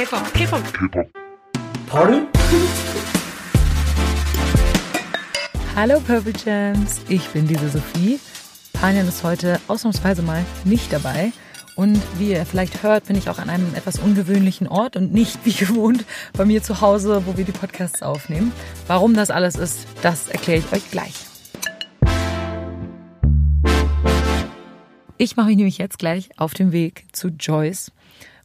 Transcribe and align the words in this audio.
K-Pop, 0.00 0.32
K-Pop. 0.32 0.72
K-Pop. 0.72 1.10
Party? 1.86 2.22
Hallo 5.76 6.00
Purple 6.00 6.32
Jams, 6.42 7.02
ich 7.10 7.28
bin 7.28 7.46
diese 7.46 7.68
Sophie. 7.68 8.18
Panjan 8.72 9.06
ist 9.06 9.22
heute 9.24 9.60
ausnahmsweise 9.68 10.22
mal 10.22 10.42
nicht 10.64 10.90
dabei. 10.90 11.32
Und 11.76 12.00
wie 12.18 12.30
ihr 12.30 12.46
vielleicht 12.46 12.82
hört, 12.82 13.08
bin 13.08 13.16
ich 13.16 13.28
auch 13.28 13.38
an 13.38 13.50
einem 13.50 13.74
etwas 13.74 13.98
ungewöhnlichen 13.98 14.68
Ort 14.68 14.96
und 14.96 15.12
nicht 15.12 15.44
wie 15.44 15.52
gewohnt 15.52 16.06
bei 16.32 16.46
mir 16.46 16.62
zu 16.62 16.80
Hause, 16.80 17.24
wo 17.26 17.36
wir 17.36 17.44
die 17.44 17.52
Podcasts 17.52 18.02
aufnehmen. 18.02 18.52
Warum 18.86 19.12
das 19.12 19.30
alles 19.30 19.56
ist, 19.56 19.86
das 20.00 20.28
erkläre 20.28 20.60
ich 20.60 20.72
euch 20.72 20.90
gleich. 20.90 21.12
Ich 25.18 25.36
mache 25.36 25.48
mich 25.48 25.58
nämlich 25.58 25.76
jetzt 25.76 25.98
gleich 25.98 26.30
auf 26.38 26.54
den 26.54 26.72
Weg 26.72 27.04
zu 27.12 27.28
Joyce. 27.28 27.92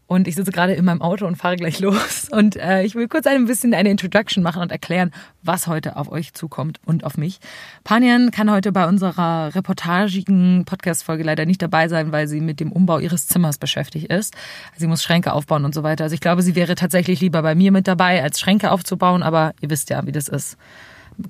Und 0.07 0.27
ich 0.27 0.35
sitze 0.35 0.51
gerade 0.51 0.73
in 0.73 0.85
meinem 0.85 1.01
Auto 1.01 1.25
und 1.25 1.35
fahre 1.35 1.55
gleich 1.55 1.79
los. 1.79 2.27
Und 2.29 2.57
äh, 2.57 2.83
ich 2.83 2.93
will 2.93 3.07
kurz 3.07 3.25
ein 3.25 3.45
bisschen 3.45 3.73
eine 3.73 3.89
Introduction 3.89 4.43
machen 4.43 4.61
und 4.61 4.71
erklären, 4.71 5.11
was 5.41 5.65
heute 5.65 5.95
auf 5.95 6.11
euch 6.11 6.33
zukommt 6.33 6.79
und 6.85 7.03
auf 7.03 7.17
mich. 7.17 7.39
Panjan 7.83 8.29
kann 8.29 8.51
heute 8.51 8.71
bei 8.71 8.87
unserer 8.87 9.55
reportagigen 9.55 10.63
Podcast-Folge 10.65 11.23
leider 11.23 11.45
nicht 11.45 11.61
dabei 11.61 11.87
sein, 11.87 12.11
weil 12.11 12.27
sie 12.27 12.39
mit 12.39 12.59
dem 12.59 12.71
Umbau 12.71 12.99
ihres 12.99 13.27
Zimmers 13.27 13.57
beschäftigt 13.57 14.11
ist. 14.11 14.35
Sie 14.77 14.85
muss 14.85 15.01
Schränke 15.03 15.33
aufbauen 15.33 15.65
und 15.65 15.73
so 15.73 15.81
weiter. 15.81 16.03
Also 16.03 16.13
ich 16.13 16.21
glaube, 16.21 16.43
sie 16.43 16.55
wäre 16.55 16.75
tatsächlich 16.75 17.19
lieber 17.19 17.41
bei 17.41 17.55
mir 17.55 17.71
mit 17.71 17.87
dabei, 17.87 18.21
als 18.21 18.39
Schränke 18.39 18.69
aufzubauen. 18.69 19.23
Aber 19.23 19.53
ihr 19.61 19.71
wisst 19.71 19.89
ja, 19.89 20.05
wie 20.05 20.11
das 20.11 20.27
ist. 20.27 20.57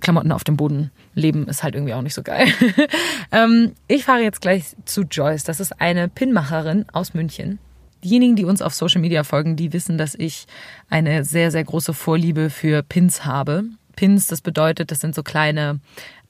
Klamotten 0.02 0.32
auf 0.32 0.44
dem 0.44 0.58
Boden 0.58 0.92
leben 1.14 1.48
ist 1.48 1.64
halt 1.64 1.76
irgendwie 1.76 1.94
auch 1.94 2.02
nicht 2.02 2.16
so 2.16 2.24
geil. 2.24 2.48
ähm, 3.32 3.74
ich 3.88 4.04
fahre 4.04 4.22
jetzt 4.22 4.42
gleich 4.42 4.76
zu 4.84 5.04
Joyce. 5.04 5.44
Das 5.44 5.60
ist 5.60 5.80
eine 5.80 6.10
Pinmacherin 6.10 6.86
aus 6.92 7.14
München. 7.14 7.60
Diejenigen, 8.06 8.36
die 8.36 8.46
uns 8.46 8.62
auf 8.62 8.76
Social 8.76 9.02
Media 9.02 9.24
folgen, 9.24 9.56
die 9.56 9.74
wissen, 9.74 9.98
dass 9.98 10.14
ich 10.14 10.46
eine 10.92 11.26
sehr, 11.26 11.50
sehr 11.50 11.64
große 11.64 11.92
Vorliebe 11.92 12.52
für 12.52 12.84
Pins 12.84 13.26
habe. 13.26 13.64
Pins, 13.96 14.28
das 14.28 14.42
bedeutet, 14.42 14.92
das 14.92 15.00
sind 15.00 15.16
so 15.16 15.24
kleine 15.24 15.80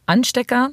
Anstecker, 0.06 0.70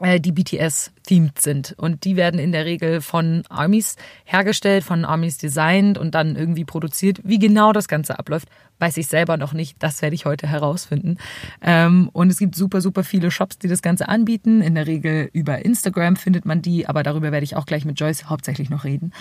die 0.00 0.32
BTS-themed 0.32 1.40
sind. 1.40 1.74
Und 1.76 2.04
die 2.04 2.16
werden 2.16 2.40
in 2.40 2.52
der 2.52 2.64
Regel 2.64 3.00
von 3.00 3.42
Armies 3.48 3.96
hergestellt, 4.24 4.84
von 4.84 5.04
Armies 5.04 5.38
designt 5.38 5.98
und 5.98 6.14
dann 6.14 6.36
irgendwie 6.36 6.64
produziert. 6.64 7.20
Wie 7.22 7.38
genau 7.38 7.72
das 7.72 7.88
Ganze 7.88 8.18
abläuft, 8.18 8.48
weiß 8.78 8.96
ich 8.96 9.06
selber 9.06 9.36
noch 9.36 9.52
nicht. 9.52 9.76
Das 9.82 10.00
werde 10.02 10.14
ich 10.14 10.24
heute 10.24 10.46
herausfinden. 10.46 11.18
Ähm, 11.60 12.08
und 12.12 12.30
es 12.30 12.38
gibt 12.38 12.56
super, 12.56 12.80
super 12.80 13.04
viele 13.04 13.30
Shops, 13.30 13.58
die 13.58 13.68
das 13.68 13.82
Ganze 13.82 14.08
anbieten. 14.08 14.62
In 14.62 14.74
der 14.74 14.86
Regel 14.86 15.28
über 15.32 15.64
Instagram 15.64 16.16
findet 16.16 16.46
man 16.46 16.62
die, 16.62 16.88
aber 16.88 17.02
darüber 17.02 17.30
werde 17.30 17.44
ich 17.44 17.56
auch 17.56 17.66
gleich 17.66 17.84
mit 17.84 18.00
Joyce 18.00 18.30
hauptsächlich 18.30 18.70
noch 18.70 18.84
reden. 18.84 19.12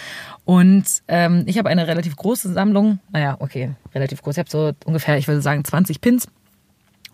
Und 0.46 0.86
ähm, 1.08 1.44
ich 1.46 1.58
habe 1.58 1.70
eine 1.70 1.88
relativ 1.88 2.16
große 2.16 2.54
Sammlung. 2.54 3.00
Naja, 3.12 3.36
okay, 3.40 3.72
relativ 3.94 4.22
groß. 4.22 4.36
Ich 4.36 4.40
habe 4.40 4.50
so 4.50 4.72
ungefähr, 4.86 5.18
ich 5.18 5.28
würde 5.28 5.42
sagen, 5.42 5.64
20 5.64 6.00
Pins. 6.00 6.28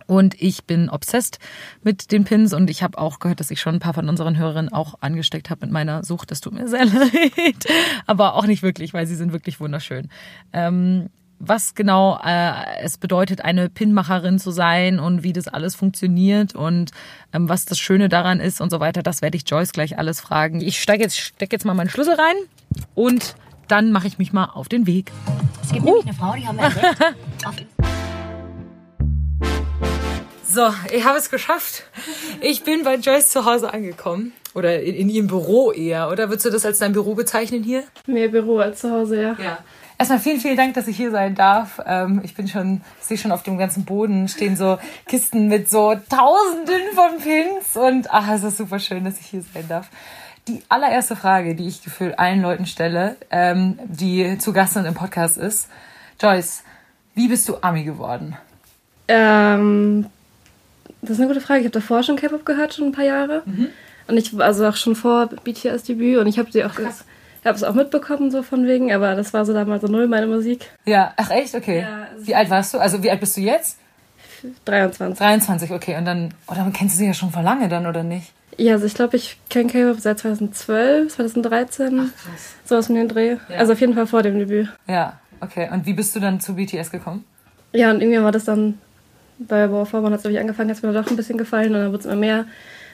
Und 0.07 0.39
ich 0.41 0.65
bin 0.65 0.89
obsessed 0.89 1.39
mit 1.83 2.11
den 2.11 2.25
Pins 2.25 2.53
und 2.53 2.69
ich 2.69 2.83
habe 2.83 2.97
auch 2.97 3.19
gehört, 3.19 3.39
dass 3.39 3.51
ich 3.51 3.59
schon 3.59 3.75
ein 3.75 3.79
paar 3.79 3.93
von 3.93 4.07
unseren 4.07 4.37
Hörerinnen 4.37 4.71
auch 4.71 4.95
angesteckt 5.01 5.49
habe 5.49 5.65
mit 5.65 5.71
meiner 5.71 6.03
Sucht. 6.03 6.31
Das 6.31 6.41
tut 6.41 6.53
mir 6.53 6.67
sehr 6.67 6.85
leid. 6.85 7.65
Aber 8.05 8.35
auch 8.35 8.45
nicht 8.45 8.63
wirklich, 8.63 8.93
weil 8.93 9.07
sie 9.07 9.15
sind 9.15 9.33
wirklich 9.33 9.59
wunderschön. 9.59 10.09
Ähm, 10.53 11.09
was 11.39 11.75
genau 11.75 12.19
äh, 12.23 12.81
es 12.81 12.97
bedeutet, 12.97 13.43
eine 13.43 13.69
Pinmacherin 13.69 14.39
zu 14.39 14.51
sein 14.51 14.99
und 14.99 15.23
wie 15.23 15.33
das 15.33 15.47
alles 15.47 15.75
funktioniert 15.75 16.55
und 16.55 16.91
ähm, 17.33 17.49
was 17.49 17.65
das 17.65 17.77
Schöne 17.77 18.09
daran 18.09 18.39
ist 18.39 18.61
und 18.61 18.69
so 18.69 18.79
weiter, 18.79 19.03
das 19.03 19.21
werde 19.21 19.35
ich 19.37 19.43
Joyce 19.49 19.73
gleich 19.73 19.97
alles 19.97 20.21
fragen. 20.21 20.61
Ich 20.61 20.81
steige 20.81 21.03
jetzt, 21.03 21.17
steck 21.17 21.51
jetzt 21.51 21.65
mal 21.65 21.73
meinen 21.73 21.89
Schlüssel 21.89 22.15
rein 22.15 22.35
und 22.93 23.35
dann 23.67 23.91
mache 23.91 24.07
ich 24.07 24.17
mich 24.17 24.31
mal 24.31 24.45
auf 24.45 24.69
den 24.69 24.87
Weg. 24.87 25.11
Es 25.63 25.71
gibt 25.71 25.85
nämlich 25.85 26.05
eine 26.05 26.13
Frau, 26.13 26.33
die 26.33 26.47
haben 26.47 26.57
wir 26.57 26.65
entdeckt. 26.65 27.65
So, 30.55 30.73
ich 30.93 31.03
habe 31.03 31.17
es 31.17 31.29
geschafft. 31.29 31.83
Ich 32.39 32.63
bin 32.63 32.85
bei 32.85 32.95
Joyce 32.95 33.29
zu 33.29 33.43
Hause 33.43 33.73
angekommen. 33.73 34.31
Oder 34.53 34.81
in, 34.81 34.95
in 34.95 35.09
ihrem 35.09 35.27
Büro 35.27 35.73
eher. 35.73 36.09
Oder 36.09 36.29
würdest 36.29 36.45
du 36.45 36.49
das 36.49 36.65
als 36.65 36.79
dein 36.79 36.93
Büro 36.93 37.13
bezeichnen 37.13 37.61
hier? 37.61 37.83
Mehr 38.07 38.29
Büro 38.29 38.59
als 38.59 38.79
zu 38.79 38.89
Hause, 38.89 39.21
ja. 39.21 39.35
Ja. 39.37 39.57
Erstmal 39.97 40.19
vielen, 40.19 40.39
vielen 40.39 40.55
Dank, 40.55 40.73
dass 40.73 40.87
ich 40.87 40.95
hier 40.95 41.11
sein 41.11 41.35
darf. 41.35 41.81
Ähm, 41.85 42.21
ich 42.23 42.35
bin 42.35 42.47
schon, 42.47 42.79
ich 43.01 43.05
sehe 43.05 43.17
schon 43.17 43.33
auf 43.33 43.43
dem 43.43 43.57
ganzen 43.57 43.83
Boden 43.83 44.29
stehen 44.29 44.55
so 44.55 44.77
Kisten 45.07 45.49
mit 45.49 45.69
so 45.69 45.93
Tausenden 46.09 46.83
von 46.93 47.19
Pins 47.21 47.75
und 47.75 48.13
ach, 48.13 48.31
es 48.31 48.43
ist 48.45 48.55
super 48.55 48.79
schön, 48.79 49.03
dass 49.03 49.19
ich 49.19 49.25
hier 49.25 49.43
sein 49.53 49.67
darf. 49.67 49.89
Die 50.47 50.61
allererste 50.69 51.17
Frage, 51.17 51.55
die 51.55 51.67
ich 51.67 51.83
gefühlt 51.83 52.17
allen 52.17 52.41
Leuten 52.41 52.65
stelle, 52.65 53.17
ähm, 53.29 53.77
die 53.83 54.37
zu 54.37 54.53
Gast 54.53 54.75
sind 54.75 54.85
im 54.85 54.93
Podcast 54.93 55.37
ist, 55.37 55.67
Joyce, 56.21 56.63
wie 57.13 57.27
bist 57.27 57.49
du 57.49 57.57
Ami 57.61 57.83
geworden? 57.83 58.37
Ähm, 59.09 60.07
das 61.05 61.11
ist 61.17 61.19
eine 61.19 61.27
gute 61.27 61.41
Frage. 61.41 61.59
Ich 61.61 61.65
habe 61.65 61.73
davor 61.73 62.03
schon 62.03 62.15
K-Pop 62.17 62.45
gehört, 62.45 62.73
schon 62.73 62.87
ein 62.87 62.91
paar 62.91 63.05
Jahre. 63.05 63.43
Und 64.07 64.17
ich, 64.17 64.39
also 64.39 64.67
auch 64.67 64.75
schon 64.75 64.95
vor 64.95 65.27
BTS-Debüt. 65.27 66.17
Und 66.19 66.27
ich 66.27 66.37
habe 66.39 66.51
sie 66.51 66.63
auch, 66.63 66.73
habe 66.75 67.55
es 67.55 67.63
auch 67.63 67.73
mitbekommen, 67.73 68.31
so 68.31 68.43
von 68.43 68.65
wegen. 68.67 68.91
Aber 68.93 69.15
das 69.15 69.33
war 69.33 69.45
so 69.45 69.53
damals 69.53 69.81
so 69.81 69.87
null 69.87 70.07
meine 70.07 70.27
Musik. 70.27 70.69
Ja, 70.85 71.13
ach 71.17 71.29
echt? 71.31 71.55
Okay. 71.55 71.81
Ja, 71.81 72.07
also- 72.13 72.27
wie 72.27 72.35
alt 72.35 72.49
warst 72.49 72.73
du? 72.73 72.79
Also 72.79 73.01
wie 73.03 73.09
alt 73.09 73.19
bist 73.19 73.37
du 73.37 73.41
jetzt? 73.41 73.79
23. 74.65 75.17
23, 75.17 75.71
okay. 75.71 75.97
Und 75.97 76.05
dann, 76.05 76.33
oder 76.47 76.57
dann 76.57 76.73
kennst 76.73 76.95
du 76.95 76.99
sie 76.99 77.07
ja 77.07 77.13
schon 77.13 77.31
vor 77.31 77.41
lange 77.41 77.67
dann, 77.69 77.87
oder 77.87 78.03
nicht? 78.03 78.31
Ja, 78.57 78.73
also 78.73 78.85
ich 78.85 78.93
glaube, 78.93 79.17
ich 79.17 79.37
kenne 79.49 79.69
K-Pop 79.71 79.99
seit 79.99 80.19
2012, 80.19 81.13
2013. 81.15 81.97
krass. 81.97 82.11
Sowas 82.63 82.89
mit 82.89 82.97
dem 82.99 83.07
Dreh. 83.07 83.37
Ja. 83.49 83.57
Also 83.57 83.73
auf 83.73 83.81
jeden 83.81 83.95
Fall 83.95 84.07
vor 84.07 84.21
dem 84.23 84.37
Debüt. 84.37 84.69
Ja, 84.87 85.19
okay. 85.41 85.69
Und 85.71 85.85
wie 85.85 85.93
bist 85.93 86.15
du 86.15 86.19
dann 86.19 86.39
zu 86.39 86.55
BTS 86.55 86.91
gekommen? 86.91 87.25
Ja, 87.73 87.89
und 87.91 88.01
irgendwann 88.01 88.23
war 88.25 88.31
das 88.31 88.45
dann 88.45 88.77
bei 89.39 89.67
Bauer 89.67 89.85
Vormann 89.85 90.11
hat 90.11 90.17
es, 90.17 90.23
glaube 90.23 90.33
ich, 90.33 90.39
angefangen, 90.39 90.69
hat 90.69 90.77
es 90.77 90.83
mir 90.83 90.93
doch 90.93 91.09
ein 91.09 91.15
bisschen 91.15 91.37
gefallen 91.37 91.73
und 91.75 91.81
dann 91.81 91.91
wurde 91.91 91.99
es 91.99 92.05
immer 92.05 92.15
mehr. 92.15 92.45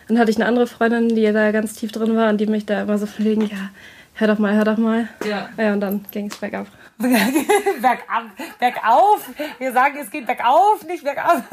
Dann 0.07 0.19
hatte 0.19 0.31
ich 0.31 0.38
eine 0.38 0.46
andere 0.46 0.68
Freundin, 0.68 1.09
die 1.09 1.31
da 1.31 1.52
ganz 1.52 1.74
tief 1.74 1.91
drin 1.91 2.16
war 2.16 2.29
und 2.29 2.38
die 2.38 2.47
mich 2.47 2.66
da 2.66 2.81
immer 2.81 2.97
so 2.97 3.06
verlegen, 3.06 3.41
ja, 3.41 3.69
hör 4.16 4.28
doch 4.28 4.40
mal, 4.40 4.53
hör 4.56 4.66
doch 4.66 4.78
mal. 4.78 5.07
Ja. 5.25 5.50
Ja, 5.57 5.74
und 5.74 5.81
dann 5.81 6.06
ging 6.12 6.28
es 6.28 6.38
bergab. 6.38 6.68
bergab, 6.97 8.25
bergauf. 8.59 9.29
Wir 9.57 9.72
sagen, 9.72 9.97
es 10.00 10.12
geht 10.12 10.28
bergauf, 10.28 10.85
nicht 10.85 11.03
bergab. 11.03 11.44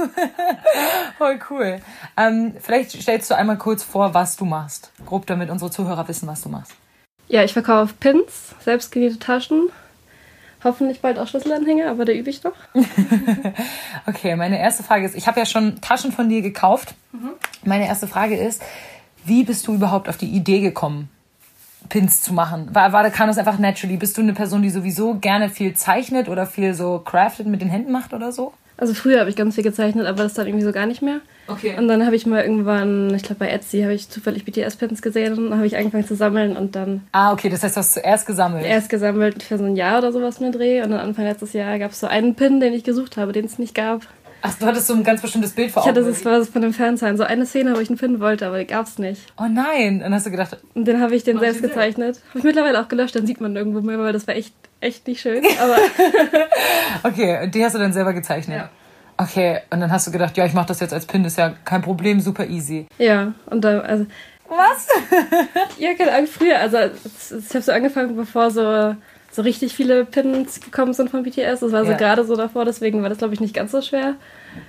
Voll 1.18 1.38
cool. 1.50 1.80
Ähm, 2.16 2.54
vielleicht 2.60 2.90
stellst 2.90 3.30
du 3.30 3.36
einmal 3.36 3.56
kurz 3.56 3.82
vor, 3.82 4.12
was 4.12 4.36
du 4.36 4.44
machst. 4.44 4.92
Grob, 5.06 5.26
damit 5.26 5.50
unsere 5.50 5.70
Zuhörer 5.70 6.06
wissen, 6.08 6.28
was 6.28 6.42
du 6.42 6.48
machst. 6.48 6.72
Ja, 7.28 7.44
ich 7.44 7.52
verkaufe 7.52 7.94
Pins, 7.98 8.54
selbstgenähte 8.60 9.18
Taschen. 9.18 9.70
Hoffentlich 10.64 11.00
bald 11.00 11.18
auch 11.18 11.28
Schlüsselanhänger, 11.28 11.88
aber 11.90 12.04
da 12.04 12.12
übe 12.12 12.30
ich 12.30 12.42
noch. 12.42 12.54
Okay, 14.06 14.36
meine 14.36 14.58
erste 14.58 14.82
Frage 14.82 15.04
ist, 15.04 15.14
ich 15.14 15.26
habe 15.26 15.38
ja 15.38 15.46
schon 15.46 15.80
Taschen 15.80 16.12
von 16.12 16.28
dir 16.28 16.40
gekauft. 16.40 16.94
Meine 17.64 17.86
erste 17.86 18.06
Frage 18.08 18.36
ist, 18.36 18.62
wie 19.24 19.44
bist 19.44 19.66
du 19.66 19.74
überhaupt 19.74 20.08
auf 20.08 20.16
die 20.16 20.28
Idee 20.28 20.60
gekommen, 20.60 21.10
Pins 21.90 22.22
zu 22.22 22.32
machen? 22.32 22.74
War, 22.74 22.92
war, 22.92 23.08
kam 23.10 23.28
das 23.28 23.36
einfach 23.36 23.58
naturally? 23.58 23.98
Bist 23.98 24.16
du 24.16 24.22
eine 24.22 24.32
Person, 24.32 24.62
die 24.62 24.70
sowieso 24.70 25.14
gerne 25.14 25.50
viel 25.50 25.74
zeichnet 25.74 26.28
oder 26.28 26.46
viel 26.46 26.72
so 26.74 27.00
crafted 27.00 27.46
mit 27.46 27.60
den 27.60 27.68
Händen 27.68 27.92
macht 27.92 28.14
oder 28.14 28.32
so? 28.32 28.54
Also 28.78 28.94
früher 28.94 29.20
habe 29.20 29.28
ich 29.28 29.36
ganz 29.36 29.56
viel 29.56 29.64
gezeichnet, 29.64 30.06
aber 30.06 30.22
das 30.22 30.34
dann 30.34 30.46
irgendwie 30.46 30.64
so 30.64 30.72
gar 30.72 30.86
nicht 30.86 31.02
mehr. 31.02 31.20
Okay. 31.48 31.74
Und 31.76 31.88
dann 31.88 32.04
habe 32.06 32.14
ich 32.14 32.26
mal 32.26 32.42
irgendwann, 32.42 33.12
ich 33.14 33.22
glaube 33.22 33.40
bei 33.40 33.48
Etsy, 33.48 33.80
habe 33.82 33.92
ich 33.94 34.08
zufällig 34.08 34.44
BTS-Pins 34.44 35.02
gesehen 35.02 35.36
und 35.36 35.50
dann 35.50 35.56
habe 35.58 35.66
ich 35.66 35.76
angefangen 35.76 36.06
zu 36.06 36.14
sammeln 36.14 36.56
und 36.56 36.76
dann 36.76 37.02
Ah, 37.12 37.32
okay, 37.32 37.48
das 37.48 37.62
heißt, 37.64 37.74
du 37.76 37.80
hast 37.80 37.94
zuerst 37.94 38.26
gesammelt. 38.26 38.64
erst 38.64 38.88
gesammelt 38.88 39.42
für 39.42 39.58
so 39.58 39.64
ein 39.64 39.74
Jahr 39.74 39.98
oder 39.98 40.12
sowas 40.12 40.40
mit 40.40 40.54
Dreh 40.54 40.82
und 40.82 40.90
dann 40.90 41.00
Anfang 41.00 41.24
letztes 41.24 41.54
Jahr 41.54 41.78
gab 41.78 41.90
es 41.90 42.00
so 42.00 42.06
einen 42.06 42.34
Pin, 42.34 42.60
den 42.60 42.72
ich 42.72 42.84
gesucht 42.84 43.16
habe, 43.16 43.32
den 43.32 43.46
es 43.46 43.58
nicht 43.58 43.74
gab. 43.74 44.02
Ach, 44.40 44.54
du 44.54 44.66
hattest 44.66 44.86
so 44.86 44.94
ein 44.94 45.02
ganz 45.02 45.20
bestimmtes 45.20 45.52
Bild 45.52 45.70
vor 45.72 45.82
Ich 45.82 45.88
hatte 45.88 46.00
Augen. 46.00 46.10
das 46.10 46.24
war 46.24 46.38
das 46.38 46.48
von 46.48 46.62
dem 46.62 46.72
Fernsehen, 46.72 47.16
so 47.16 47.24
eine 47.24 47.44
Szene, 47.44 47.74
wo 47.76 47.80
ich 47.80 47.88
einen 47.88 47.98
Pin 47.98 48.20
wollte, 48.20 48.46
aber 48.46 48.58
den 48.58 48.66
gab 48.68 48.86
es 48.86 48.98
nicht. 48.98 49.20
oh 49.36 49.46
nein, 49.50 50.00
dann 50.00 50.14
hast 50.14 50.26
du 50.26 50.30
gedacht, 50.30 50.56
Und 50.74 50.84
den 50.86 51.00
habe 51.00 51.14
ich 51.16 51.24
den 51.24 51.38
selbst 51.40 51.60
gezeichnet. 51.62 52.20
Habe 52.30 52.38
ich 52.38 52.44
mittlerweile 52.44 52.80
auch 52.80 52.88
gelöscht, 52.88 53.16
dann 53.16 53.26
sieht 53.26 53.40
man 53.40 53.52
nirgendwo 53.52 53.80
mehr, 53.80 53.98
weil 53.98 54.12
das 54.12 54.26
war 54.28 54.36
echt, 54.36 54.54
echt 54.80 55.06
nicht 55.08 55.20
schön. 55.20 55.44
Aber 55.60 55.76
okay, 57.02 57.44
und 57.44 57.54
die 57.54 57.64
hast 57.64 57.74
du 57.74 57.78
dann 57.78 57.92
selber 57.92 58.12
gezeichnet. 58.12 58.58
Ja. 58.58 58.70
Okay, 59.16 59.58
und 59.70 59.80
dann 59.80 59.90
hast 59.90 60.06
du 60.06 60.12
gedacht, 60.12 60.36
ja, 60.36 60.46
ich 60.46 60.54
mache 60.54 60.68
das 60.68 60.78
jetzt 60.80 60.94
als 60.94 61.04
Pin, 61.06 61.24
ist 61.24 61.36
ja 61.38 61.54
kein 61.64 61.82
Problem, 61.82 62.20
super 62.20 62.46
easy. 62.46 62.86
ja, 62.98 63.32
und 63.46 63.64
da, 63.64 63.80
also, 63.80 64.06
Was? 64.48 64.86
ja, 65.78 65.94
keine 65.94 66.12
Ahnung, 66.12 66.28
früher, 66.28 66.58
also 66.60 66.76
ich 66.78 67.50
habe 67.54 67.62
so 67.62 67.72
angefangen, 67.72 68.14
bevor 68.14 68.50
so, 68.52 68.94
so 69.38 69.42
richtig 69.42 69.72
viele 69.72 70.04
Pins 70.04 70.60
gekommen 70.60 70.92
sind 70.92 71.10
von 71.10 71.22
BTS. 71.22 71.60
Das 71.60 71.70
war 71.70 71.84
so 71.84 71.92
Ja. 71.92 71.96
gerade 71.96 72.24
so 72.24 72.34
davor, 72.34 72.64
deswegen 72.64 73.02
war 73.02 73.08
das, 73.08 73.18
glaube 73.18 73.34
ich, 73.34 73.40
nicht 73.40 73.54
ganz 73.54 73.70
so 73.70 73.80
schwer. 73.80 74.14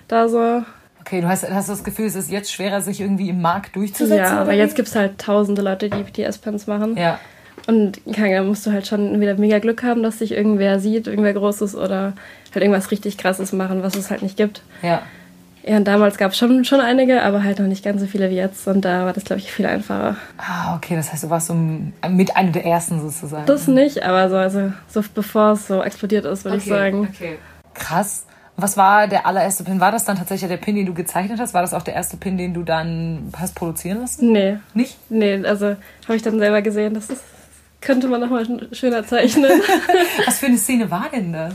Da 0.08 0.30
so. 0.30 0.62
Okay, 1.02 1.22
du 1.22 1.28
hast, 1.28 1.50
hast 1.50 1.70
das 1.70 1.84
Gefühl, 1.84 2.06
es 2.06 2.14
ist 2.14 2.30
jetzt 2.30 2.54
schwerer, 2.54 2.80
sich 2.80 3.02
irgendwie 3.02 3.30
im 3.30 3.42
Markt 3.42 3.76
durchzusetzen? 3.76 4.18
Ja, 4.24 4.40
aber 4.42 4.54
jetzt 4.54 4.76
gibt 4.76 4.88
es 4.88 4.96
halt 4.96 5.18
tausende 5.18 5.64
Leute, 5.64 5.90
die 5.90 6.04
BTS-Pins 6.04 6.68
machen. 6.68 6.96
Ja, 6.98 7.20
Und 7.66 8.00
da 8.06 8.44
musst 8.44 8.64
du 8.68 8.72
halt 8.72 8.86
schon 8.86 9.12
entweder 9.12 9.34
mega 9.34 9.58
Glück 9.58 9.82
haben, 9.82 10.04
dass 10.04 10.20
dich 10.20 10.34
irgendwer 10.34 10.80
sieht, 10.80 11.08
irgendwer 11.08 11.34
Großes 11.34 11.76
oder 11.76 12.14
halt 12.54 12.64
irgendwas 12.64 12.92
richtig 12.92 13.18
Krasses 13.18 13.52
machen, 13.54 13.82
was 13.82 13.96
es 13.96 14.12
halt 14.12 14.22
nicht 14.22 14.38
gibt. 14.38 14.62
ja. 14.84 15.02
Ja, 15.70 15.78
und 15.78 15.88
damals 15.88 16.18
gab 16.18 16.32
es 16.32 16.38
schon, 16.40 16.66
schon 16.66 16.82
einige, 16.82 17.22
aber 17.22 17.44
halt 17.44 17.60
noch 17.60 17.68
nicht 17.68 17.84
ganz 17.84 18.02
so 18.02 18.08
viele 18.08 18.32
wie 18.32 18.36
jetzt. 18.36 18.68
Und 18.68 18.86
da 18.86 19.06
war 19.06 19.14
das, 19.14 19.24
glaube 19.24 19.40
ich, 19.40 19.52
viel 19.52 19.68
einfacher. 19.68 20.16
Ah, 20.40 20.76
okay, 20.76 20.96
das 20.96 21.14
heißt, 21.14 21.26
du 21.26 21.30
warst 21.30 21.46
so 21.46 21.54
mit 21.54 22.36
einer 22.36 22.52
der 22.52 22.66
ersten 22.66 23.00
sozusagen. 23.00 23.46
Das 23.46 23.68
nicht, 23.68 24.02
aber 24.02 24.32
so, 24.32 24.36
also, 24.38 24.74
so 24.88 25.04
bevor 25.14 25.52
es 25.52 25.68
so 25.68 25.84
explodiert 25.84 26.26
ist, 26.26 26.44
würde 26.44 26.58
okay, 26.58 26.64
ich 26.66 26.70
sagen. 26.70 27.08
Okay. 27.14 27.38
Krass. 27.76 28.26
Was 28.58 28.78
war 28.78 29.08
der 29.08 29.28
allererste 29.28 29.64
Pin? 29.64 29.80
War 29.80 29.92
das 29.92 30.06
dann 30.06 30.18
tatsächlich 30.18 30.50
der 30.50 30.58
Pin, 30.58 30.76
den 30.76 30.88
du 30.88 30.96
gezeichnet 30.96 31.40
hast? 31.40 31.54
War 31.54 31.62
das 31.62 31.76
auch 31.76 31.84
der 31.84 31.94
erste 31.94 32.18
Pin, 32.18 32.36
den 32.36 32.56
du 32.56 32.64
dann 32.64 33.32
hast 33.38 33.54
produzieren 33.54 34.00
lassen? 34.02 34.32
Nee. 34.32 34.58
Nicht? 34.74 34.98
Nee, 35.12 35.46
also 35.46 35.76
habe 36.06 36.16
ich 36.16 36.24
dann 36.24 36.40
selber 36.40 36.64
gesehen, 36.64 36.96
das 36.96 37.12
ist, 37.12 37.22
könnte 37.80 38.08
man 38.08 38.22
nochmal 38.22 38.48
schöner 38.72 39.06
zeichnen. 39.06 39.52
Was 40.26 40.40
für 40.40 40.48
eine 40.48 40.58
Szene 40.58 40.90
war 40.90 41.10
denn 41.14 41.32
das? 41.32 41.54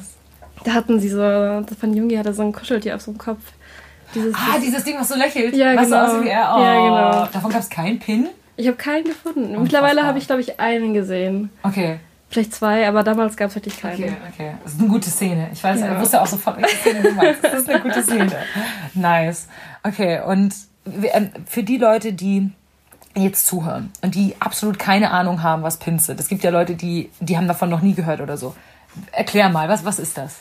Da 0.63 0.73
hatten 0.73 1.01
sie 1.01 1.09
so, 1.09 1.19
von 1.19 1.95
Jungi 1.95 2.15
hatte 2.15 2.33
so 2.33 2.43
ein 2.43 2.53
Kuscheltier 2.53 2.95
auf 2.95 3.03
so 3.03 3.11
dem 3.11 3.19
Kopf. 3.19 3.43
Dieses, 4.15 4.35
ah, 4.35 4.59
dieses 4.63 4.85
Ding, 4.85 4.99
was 4.99 5.09
so 5.09 5.17
lächelt. 5.17 5.55
Ja, 5.57 5.75
was 5.77 5.87
genau. 5.87 6.07
so 6.07 6.13
aussieht 6.13 6.25
wie 6.25 6.29
er. 6.29 6.55
Oh, 6.55 6.61
ja, 6.61 6.75
genau. 6.75 7.29
Davon 7.33 7.51
gab 7.51 7.61
es 7.61 7.71
keinen 7.71 7.99
Pin? 7.99 8.29
Ich 8.57 8.67
habe 8.67 8.77
keinen 8.77 9.05
gefunden. 9.05 9.61
Mittlerweile 9.63 10.05
habe 10.05 10.19
ich, 10.19 10.27
glaube 10.27 10.41
ich, 10.41 10.61
einen 10.61 10.95
gesehen. 10.95 11.51
Okay. 11.63 11.99
Vielleicht 12.31 12.55
zwei, 12.55 12.89
aber 12.89 13.03
damals 13.03 13.37
gab 13.37 13.51
es 13.51 13.55
wirklich 13.55 13.81
keinen. 13.81 13.95
Okay, 13.95 14.17
okay. 14.33 14.55
Das 14.63 14.73
ist 14.73 14.81
eine 14.81 14.89
gute 14.89 15.11
Szene. 15.11 15.51
Ich 15.53 15.63
weiß, 15.63 15.81
ja. 15.81 15.95
ich 15.95 16.01
wusste 16.01 16.21
auch 16.21 16.27
sofort, 16.27 16.61
welche 16.61 16.77
Szene 16.77 17.03
du 17.03 17.13
meinst. 17.13 17.45
Das 17.45 17.55
ist 17.55 17.69
eine 17.69 17.81
gute 17.81 18.03
Szene. 18.03 18.33
Nice. 18.95 19.49
Okay, 19.83 20.21
und 20.21 20.55
ähm, 21.13 21.31
für 21.47 21.63
die 21.63 21.77
Leute, 21.77 22.13
die 22.13 22.51
jetzt 23.17 23.47
zuhören 23.47 23.93
und 24.03 24.15
die 24.15 24.35
absolut 24.41 24.79
keine 24.79 25.13
Ahnung 25.13 25.43
haben, 25.43 25.63
was 25.63 25.79
Pins 25.79 26.07
sind. 26.07 26.19
Es 26.19 26.29
gibt 26.29 26.43
ja 26.43 26.51
Leute, 26.51 26.75
die, 26.75 27.11
die 27.21 27.37
haben 27.37 27.47
davon 27.47 27.71
noch 27.71 27.83
nie 27.83 27.95
gehört 27.95 28.21
oder 28.21 28.37
so. 28.37 28.55
Erklär 29.13 29.49
mal, 29.49 29.69
was, 29.69 29.85
was 29.85 29.99
ist 29.99 30.19
das? 30.19 30.41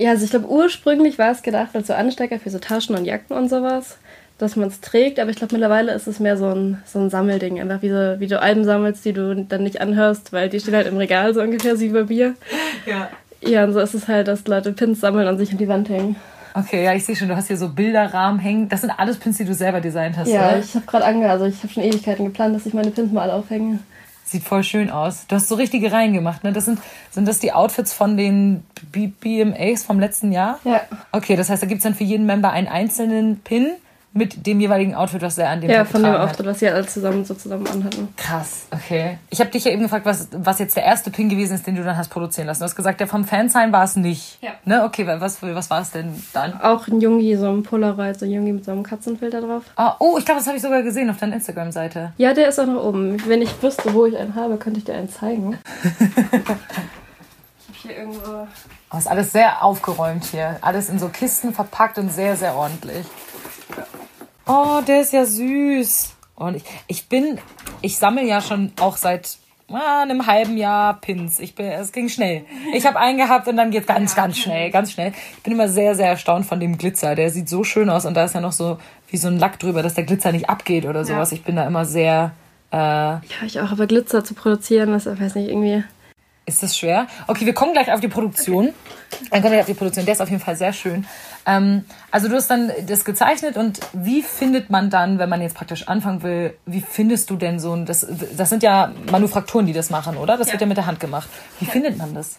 Ja, 0.00 0.12
also 0.12 0.24
ich 0.24 0.30
glaube, 0.30 0.48
ursprünglich 0.48 1.18
war 1.18 1.30
es 1.30 1.42
gedacht 1.42 1.68
als 1.74 1.88
so 1.88 1.92
Anstecker 1.92 2.38
für 2.38 2.48
so 2.48 2.58
Taschen 2.58 2.96
und 2.96 3.04
Jacken 3.04 3.36
und 3.36 3.50
sowas, 3.50 3.98
dass 4.38 4.56
man 4.56 4.68
es 4.68 4.80
trägt, 4.80 5.20
aber 5.20 5.28
ich 5.28 5.36
glaube, 5.36 5.52
mittlerweile 5.52 5.92
ist 5.92 6.06
es 6.06 6.20
mehr 6.20 6.38
so 6.38 6.46
ein, 6.46 6.82
so 6.86 6.98
ein 7.00 7.10
Sammelding. 7.10 7.60
Einfach 7.60 7.82
wie, 7.82 7.90
so, 7.90 8.14
wie 8.18 8.26
du 8.26 8.40
Alben 8.40 8.64
sammelst, 8.64 9.04
die 9.04 9.12
du 9.12 9.36
dann 9.44 9.62
nicht 9.62 9.82
anhörst, 9.82 10.32
weil 10.32 10.48
die 10.48 10.58
stehen 10.58 10.74
halt 10.74 10.86
im 10.86 10.96
Regal 10.96 11.34
so 11.34 11.42
ungefähr 11.42 11.76
so 11.76 11.82
wie 11.82 11.90
bei 11.90 12.04
mir. 12.04 12.34
Ja. 12.86 13.10
Ja, 13.42 13.64
und 13.64 13.74
so 13.74 13.80
ist 13.80 13.92
es 13.92 14.08
halt, 14.08 14.28
dass 14.28 14.46
Leute 14.46 14.72
Pins 14.72 15.00
sammeln 15.00 15.28
und 15.28 15.36
sich 15.36 15.52
an 15.52 15.58
die 15.58 15.68
Wand 15.68 15.90
hängen. 15.90 16.16
Okay, 16.54 16.82
ja, 16.82 16.94
ich 16.94 17.04
sehe 17.04 17.14
schon, 17.14 17.28
du 17.28 17.36
hast 17.36 17.48
hier 17.48 17.58
so 17.58 17.68
Bilderrahmen 17.68 18.40
hängen. 18.40 18.70
Das 18.70 18.80
sind 18.80 18.90
alles 18.90 19.18
Pins, 19.18 19.36
die 19.36 19.44
du 19.44 19.52
selber 19.52 19.82
designt 19.82 20.16
hast, 20.16 20.28
Ja, 20.28 20.48
oder? 20.48 20.58
ich 20.60 20.74
habe 20.74 20.86
gerade 20.86 21.04
ange, 21.04 21.28
also 21.28 21.44
ich 21.44 21.62
habe 21.62 21.72
schon 21.74 21.82
Ewigkeiten 21.82 22.24
geplant, 22.24 22.56
dass 22.56 22.64
ich 22.64 22.72
meine 22.72 22.90
Pins 22.90 23.12
mal 23.12 23.24
alle 23.24 23.34
aufhänge. 23.34 23.80
Sieht 24.30 24.44
voll 24.44 24.62
schön 24.62 24.90
aus. 24.90 25.26
Du 25.26 25.34
hast 25.34 25.48
so 25.48 25.56
richtige 25.56 25.90
Reihen 25.90 26.12
gemacht, 26.12 26.44
ne? 26.44 26.52
Das 26.52 26.64
sind, 26.64 26.78
sind 27.10 27.26
das 27.26 27.40
die 27.40 27.52
Outfits 27.52 27.92
von 27.92 28.16
den 28.16 28.62
B 28.92 29.08
BMAs 29.08 29.82
vom 29.82 29.98
letzten 29.98 30.30
Jahr? 30.30 30.60
Ja. 30.62 30.82
Okay, 31.10 31.34
das 31.34 31.50
heißt, 31.50 31.60
da 31.60 31.66
gibt's 31.66 31.82
dann 31.82 31.96
für 31.96 32.04
jeden 32.04 32.26
Member 32.26 32.52
einen 32.52 32.68
einzelnen 32.68 33.40
Pin 33.40 33.72
mit 34.12 34.44
dem 34.44 34.58
jeweiligen 34.58 34.94
Outfit, 34.96 35.22
was 35.22 35.38
er 35.38 35.50
an 35.50 35.60
dem 35.60 35.70
Ja, 35.70 35.78
Tag 35.78 35.88
von 35.88 36.02
dem 36.02 36.10
getragen 36.10 36.28
Auftritt, 36.28 36.46
was 36.46 36.58
sie 36.58 36.68
alle 36.68 36.84
zusammen 36.84 37.24
so 37.24 37.34
zusammen 37.34 37.66
anhatten. 37.68 38.08
Krass, 38.16 38.66
okay. 38.72 39.18
Ich 39.30 39.38
habe 39.38 39.50
dich 39.50 39.64
ja 39.64 39.70
eben 39.70 39.82
gefragt, 39.82 40.04
was, 40.04 40.28
was 40.32 40.58
jetzt 40.58 40.76
der 40.76 40.82
erste 40.84 41.12
Pin 41.12 41.28
gewesen 41.28 41.54
ist, 41.54 41.64
den 41.66 41.76
du 41.76 41.84
dann 41.84 41.96
hast 41.96 42.08
produzieren 42.08 42.48
lassen. 42.48 42.60
Du 42.60 42.64
hast 42.64 42.74
gesagt, 42.74 42.98
der 42.98 43.06
vom 43.06 43.24
Fansign 43.24 43.70
war 43.70 43.84
es 43.84 43.94
nicht. 43.94 44.42
Ja. 44.42 44.50
Ne? 44.64 44.82
Okay, 44.84 45.06
was, 45.06 45.40
was 45.40 45.70
war 45.70 45.82
es 45.82 45.92
denn 45.92 46.20
dann? 46.32 46.60
Auch 46.60 46.88
ein 46.88 47.00
Jungi, 47.00 47.36
so 47.36 47.48
ein 47.50 47.62
Polaroid, 47.62 48.18
so 48.18 48.26
ein 48.26 48.32
Jungi 48.32 48.52
mit 48.52 48.64
so 48.64 48.72
einem 48.72 48.82
Katzenfilter 48.82 49.42
drauf. 49.42 49.62
Ah, 49.76 49.94
oh, 50.00 50.16
ich 50.18 50.24
glaube, 50.24 50.40
das 50.40 50.48
habe 50.48 50.56
ich 50.56 50.62
sogar 50.62 50.82
gesehen 50.82 51.08
auf 51.08 51.18
deiner 51.18 51.36
Instagram-Seite. 51.36 52.12
Ja, 52.16 52.34
der 52.34 52.48
ist 52.48 52.58
auch 52.58 52.66
noch 52.66 52.82
oben. 52.82 53.16
Wenn 53.28 53.42
ich 53.42 53.62
wüsste, 53.62 53.94
wo 53.94 54.06
ich 54.06 54.16
einen 54.16 54.34
habe, 54.34 54.56
könnte 54.56 54.78
ich 54.78 54.84
dir 54.84 54.94
einen 54.94 55.08
zeigen. 55.08 55.56
ich 55.84 56.48
habe 56.48 56.58
hier 57.82 57.96
irgendwo. 57.96 58.48
Oh, 58.92 58.98
ist 58.98 59.06
alles 59.06 59.30
sehr 59.30 59.62
aufgeräumt 59.62 60.24
hier. 60.24 60.56
Alles 60.62 60.88
in 60.88 60.98
so 60.98 61.08
Kisten 61.08 61.54
verpackt 61.54 61.96
und 61.96 62.12
sehr, 62.12 62.34
sehr 62.34 62.56
ordentlich. 62.56 63.06
Oh, 64.52 64.80
der 64.84 65.02
ist 65.02 65.12
ja 65.12 65.24
süß. 65.24 66.12
Und 66.34 66.56
ich, 66.56 66.64
ich 66.88 67.08
bin, 67.08 67.38
ich 67.82 67.98
sammle 67.98 68.24
ja 68.24 68.40
schon 68.40 68.72
auch 68.80 68.96
seit 68.96 69.36
ah, 69.70 70.02
einem 70.02 70.26
halben 70.26 70.56
Jahr 70.56 71.00
Pins. 71.00 71.38
Ich 71.38 71.54
bin, 71.54 71.66
es 71.66 71.92
ging 71.92 72.08
schnell. 72.08 72.44
Ich 72.74 72.84
habe 72.84 72.98
einen 72.98 73.16
gehabt 73.16 73.46
und 73.46 73.56
dann 73.56 73.70
geht's 73.70 73.86
ganz, 73.86 74.16
ganz 74.16 74.38
schnell, 74.38 74.72
ganz 74.72 74.90
schnell. 74.90 75.12
Ich 75.36 75.42
bin 75.44 75.52
immer 75.52 75.68
sehr, 75.68 75.94
sehr 75.94 76.08
erstaunt 76.08 76.46
von 76.46 76.58
dem 76.58 76.78
Glitzer. 76.78 77.14
Der 77.14 77.30
sieht 77.30 77.48
so 77.48 77.62
schön 77.62 77.88
aus 77.90 78.06
und 78.06 78.14
da 78.14 78.24
ist 78.24 78.34
ja 78.34 78.40
noch 78.40 78.50
so 78.50 78.78
wie 79.08 79.18
so 79.18 79.28
ein 79.28 79.38
Lack 79.38 79.60
drüber, 79.60 79.84
dass 79.84 79.94
der 79.94 80.04
Glitzer 80.04 80.32
nicht 80.32 80.50
abgeht 80.50 80.84
oder 80.84 81.04
sowas. 81.04 81.30
Ich 81.30 81.44
bin 81.44 81.54
da 81.54 81.64
immer 81.64 81.84
sehr. 81.84 82.32
Äh, 82.72 82.76
Ja, 82.76 83.20
ich 83.46 83.60
auch, 83.60 83.70
aber 83.70 83.86
Glitzer 83.86 84.24
zu 84.24 84.34
produzieren, 84.34 84.90
das 84.90 85.06
weiß 85.06 85.36
nicht, 85.36 85.48
irgendwie. 85.48 85.84
Ist 86.46 86.62
das 86.62 86.76
schwer? 86.76 87.06
Okay, 87.28 87.46
wir 87.46 87.54
kommen 87.54 87.72
gleich 87.72 87.92
auf 87.92 88.00
die 88.00 88.08
Produktion. 88.08 88.70
Dann 89.30 89.40
kommen 89.42 89.52
wir 89.52 89.60
auf 89.60 89.66
die 89.66 89.74
Produktion. 89.74 90.04
Der 90.04 90.14
ist 90.14 90.20
auf 90.20 90.30
jeden 90.30 90.42
Fall 90.42 90.56
sehr 90.56 90.72
schön. 90.72 91.06
Ähm, 91.46 91.84
also 92.10 92.28
du 92.28 92.34
hast 92.34 92.48
dann 92.50 92.72
das 92.86 93.04
gezeichnet 93.04 93.56
und 93.56 93.80
wie 93.92 94.22
findet 94.22 94.68
man 94.70 94.90
dann, 94.90 95.18
wenn 95.18 95.28
man 95.28 95.40
jetzt 95.42 95.54
praktisch 95.54 95.86
anfangen 95.88 96.22
will, 96.22 96.54
wie 96.66 96.80
findest 96.80 97.30
du 97.30 97.36
denn 97.36 97.60
so 97.60 97.72
ein, 97.74 97.86
das, 97.86 98.06
das 98.36 98.48
sind 98.50 98.62
ja 98.62 98.92
Manufakturen, 99.10 99.66
die 99.66 99.72
das 99.72 99.90
machen, 99.90 100.16
oder? 100.16 100.36
Das 100.36 100.48
Ja. 100.48 100.54
wird 100.54 100.62
ja 100.62 100.66
mit 100.66 100.76
der 100.76 100.86
Hand 100.86 100.98
gemacht. 101.00 101.28
Wie 101.60 101.66
findet 101.66 101.96
man 101.98 102.14
das? 102.14 102.38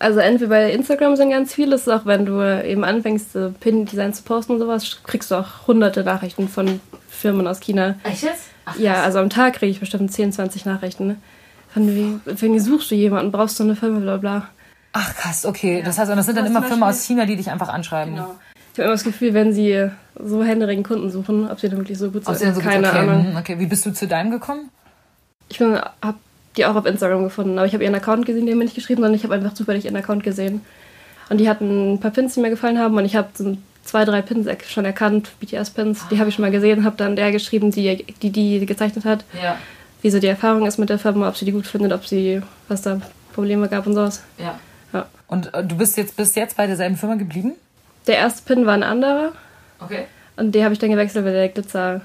Also 0.00 0.20
entweder 0.20 0.50
bei 0.50 0.70
Instagram 0.72 1.16
sind 1.16 1.30
ganz 1.30 1.54
viele, 1.54 1.72
das 1.72 1.82
ist 1.82 1.88
auch 1.88 2.06
wenn 2.06 2.24
du 2.24 2.40
eben 2.64 2.84
anfängst, 2.84 3.36
Pin-Design 3.60 4.12
zu 4.14 4.22
posten 4.22 4.52
und 4.52 4.58
sowas, 4.60 4.98
kriegst 5.02 5.30
du 5.30 5.34
auch 5.36 5.66
hunderte 5.66 6.04
Nachrichten 6.04 6.48
von 6.48 6.80
Firmen 7.08 7.46
aus 7.48 7.58
China. 7.60 7.96
Echt 8.04 8.22
jetzt? 8.22 8.44
Ja, 8.78 9.02
also 9.02 9.18
am 9.18 9.30
Tag 9.30 9.54
kriege 9.54 9.70
ich 9.72 9.80
bestimmt 9.80 10.12
10, 10.12 10.32
20 10.32 10.66
Nachrichten. 10.66 11.20
Von 11.72 11.86
wie, 11.88 12.20
wie 12.24 12.58
suchst 12.58 12.90
du 12.90 12.94
jemanden, 12.94 13.30
brauchst 13.32 13.58
du 13.58 13.64
eine 13.64 13.76
Firma, 13.76 14.00
bla 14.00 14.16
bla. 14.16 14.48
Ach 14.92 15.14
krass, 15.14 15.44
okay. 15.44 15.82
Das 15.84 15.98
heißt, 15.98 16.10
und 16.10 16.16
das 16.16 16.26
sind 16.26 16.36
dann 16.36 16.46
immer 16.46 16.62
Firmen 16.62 16.84
aus 16.84 17.04
China, 17.04 17.26
die 17.26 17.36
dich 17.36 17.50
einfach 17.50 17.68
anschreiben. 17.68 18.14
Ich 18.14 18.20
habe 18.20 18.82
immer 18.84 18.92
das 18.92 19.04
Gefühl, 19.04 19.34
wenn 19.34 19.52
sie 19.52 19.90
so 20.18 20.42
händeringend 20.42 20.86
Kunden 20.86 21.10
suchen, 21.10 21.50
ob 21.50 21.60
sie 21.60 21.68
dann 21.68 21.78
wirklich 21.78 21.98
so 21.98 22.10
gut 22.10 22.24
sind. 22.24 22.32
Aus 22.32 22.38
denen 22.38 22.54
so 22.54 22.60
Keine 22.60 22.88
okay. 22.88 22.98
Ahnung. 22.98 23.30
mhm, 23.30 23.36
okay. 23.36 23.58
Wie 23.58 23.66
bist 23.66 23.84
du 23.84 23.92
zu 23.92 24.06
deinem 24.06 24.30
gekommen? 24.30 24.70
Ich 25.48 25.60
habe 25.60 25.90
die 26.56 26.66
auch 26.66 26.74
auf 26.74 26.86
Instagram 26.86 27.22
gefunden, 27.24 27.58
aber 27.58 27.66
ich 27.66 27.74
habe 27.74 27.84
ihren 27.84 27.94
Account 27.94 28.26
gesehen, 28.26 28.48
haben 28.48 28.58
mir 28.58 28.64
nicht 28.64 28.74
geschrieben, 28.74 29.02
sondern 29.02 29.14
ich 29.14 29.24
habe 29.24 29.34
einfach 29.34 29.54
zufällig 29.54 29.84
ihren 29.84 29.96
Account 29.96 30.22
gesehen. 30.22 30.62
Und 31.28 31.38
die 31.38 31.48
hatten 31.48 31.94
ein 31.94 32.00
paar 32.00 32.10
Pins, 32.10 32.34
die 32.34 32.40
mir 32.40 32.50
gefallen 32.50 32.78
haben 32.78 32.96
und 32.96 33.04
ich 33.04 33.14
habe 33.14 33.28
so 33.34 33.56
zwei, 33.84 34.04
drei 34.04 34.22
Pins 34.22 34.48
schon 34.68 34.84
erkannt, 34.84 35.30
BTS-Pins, 35.40 36.08
die 36.10 36.18
habe 36.18 36.28
ich 36.28 36.34
schon 36.34 36.42
mal 36.44 36.50
gesehen, 36.50 36.84
habe 36.84 36.96
dann 36.96 37.16
der 37.16 37.32
geschrieben, 37.32 37.70
die, 37.70 38.04
die 38.22 38.30
die 38.30 38.66
gezeichnet 38.66 39.04
hat, 39.04 39.24
Ja. 39.42 39.56
Wie 40.02 40.10
so 40.10 40.18
die 40.20 40.26
Erfahrung 40.26 40.66
ist 40.66 40.78
mit 40.78 40.88
der 40.90 40.98
Firma, 40.98 41.28
ob 41.28 41.36
sie 41.36 41.44
die 41.44 41.52
gut 41.52 41.66
findet, 41.66 41.92
ob 41.92 42.06
sie, 42.06 42.40
was 42.68 42.82
da 42.82 43.00
Probleme 43.34 43.68
gab 43.68 43.86
und 43.86 43.94
sowas. 43.94 44.22
Ja. 44.38 44.58
Ja. 44.92 45.06
Und 45.26 45.52
äh, 45.54 45.64
du 45.64 45.76
bist 45.76 45.96
jetzt 45.96 46.16
bis 46.16 46.34
jetzt 46.34 46.56
bei 46.56 46.66
derselben 46.66 46.96
Firma 46.96 47.16
geblieben? 47.16 47.54
Der 48.06 48.16
erste 48.16 48.42
Pin 48.42 48.64
war 48.66 48.74
ein 48.74 48.82
anderer 48.82 49.32
Okay. 49.80 50.04
und 50.36 50.52
den 50.54 50.64
habe 50.64 50.72
ich 50.72 50.78
dann 50.80 50.90
gewechselt, 50.90 51.24
weil 51.24 51.32
der 51.32 51.48
Glitzer 51.48 52.00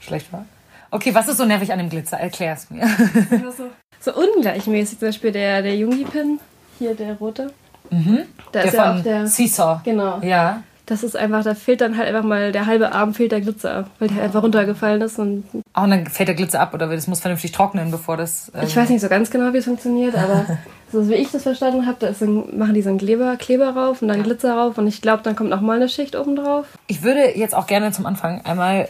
Schlecht 0.00 0.32
war? 0.32 0.44
Okay, 0.90 1.14
was 1.14 1.26
ist 1.28 1.38
so 1.38 1.44
nervig 1.44 1.72
an 1.72 1.78
dem 1.78 1.88
Glitzer? 1.88 2.18
Erklär's 2.18 2.70
mir. 2.70 2.86
so 4.00 4.14
ungleichmäßig. 4.14 4.98
Zum 4.98 5.08
Beispiel 5.08 5.32
der, 5.32 5.62
der 5.62 5.76
Jungi-Pin, 5.76 6.38
hier 6.78 6.94
der 6.94 7.14
rote. 7.14 7.46
Da 7.90 7.96
Mhm. 7.96 8.18
Der 8.52 8.64
ist 8.64 8.74
ja 8.74 8.84
von 8.90 8.98
auch 9.00 9.02
der. 9.02 9.26
Seesaw. 9.26 9.80
Genau. 9.84 10.18
Ja. 10.22 10.62
Das 10.86 11.02
ist 11.02 11.16
einfach, 11.16 11.42
da 11.42 11.54
fehlt 11.54 11.80
dann 11.80 11.96
halt 11.96 12.08
einfach 12.08 12.24
mal 12.24 12.52
der 12.52 12.66
halbe 12.66 12.92
Arm 12.92 13.14
fehlt 13.14 13.32
der 13.32 13.40
Glitzer, 13.40 13.86
weil 13.98 14.08
der 14.08 14.24
einfach 14.24 14.42
runtergefallen 14.42 15.00
ist 15.00 15.18
und 15.18 15.44
und 15.52 15.90
dann 15.90 16.06
fällt 16.06 16.28
der 16.28 16.34
Glitzer 16.34 16.60
ab 16.60 16.74
oder 16.74 16.86
das 16.88 17.06
muss 17.06 17.20
vernünftig 17.20 17.52
trocknen, 17.52 17.90
bevor 17.90 18.16
das. 18.16 18.52
Ähm, 18.54 18.64
ich 18.66 18.76
weiß 18.76 18.90
nicht 18.90 19.00
so 19.00 19.08
ganz 19.08 19.30
genau, 19.30 19.52
wie 19.52 19.58
es 19.58 19.64
funktioniert, 19.64 20.14
aber 20.14 20.46
so 20.92 21.08
wie 21.08 21.14
ich 21.14 21.30
das 21.30 21.42
verstanden 21.42 21.86
habe, 21.86 21.96
da 21.98 22.08
ein, 22.08 22.58
machen 22.58 22.74
die 22.74 22.82
so 22.82 22.90
einen 22.90 22.98
Kleber, 22.98 23.36
Kleber 23.36 23.70
rauf 23.70 24.02
und 24.02 24.08
dann 24.08 24.22
Glitzer 24.22 24.54
rauf 24.54 24.78
und 24.78 24.86
ich 24.86 25.00
glaube, 25.00 25.22
dann 25.22 25.36
kommt 25.36 25.50
noch 25.50 25.60
mal 25.60 25.76
eine 25.76 25.88
Schicht 25.88 26.16
oben 26.16 26.36
drauf. 26.36 26.66
Ich 26.86 27.02
würde 27.02 27.36
jetzt 27.36 27.54
auch 27.54 27.66
gerne 27.66 27.92
zum 27.92 28.06
Anfang 28.06 28.42
einmal. 28.44 28.88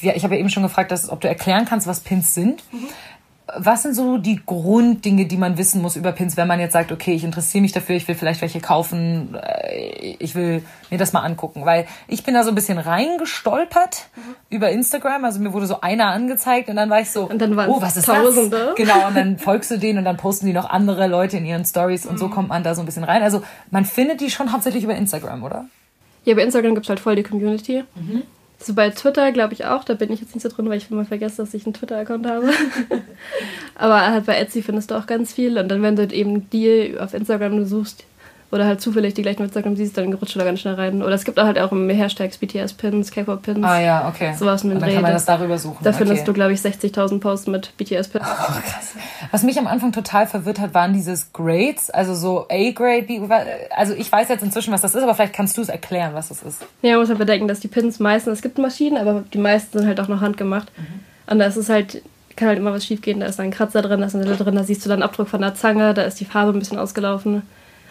Ja, 0.00 0.12
ich 0.16 0.24
habe 0.24 0.34
ja 0.34 0.40
eben 0.40 0.50
schon 0.50 0.64
gefragt, 0.64 0.90
dass, 0.90 1.08
ob 1.08 1.20
du 1.20 1.28
erklären 1.28 1.64
kannst, 1.64 1.86
was 1.86 2.00
Pins 2.00 2.34
sind. 2.34 2.64
Was 3.56 3.82
sind 3.82 3.94
so 3.94 4.18
die 4.18 4.40
Grunddinge, 4.44 5.24
die 5.26 5.38
man 5.38 5.56
wissen 5.56 5.80
muss 5.80 5.96
über 5.96 6.12
Pins, 6.12 6.36
wenn 6.36 6.46
man 6.46 6.60
jetzt 6.60 6.74
sagt, 6.74 6.92
okay, 6.92 7.14
ich 7.14 7.24
interessiere 7.24 7.62
mich 7.62 7.72
dafür, 7.72 7.96
ich 7.96 8.06
will 8.06 8.14
vielleicht 8.14 8.42
welche 8.42 8.60
kaufen, 8.60 9.34
äh, 9.34 10.14
ich 10.18 10.34
will 10.34 10.62
mir 10.90 10.98
das 10.98 11.12
mal 11.14 11.20
angucken, 11.20 11.64
weil 11.64 11.86
ich 12.08 12.24
bin 12.24 12.34
da 12.34 12.42
so 12.44 12.50
ein 12.50 12.54
bisschen 12.54 12.78
reingestolpert 12.78 14.08
über 14.50 14.70
Instagram, 14.70 15.24
also 15.24 15.40
mir 15.40 15.52
wurde 15.52 15.66
so 15.66 15.80
einer 15.80 16.08
angezeigt 16.08 16.68
und 16.68 16.76
dann 16.76 16.90
war 16.90 17.00
ich 17.00 17.10
so, 17.10 17.24
Und 17.28 17.38
dann 17.40 17.56
waren 17.56 17.70
oh, 17.70 17.80
was 17.80 17.96
ist 17.96 18.06
Tausende. 18.06 18.56
das? 18.56 18.74
Genau, 18.76 19.06
und 19.08 19.16
dann 19.16 19.38
folgst 19.38 19.70
du 19.70 19.78
denen 19.78 19.98
und 19.98 20.04
dann 20.04 20.16
posten 20.18 20.46
die 20.46 20.52
noch 20.52 20.68
andere 20.68 21.06
Leute 21.06 21.38
in 21.38 21.46
ihren 21.46 21.64
Stories 21.64 22.06
und 22.06 22.14
Mhm. 22.14 22.18
so 22.18 22.28
kommt 22.28 22.48
man 22.50 22.62
da 22.62 22.74
so 22.74 22.82
ein 22.82 22.86
bisschen 22.86 23.04
rein. 23.04 23.22
Also 23.22 23.42
man 23.70 23.84
findet 23.84 24.20
die 24.20 24.30
schon 24.30 24.52
hauptsächlich 24.52 24.84
über 24.84 24.94
Instagram, 24.94 25.42
oder? 25.42 25.66
Ja, 26.24 26.34
bei 26.34 26.42
Instagram 26.42 26.74
gibt 26.74 26.84
es 26.86 26.90
halt 26.90 27.00
voll 27.00 27.16
die 27.16 27.22
Community. 27.22 27.84
Mhm. 27.94 28.22
So 28.60 28.74
bei 28.74 28.90
Twitter 28.90 29.30
glaube 29.30 29.54
ich 29.54 29.66
auch, 29.66 29.84
da 29.84 29.94
bin 29.94 30.12
ich 30.12 30.20
jetzt 30.20 30.34
nicht 30.34 30.42
so 30.42 30.48
drin, 30.48 30.68
weil 30.68 30.78
ich 30.78 30.90
immer 30.90 31.04
vergesse, 31.04 31.36
dass 31.36 31.54
ich 31.54 31.64
einen 31.64 31.74
Twitter-Account 31.74 32.26
habe. 32.26 32.50
Aber 33.76 34.00
halt 34.00 34.26
bei 34.26 34.36
Etsy 34.36 34.62
findest 34.62 34.90
du 34.90 34.96
auch 34.96 35.06
ganz 35.06 35.32
viel 35.32 35.58
und 35.58 35.68
dann, 35.68 35.82
wenn 35.82 35.94
du 35.94 36.04
eben 36.12 36.50
die 36.50 36.96
auf 36.98 37.14
Instagram 37.14 37.64
suchst, 37.64 38.04
oder 38.50 38.64
halt 38.64 38.80
zufällig 38.80 39.12
die 39.14 39.22
gleichen 39.22 39.40
auf 39.42 39.46
Instagram 39.48 39.76
siehst, 39.76 39.98
dann 39.98 40.12
rutscht 40.14 40.34
du 40.34 40.38
da 40.38 40.44
ganz 40.46 40.60
schnell 40.60 40.74
rein. 40.74 41.02
Oder 41.02 41.14
es 41.14 41.24
gibt 41.24 41.38
auch 41.38 41.44
halt 41.44 41.58
auch 41.58 41.70
Hashtags, 41.70 42.38
BTS-Pins, 42.38 43.10
K-Pop-Pins. 43.10 43.62
Ah 43.62 43.80
ja, 43.80 44.08
okay. 44.08 44.32
Sowas 44.38 44.64
Und 44.64 44.70
dann 44.70 44.80
Dreh. 44.80 44.94
kann 44.94 45.02
man 45.02 45.12
das 45.12 45.26
darüber 45.26 45.58
suchen. 45.58 45.78
Da 45.82 45.90
okay. 45.90 45.98
findest 45.98 46.26
du, 46.26 46.32
glaube 46.32 46.52
ich, 46.54 46.60
60.000 46.60 47.20
Posts 47.20 47.46
mit 47.48 47.76
BTS-Pins. 47.76 48.24
Oh, 48.24 48.52
krass. 48.62 48.94
Was 49.30 49.42
mich 49.42 49.58
am 49.58 49.66
Anfang 49.66 49.92
total 49.92 50.26
verwirrt 50.26 50.60
hat, 50.60 50.72
waren 50.72 50.94
dieses 50.94 51.32
Grades, 51.34 51.90
also 51.90 52.14
so 52.14 52.46
A-Grade. 52.50 53.06
wie- 53.08 53.20
Also 53.76 53.92
ich 53.92 54.10
weiß 54.10 54.28
jetzt 54.30 54.42
inzwischen, 54.42 54.72
was 54.72 54.80
das 54.80 54.94
ist, 54.94 55.02
aber 55.02 55.14
vielleicht 55.14 55.34
kannst 55.34 55.58
du 55.58 55.60
es 55.62 55.68
erklären, 55.68 56.14
was 56.14 56.28
das 56.28 56.42
ist. 56.42 56.62
Ja, 56.80 56.92
man 56.92 57.00
muss 57.00 57.08
halt 57.10 57.18
bedenken, 57.18 57.48
dass 57.48 57.60
die 57.60 57.68
Pins 57.68 57.98
meistens, 58.00 58.34
es 58.38 58.42
gibt 58.42 58.56
Maschinen, 58.58 58.96
aber 58.96 59.24
die 59.34 59.38
meisten 59.38 59.78
sind 59.78 59.86
halt 59.86 60.00
auch 60.00 60.08
noch 60.08 60.22
handgemacht. 60.22 60.72
Und 61.26 61.38
da 61.38 61.44
ist 61.44 61.56
es 61.56 61.68
halt, 61.68 62.00
kann 62.36 62.48
halt 62.48 62.58
immer 62.58 62.72
was 62.72 62.86
schief 62.86 63.02
gehen. 63.02 63.20
Da 63.20 63.26
ist 63.26 63.38
dann 63.38 63.46
ein 63.46 63.50
Kratzer 63.50 63.82
drin, 63.82 64.00
da 64.00 64.06
ist 64.06 64.14
eine 64.14 64.24
Delle 64.24 64.36
drin, 64.36 64.54
da 64.54 64.62
siehst 64.64 64.82
du 64.86 64.88
dann 64.88 65.02
Abdruck 65.02 65.28
von 65.28 65.42
der 65.42 65.54
Zange, 65.54 65.92
da 65.92 66.02
ist 66.02 66.18
die 66.20 66.24
Farbe 66.24 66.52
ein 66.52 66.58
bisschen 66.58 66.78
ausgelaufen. 66.78 67.42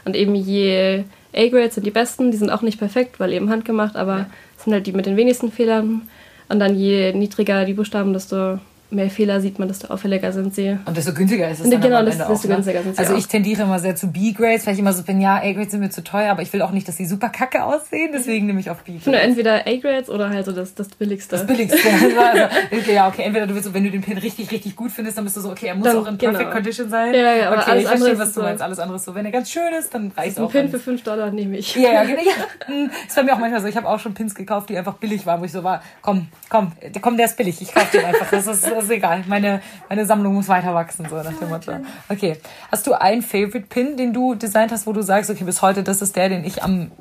Und 0.08 0.16
eben 0.16 0.36
je 0.36 1.04
A-Grades 1.36 1.76
sind 1.76 1.86
die 1.86 1.92
besten, 1.92 2.32
die 2.32 2.38
sind 2.38 2.50
auch 2.50 2.62
nicht 2.62 2.80
perfekt, 2.80 3.20
weil 3.20 3.34
eben 3.34 3.50
handgemacht, 3.50 3.98
aber 3.98 4.28
sind 4.56 4.72
halt 4.72 4.88
die 4.88 4.94
mit 4.94 5.06
den 5.06 5.18
wenigsten 5.18 5.52
Fehlern. 5.52 6.08
Und 6.48 6.60
dann 6.60 6.80
je 6.80 7.12
niedriger 7.12 7.66
die 7.66 7.74
Buchstaben, 7.74 8.14
desto 8.14 8.58
mehr 8.90 9.10
Fehler 9.10 9.42
sieht 9.42 9.60
man, 9.60 9.68
desto 9.68 9.88
auffälliger 9.88 10.32
sind 10.32 10.56
sie. 10.56 10.78
Und 10.86 10.96
desto 10.96 11.14
günstiger 11.14 11.50
ist 11.50 11.60
es 11.60 11.70
dann 11.70 11.82
genau, 11.82 12.04
desto- 12.04 12.24
auch, 12.24 12.42
ne? 12.44 12.56
günstiger 12.56 12.84
sind 12.84 12.96
sie 12.96 13.00
Also 13.00 13.14
auch. 13.14 13.18
ich 13.18 13.28
tendiere 13.28 13.64
immer 13.64 13.80
sehr 13.80 13.96
zu 13.96 14.08
B-Grades, 14.12 14.66
weil 14.66 14.74
ich 14.76 14.80
immer 14.80 14.94
so 14.94 15.04
bin, 15.04 15.20
ja, 15.20 15.36
A-Grades 15.38 15.72
sind 15.72 15.82
mir 15.82 15.90
zu 15.90 16.04
teuer, 16.04 16.32
aber 16.32 16.42
ich 16.42 16.54
will 16.54 16.62
auch 16.62 16.72
nicht, 16.72 16.88
dass 16.88 16.96
die 16.96 17.06
super 17.06 17.30
kacke 17.30 17.64
aussehen, 17.64 18.12
deswegen 18.14 18.46
nehme 18.46 18.60
ich 18.60 18.70
auf 18.70 18.84
B-Grades. 18.84 19.22
entweder 19.22 19.68
A-Grades 19.68 20.10
oder 20.10 20.30
halt 20.30 20.46
so 20.46 20.52
das, 20.54 20.74
das 20.74 20.88
billigste. 20.90 21.36
Das 21.38 21.46
billigste. 21.46 21.78
Also, 22.18 22.44
okay, 22.72 22.94
ja, 22.94 23.08
okay. 23.08 23.24
Entweder 23.24 23.48
du 23.48 23.54
willst, 23.54 23.66
so, 23.68 23.74
wenn 23.74 23.84
du 23.84 23.92
den 23.92 24.02
Pin 24.02 24.18
richtig, 24.18 24.52
richtig 24.52 24.76
gut 24.76 24.92
findest, 24.92 25.18
dann 25.18 25.26
bist 25.26 25.36
du 25.38 25.42
so, 25.42 25.52
okay, 25.52 25.68
er 25.68 25.76
muss 25.76 25.86
Dann- 25.88 25.98
auch 25.98 26.08
in 26.08 26.18
perfect 26.18 26.40
genau. 26.40 26.52
condition 26.52 26.90
sein. 26.90 27.14
Ja, 27.14 27.34
ja, 27.36 27.48
aber 27.52 27.62
okay, 27.62 27.72
alles 27.72 27.84
ich 27.84 27.90
andere 27.90 28.10
verstehe, 28.10 28.14
ist 28.14 28.20
was 28.20 28.28
du 28.34 28.40
so- 28.40 28.42
meinst. 28.46 28.62
Alles 28.64 28.80
andere 28.80 28.96
ist 28.98 29.06
so, 29.06 29.16
wenn 29.16 29.26
er 29.26 29.32
ganz 29.32 29.50
schön 29.52 29.74
ist, 29.78 29.94
dann 29.94 30.12
reicht 30.16 30.38
ein 30.38 30.44
auch. 30.46 30.52
Pin 30.52 30.62
ganz- 30.62 30.72
für 30.72 30.80
5 30.80 31.04
Dollar 31.04 31.32
nehme 31.32 31.58
ich. 31.58 31.76
Ja, 31.76 31.92
ja, 31.92 32.04
genau. 32.04 32.22
Ja. 32.22 32.68
Hm, 32.68 32.90
Ist 33.08 33.16
bei 33.16 33.24
mir 33.24 33.34
auch 33.34 33.38
manchmal 33.40 33.62
so. 33.62 33.68
Ich 33.68 33.78
habe 33.78 33.88
auch 33.88 34.00
schon 34.00 34.14
Pins 34.14 34.34
gekauft, 34.36 34.70
die 34.70 34.78
einfach 34.78 34.96
billig 34.96 35.26
waren, 35.26 35.42
wo 35.42 35.46
ich 35.46 35.52
so 35.52 35.64
war, 35.64 35.82
komm, 36.02 36.28
komm, 36.50 36.72
komm, 37.02 37.18
der 37.18 37.26
ist 37.28 37.38
billig. 37.38 37.62
Ich 37.62 37.74
kaufe 37.74 37.98
den 37.98 38.06
einfach. 38.06 38.30
Das 38.32 38.48
ist, 38.48 38.68
das 38.78 38.86
ist 38.86 38.92
egal. 38.92 39.24
Meine, 39.28 39.62
meine 39.90 40.06
Sammlung 40.06 40.34
muss 40.36 40.48
weiter 40.48 40.74
wachsen, 40.74 41.08
so 41.10 41.16
nach 41.16 41.34
dem 41.34 41.50
Motto. 41.50 41.72
Okay. 42.10 42.38
Hast 42.72 42.88
du 42.88 42.94
einen 42.94 43.22
Favorite 43.22 43.68
Pin, 43.70 43.98
den 43.98 44.14
du 44.14 44.36
designt 44.36 44.72
hast, 44.72 44.88
wo 44.88 44.94
du 44.94 45.02
sagst, 45.02 45.30
okay, 45.30 45.44
bis 45.44 45.62
heute, 45.62 45.84
das 45.84 46.02
ist 46.02 46.16
der, 46.16 46.30
den 46.30 46.46
ich 46.46 46.64
am, 46.64 46.92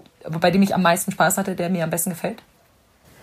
bei 0.41 0.51
dem 0.51 0.63
ich 0.63 0.75
am 0.75 0.83
meisten 0.83 1.13
Spaß 1.13 1.39
hatte, 1.39 1.55
der 1.55 1.69
mir 1.69 1.85
am 1.85 1.91
besten 1.91 2.11
gefällt? 2.11 2.43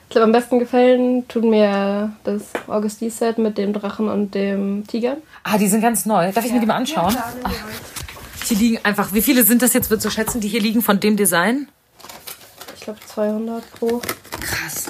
Ich 0.07 0.10
glaube, 0.10 0.25
am 0.25 0.31
besten 0.31 0.60
gefallen 0.60 1.27
tut 1.27 1.43
mir 1.43 2.12
das 2.24 2.43
Augusty-Set 2.67 3.39
mit 3.39 3.57
dem 3.57 3.74
Drachen 3.74 4.10
und 4.10 4.36
dem 4.36 4.86
Tiger. 4.86 5.17
Ah, 5.43 5.57
die 5.57 5.67
sind 5.67 5.81
ganz 5.81 6.05
neu. 6.05 6.31
Darf 6.31 6.45
ich 6.45 6.53
mir 6.53 6.60
die 6.60 6.67
mal 6.67 6.75
anschauen? 6.75 7.15
Hier 8.45 8.57
liegen 8.57 8.79
einfach, 8.83 9.13
wie 9.13 9.22
viele 9.24 9.43
sind 9.43 9.63
das 9.63 9.74
jetzt, 9.74 9.89
wird 9.89 10.01
zu 10.01 10.12
schätzen, 10.12 10.41
die 10.41 10.50
hier 10.50 10.62
liegen 10.62 10.83
von 10.83 11.00
dem 11.00 11.17
Design? 11.17 11.67
Ich 12.75 12.81
glaube 12.81 13.00
200 13.07 13.63
pro. 13.72 14.01
Krass. 14.39 14.86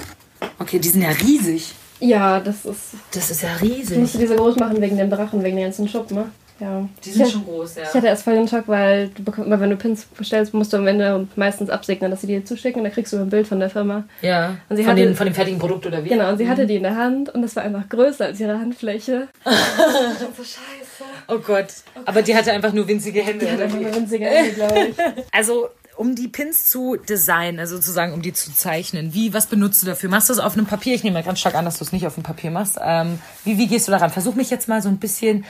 Okay, 0.58 0.78
die 0.78 0.88
sind 0.88 1.02
ja 1.02 1.10
riesig. 1.10 1.74
Ja, 2.00 2.40
das 2.40 2.64
ist. 2.64 2.80
Das 3.12 3.30
ist 3.30 3.42
ja 3.42 3.50
Ich 3.56 3.62
riesig. 3.62 3.98
musste 3.98 4.18
diese 4.18 4.36
groß 4.36 4.56
machen 4.56 4.80
wegen 4.80 4.96
dem 4.96 5.10
Drachen, 5.10 5.42
wegen 5.42 5.56
den 5.56 5.66
ganzen 5.66 5.88
Schuppen, 5.88 6.16
ne? 6.16 6.26
Ja. 6.60 6.88
Die 7.04 7.10
sind 7.10 7.26
ich, 7.26 7.32
schon 7.32 7.44
groß, 7.44 7.74
ja. 7.76 7.82
Ich 7.82 7.94
hatte 7.94 8.06
erst 8.06 8.22
voll 8.22 8.34
den 8.34 8.46
Schock, 8.46 8.64
weil, 8.68 9.08
du 9.08 9.24
bekomm, 9.24 9.50
weil 9.50 9.58
wenn 9.60 9.70
du 9.70 9.76
Pins 9.76 10.04
bestellst, 10.04 10.54
musst 10.54 10.72
du 10.72 10.76
am 10.76 10.86
Ende 10.86 11.26
meistens 11.34 11.68
absegnen, 11.68 12.12
dass 12.12 12.20
sie 12.20 12.28
dir 12.28 12.44
zuschicken 12.44 12.80
und 12.80 12.84
dann 12.84 12.92
kriegst 12.92 13.12
du 13.12 13.16
ein 13.18 13.28
Bild 13.28 13.48
von 13.48 13.58
der 13.58 13.70
Firma. 13.70 14.04
Ja. 14.22 14.56
Und 14.68 14.76
sie 14.76 14.84
von, 14.84 14.92
hatte- 14.92 15.02
den, 15.02 15.16
von 15.16 15.26
dem 15.26 15.34
fertigen 15.34 15.58
Produkt 15.58 15.84
oder 15.86 16.04
wie? 16.04 16.10
Genau, 16.10 16.28
und 16.30 16.38
sie 16.38 16.48
hatte 16.48 16.66
die 16.66 16.76
in 16.76 16.84
der 16.84 16.94
Hand 16.96 17.28
und 17.34 17.42
das 17.42 17.56
war 17.56 17.64
einfach 17.64 17.88
größer 17.88 18.26
als 18.26 18.38
ihre 18.38 18.56
Handfläche. 18.58 19.26
so 19.44 20.44
scheiße. 20.44 21.04
Oh 21.26 21.38
Gott. 21.38 21.66
Aber 22.04 22.22
die 22.22 22.36
hatte 22.36 22.52
einfach 22.52 22.72
nur 22.72 22.86
winzige 22.86 23.22
Hände. 23.22 23.44
Die 23.46 23.50
hat 23.50 23.56
oder 23.56 23.64
einfach 23.64 23.78
eine 23.78 23.94
winzige 23.94 24.24
Hände, 24.26 24.52
glaube 24.52 24.78
ich. 24.90 24.96
Also, 25.32 25.68
um 25.96 26.14
die 26.14 26.28
Pins 26.28 26.66
zu 26.66 26.96
designen, 26.96 27.58
also 27.58 27.76
sozusagen, 27.76 28.12
um 28.12 28.22
die 28.22 28.32
zu 28.32 28.52
zeichnen, 28.52 29.14
wie, 29.14 29.32
was 29.32 29.46
benutzt 29.46 29.82
du 29.82 29.86
dafür? 29.86 30.10
Machst 30.10 30.28
du 30.28 30.32
es 30.32 30.38
auf 30.38 30.54
einem 30.54 30.66
Papier? 30.66 30.94
Ich 30.94 31.04
nehme 31.04 31.14
mal 31.14 31.22
ganz 31.22 31.40
stark 31.40 31.54
an, 31.54 31.64
dass 31.64 31.78
du 31.78 31.84
es 31.84 31.92
nicht 31.92 32.06
auf 32.06 32.14
dem 32.14 32.22
Papier 32.22 32.50
machst. 32.50 32.78
Ähm, 32.82 33.18
wie, 33.44 33.58
wie 33.58 33.66
gehst 33.66 33.88
du 33.88 33.92
daran? 33.92 34.10
Versuch 34.10 34.34
mich 34.34 34.50
jetzt 34.50 34.68
mal 34.68 34.82
so 34.82 34.88
ein 34.88 34.98
bisschen 34.98 35.44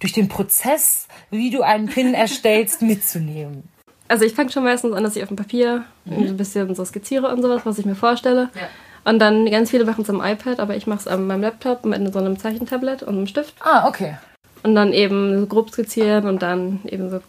durch 0.00 0.12
den 0.12 0.28
Prozess, 0.28 1.06
wie 1.30 1.50
du 1.50 1.62
einen 1.62 1.86
Pin 1.86 2.14
erstellst, 2.14 2.82
mitzunehmen. 2.82 3.68
Also 4.08 4.24
ich 4.24 4.34
fange 4.34 4.50
schon 4.50 4.64
meistens 4.64 4.92
an, 4.92 5.02
dass 5.02 5.16
ich 5.16 5.22
auf 5.22 5.28
dem 5.28 5.36
Papier 5.36 5.84
so 6.04 6.14
ein 6.14 6.36
bisschen 6.36 6.74
so 6.74 6.84
skizziere 6.84 7.28
und 7.28 7.40
sowas, 7.40 7.62
was 7.64 7.78
ich 7.78 7.86
mir 7.86 7.94
vorstelle. 7.94 8.50
Ja. 8.54 8.68
Und 9.04 9.18
dann 9.18 9.50
ganz 9.50 9.70
viele 9.70 9.84
machen 9.84 10.02
es 10.02 10.10
am 10.10 10.22
iPad, 10.24 10.60
aber 10.60 10.76
ich 10.76 10.86
mache 10.86 11.00
es 11.00 11.06
an 11.06 11.26
meinem 11.26 11.42
Laptop 11.42 11.84
mit 11.84 12.12
so 12.12 12.18
einem 12.18 12.38
Zeichentablett 12.38 13.02
und 13.02 13.16
einem 13.16 13.26
Stift. 13.26 13.54
Ah, 13.60 13.88
okay. 13.88 14.16
Und 14.62 14.74
dann 14.74 14.92
eben 14.92 15.40
so 15.40 15.46
grob 15.46 15.70
skizzieren 15.70 16.26
und 16.26 16.42
dann 16.42 16.80
eben 16.84 17.10
so 17.10 17.20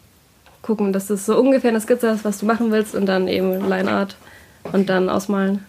gucken, 0.65 0.91
dass 0.93 1.07
das 1.07 1.25
so 1.25 1.39
ungefähr 1.39 1.69
eine 1.69 1.79
Skizze 1.79 2.07
ist, 2.07 2.25
was 2.25 2.39
du 2.39 2.45
machen 2.45 2.71
willst 2.71 2.95
und 2.95 3.05
dann 3.05 3.27
eben 3.27 3.69
Line 3.69 3.91
Art 3.91 4.15
und 4.63 4.89
dann 4.89 5.09
ausmalen. 5.09 5.63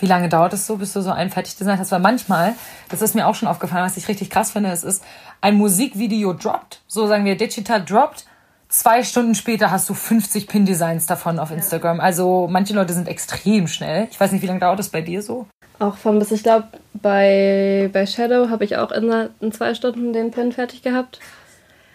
Wie 0.00 0.06
lange 0.06 0.28
dauert 0.28 0.52
es 0.54 0.66
so, 0.66 0.76
bis 0.76 0.94
du 0.94 1.02
so 1.02 1.10
ein 1.10 1.30
fertig 1.30 1.56
designt 1.56 1.78
hast? 1.78 1.92
Weil 1.92 2.00
manchmal, 2.00 2.54
das 2.88 3.02
ist 3.02 3.14
mir 3.14 3.26
auch 3.26 3.34
schon 3.34 3.46
aufgefallen, 3.46 3.84
was 3.84 3.96
ich 3.96 4.08
richtig 4.08 4.30
krass 4.30 4.50
finde, 4.50 4.70
es 4.70 4.84
ist, 4.84 5.04
ein 5.42 5.56
Musikvideo 5.56 6.32
droppt, 6.32 6.80
so 6.88 7.06
sagen 7.06 7.24
wir 7.24 7.36
digital 7.36 7.84
droppt, 7.84 8.24
zwei 8.68 9.02
Stunden 9.02 9.34
später 9.34 9.70
hast 9.70 9.88
du 9.88 9.94
50 9.94 10.48
Pin-Designs 10.48 11.06
davon 11.06 11.38
auf 11.38 11.50
Instagram. 11.50 12.00
Also 12.00 12.48
manche 12.50 12.74
Leute 12.74 12.94
sind 12.94 13.06
extrem 13.06 13.68
schnell. 13.68 14.08
Ich 14.10 14.18
weiß 14.18 14.32
nicht, 14.32 14.42
wie 14.42 14.46
lange 14.46 14.60
dauert 14.60 14.78
das 14.78 14.88
bei 14.88 15.02
dir 15.02 15.20
so? 15.22 15.46
Auch 15.78 15.96
von 15.96 16.18
bis, 16.18 16.32
ich 16.32 16.42
glaube, 16.42 16.68
bei, 16.94 17.90
bei 17.92 18.06
Shadow 18.06 18.48
habe 18.48 18.64
ich 18.64 18.76
auch 18.76 18.92
in, 18.92 19.12
in 19.40 19.52
zwei 19.52 19.74
Stunden 19.74 20.12
den 20.12 20.30
Pin 20.30 20.52
fertig 20.52 20.82
gehabt. 20.82 21.20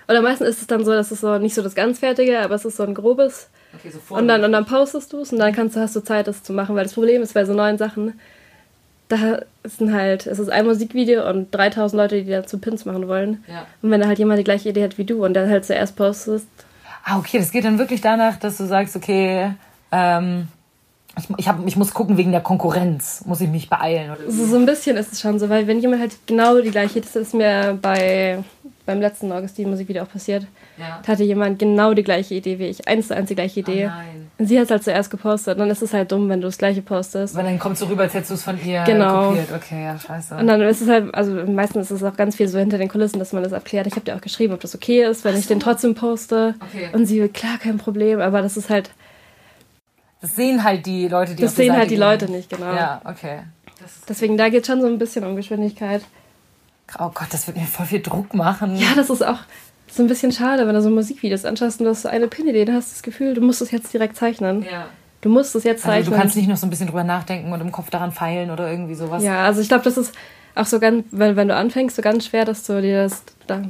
Oder 0.07 0.21
meistens 0.21 0.49
ist 0.49 0.61
es 0.61 0.67
dann 0.67 0.85
so, 0.85 0.91
dass 0.91 1.11
es 1.11 1.21
so 1.21 1.37
nicht 1.37 1.53
so 1.53 1.61
das 1.61 1.75
ganz 1.75 1.99
Fertige, 1.99 2.39
aber 2.39 2.55
es 2.55 2.65
ist 2.65 2.77
so 2.77 2.83
ein 2.83 2.93
grobes. 2.93 3.49
Okay, 3.75 3.91
so 3.91 4.15
Und 4.15 4.27
dann, 4.27 4.43
und 4.43 4.51
dann 4.51 4.65
postest 4.65 5.11
du 5.11 5.19
es 5.21 5.33
und 5.33 5.39
dann 5.39 5.53
kannst 5.53 5.75
du, 5.75 5.79
hast 5.81 5.95
du 5.95 6.01
Zeit, 6.01 6.27
das 6.27 6.43
zu 6.43 6.53
machen. 6.53 6.75
Weil 6.75 6.83
das 6.83 6.93
Problem 6.93 7.21
ist 7.21 7.33
bei 7.33 7.45
so 7.45 7.53
neuen 7.53 7.77
Sachen, 7.77 8.19
da 9.09 9.41
sind 9.63 9.93
halt, 9.93 10.27
es 10.27 10.39
ist 10.39 10.49
ein 10.49 10.65
Musikvideo 10.65 11.29
und 11.29 11.53
3000 11.53 11.97
Leute, 12.01 12.23
die 12.23 12.31
dazu 12.31 12.57
Pins 12.57 12.85
machen 12.85 13.07
wollen. 13.07 13.43
Ja. 13.47 13.65
Und 13.81 13.91
wenn 13.91 14.01
da 14.01 14.07
halt 14.07 14.19
jemand 14.19 14.39
die 14.39 14.43
gleiche 14.43 14.69
Idee 14.69 14.83
hat 14.83 14.97
wie 14.97 15.05
du 15.05 15.25
und 15.25 15.33
der 15.33 15.49
halt 15.49 15.65
zuerst 15.65 15.95
postest, 15.95 16.47
Ah, 17.09 17.19
okay, 17.19 17.39
das 17.39 17.51
geht 17.51 17.63
dann 17.63 17.79
wirklich 17.79 18.01
danach, 18.01 18.35
dass 18.35 18.57
du 18.57 18.65
sagst, 18.65 18.97
okay, 18.97 19.53
ähm, 19.93 20.49
ich, 21.17 21.25
ich, 21.37 21.47
hab, 21.47 21.65
ich 21.65 21.77
muss 21.77 21.93
gucken 21.93 22.17
wegen 22.17 22.33
der 22.33 22.41
Konkurrenz, 22.41 23.23
muss 23.25 23.39
ich 23.39 23.47
mich 23.47 23.69
beeilen. 23.69 24.11
Oder 24.11 24.29
so, 24.29 24.45
so 24.45 24.57
ein 24.57 24.65
bisschen 24.65 24.97
ist 24.97 25.13
es 25.13 25.21
schon 25.21 25.39
so, 25.39 25.47
weil 25.47 25.67
wenn 25.67 25.79
jemand 25.79 26.01
halt 26.01 26.17
genau 26.25 26.59
die 26.59 26.69
gleiche, 26.69 26.99
das 26.99 27.15
ist 27.15 27.33
mir 27.33 27.79
bei, 27.81 28.43
beim 28.87 28.99
letzten 28.99 29.31
Augustin-Musikvideo 29.31 30.01
auch 30.03 30.09
passiert, 30.09 30.47
Ja. 30.79 30.99
da 31.05 31.11
hatte 31.11 31.23
jemand 31.23 31.59
genau 31.59 31.93
die 31.93 32.01
gleiche 32.03 32.33
Idee 32.33 32.57
wie 32.57 32.65
ich, 32.65 32.87
eins 32.87 33.09
zu 33.09 33.15
eins 33.15 33.27
die 33.29 33.35
gleiche 33.35 33.59
Idee. 33.59 33.91
Oh 33.91 34.39
und 34.39 34.47
sie 34.47 34.57
hat 34.57 34.65
es 34.65 34.71
halt 34.71 34.83
zuerst 34.83 35.11
gepostet, 35.11 35.59
dann 35.59 35.69
ist 35.69 35.81
es 35.83 35.93
halt 35.93 36.11
dumm, 36.11 36.27
wenn 36.29 36.41
du 36.41 36.47
das 36.47 36.57
gleiche 36.57 36.81
postest. 36.81 37.35
Weil 37.35 37.43
dann 37.43 37.59
kommt 37.59 37.77
so 37.77 37.85
rüber, 37.85 38.03
als 38.03 38.13
hättest 38.15 38.31
du 38.31 38.35
es 38.35 38.43
von 38.43 38.57
ihr 38.65 38.83
Genau. 38.83 39.29
kopiert. 39.29 39.51
Okay, 39.55 39.83
ja, 39.83 39.99
scheiße. 39.99 40.35
Und 40.35 40.47
dann 40.47 40.61
ist 40.61 40.81
es 40.81 40.89
halt, 40.89 41.13
also 41.13 41.31
meistens 41.45 41.91
ist 41.91 42.01
es 42.01 42.03
auch 42.03 42.15
ganz 42.17 42.35
viel 42.35 42.47
so 42.47 42.57
hinter 42.57 42.77
den 42.79 42.87
Kulissen, 42.89 43.19
dass 43.19 43.33
man 43.33 43.43
das 43.43 43.53
abklärt. 43.53 43.85
Ich 43.85 43.93
habe 43.93 44.05
dir 44.05 44.15
auch 44.15 44.21
geschrieben, 44.21 44.53
ob 44.53 44.59
das 44.61 44.73
okay 44.73 45.03
ist, 45.03 45.23
wenn 45.23 45.37
ich 45.37 45.45
den 45.45 45.59
trotzdem 45.59 45.93
poste. 45.93 46.55
Okay. 46.73 46.89
Und 46.93 47.05
sie, 47.05 47.27
klar, 47.29 47.57
kein 47.61 47.77
Problem, 47.77 48.19
aber 48.21 48.41
das 48.41 48.57
ist 48.57 48.69
halt, 48.69 48.89
Das 50.21 50.35
sehen 50.35 50.63
halt 50.63 50.85
die 50.85 51.07
Leute, 51.07 51.35
die 51.35 51.43
das 51.43 51.55
sehen 51.55 51.67
Seite 51.67 51.79
halt 51.79 51.89
die 51.91 51.95
gehen. 51.95 52.03
Leute 52.03 52.31
nicht, 52.31 52.49
genau. 52.49 52.73
Ja, 52.73 53.01
okay. 53.05 53.41
Deswegen, 54.09 54.37
da 54.37 54.49
geht 54.49 54.65
schon 54.65 54.81
so 54.81 54.87
ein 54.87 54.97
bisschen 54.97 55.23
um 55.23 55.35
Geschwindigkeit. 55.35 56.01
Oh 56.99 57.09
Gott, 57.13 57.27
das 57.31 57.47
wird 57.47 57.57
mir 57.57 57.65
voll 57.65 57.85
viel 57.85 58.01
Druck 58.01 58.33
machen. 58.33 58.77
Ja, 58.77 58.89
das 58.95 59.09
ist 59.09 59.25
auch 59.25 59.39
so 59.89 60.03
ein 60.03 60.07
bisschen 60.07 60.31
schade, 60.31 60.67
wenn 60.67 60.75
du 60.75 60.81
so 60.81 60.89
Musikvideos 60.89 61.45
anschaust 61.45 61.79
und 61.79 61.85
du 61.85 61.91
hast 61.91 62.03
so 62.03 62.09
eine 62.09 62.27
Pin-Idee, 62.27 62.65
dann 62.65 62.75
hast 62.75 62.89
du 62.91 62.93
das 62.95 63.03
Gefühl, 63.03 63.33
du 63.33 63.41
musst 63.41 63.61
es 63.61 63.71
jetzt 63.71 63.93
direkt 63.93 64.15
zeichnen. 64.17 64.63
Ja. 64.63 64.87
Du 65.21 65.29
musst 65.29 65.55
es 65.55 65.63
jetzt 65.63 65.83
Also 65.85 65.87
zeichnen. 65.97 66.13
du 66.13 66.19
kannst 66.19 66.35
nicht 66.35 66.47
noch 66.47 66.57
so 66.57 66.67
ein 66.67 66.69
bisschen 66.69 66.87
drüber 66.87 67.03
nachdenken 67.03 67.51
und 67.51 67.59
im 67.61 67.71
Kopf 67.71 67.89
daran 67.89 68.11
feilen 68.11 68.51
oder 68.51 68.69
irgendwie 68.69 68.95
sowas. 68.95 69.23
Ja, 69.23 69.43
also 69.45 69.61
ich 69.61 69.67
glaube, 69.67 69.83
das 69.83 69.97
ist 69.97 70.13
auch 70.55 70.65
so 70.65 70.79
ganz, 70.79 71.05
wenn, 71.11 71.35
wenn 71.35 71.47
du 71.47 71.55
anfängst, 71.55 71.95
so 71.95 72.01
ganz 72.01 72.25
schwer, 72.25 72.45
dass 72.45 72.63
du 72.65 72.81
dir 72.81 73.03
das, 73.03 73.23
da, 73.47 73.61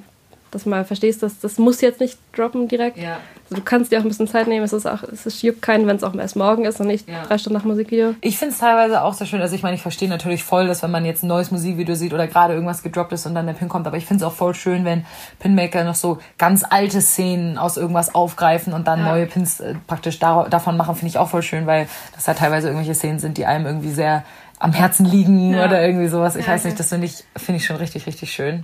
das 0.52 0.66
mal 0.66 0.86
verstehst, 0.86 1.24
dass 1.24 1.40
das 1.40 1.58
muss 1.58 1.82
jetzt 1.82 2.00
nicht 2.00 2.18
droppen 2.36 2.68
direkt. 2.68 2.98
Ja. 2.98 3.18
Also 3.50 3.56
du 3.56 3.62
kannst 3.62 3.92
dir 3.92 4.00
auch 4.00 4.04
ein 4.04 4.08
bisschen 4.10 4.28
Zeit 4.28 4.48
nehmen. 4.48 4.64
Es 4.66 4.74
ist 4.74 4.86
auch, 4.86 5.04
es 5.04 5.26
ist, 5.26 5.42
juckt 5.42 5.62
keinen, 5.62 5.88
wenn 5.88 5.96
es 5.96 6.04
auch 6.04 6.14
erst 6.16 6.36
morgen 6.36 6.66
ist 6.66 6.80
und 6.82 6.88
nicht 6.88 7.08
Ja. 7.08 7.24
drei 7.26 7.38
Stunden 7.38 7.58
nach 7.58 7.66
Musikvideo. 7.66 8.16
Ich 8.22 8.38
finde 8.38 8.54
es 8.54 8.60
teilweise 8.60 9.02
auch 9.04 9.14
sehr 9.14 9.26
schön. 9.28 9.42
Also 9.42 9.56
ich 9.56 9.64
meine, 9.64 9.76
ich 9.76 9.82
verstehe 9.82 10.10
natürlich 10.10 10.44
voll, 10.44 10.68
dass 10.68 10.84
wenn 10.84 10.92
man 10.92 11.06
jetzt 11.06 11.24
ein 11.24 11.28
neues 11.28 11.52
Musikvideo 11.52 11.96
sieht 11.96 12.14
oder 12.14 12.28
gerade 12.28 12.54
irgendwas 12.54 12.84
gedroppt 12.84 13.14
ist 13.14 13.26
und 13.26 13.36
dann 13.36 13.46
der 13.46 13.54
Pin 13.54 13.70
kommt, 13.70 13.88
aber 13.88 13.98
ich 13.98 14.06
finde 14.06 14.24
es 14.26 14.30
auch 14.30 14.36
voll 14.36 14.54
schön, 14.54 14.84
wenn 14.86 15.06
Pinmaker 15.40 15.84
noch 15.84 15.96
so 15.96 16.18
ganz 16.38 16.64
alte 16.70 17.00
Szenen 17.02 17.58
aus 17.58 17.78
irgendwas 17.78 18.14
aufgreifen 18.14 18.74
und 18.74 18.88
dann 18.88 19.00
Ja. 19.00 19.12
neue 19.14 19.26
Pins 19.28 19.60
äh, 19.60 19.76
praktisch 19.88 20.20
da, 20.20 20.44
davon 20.50 20.76
machen, 20.76 20.96
finde 20.96 21.08
ich 21.10 21.18
auch 21.18 21.30
voll 21.30 21.42
schön, 21.44 21.66
weil 21.68 21.88
das 22.16 22.28
halt 22.28 22.38
teilweise 22.40 22.68
irgendwelche 22.68 22.96
Szenen 22.96 23.20
sind, 23.20 23.38
die 23.38 23.46
einem 23.46 23.66
irgendwie 23.66 23.92
sehr 23.92 24.24
am 24.60 24.74
Herzen 24.74 25.06
liegen 25.06 25.54
Ja. 25.54 25.66
oder 25.66 25.86
irgendwie 25.86 26.08
sowas. 26.08 26.36
Ich 26.36 26.48
Ja, 26.48 26.54
weiß 26.54 26.66
nicht, 26.66 26.80
das 26.80 26.90
finde 26.90 27.06
ich, 27.06 27.24
finde 27.38 27.58
ich 27.60 27.66
schon 27.66 27.76
richtig, 27.78 28.08
richtig 28.08 28.34
schön. 28.34 28.64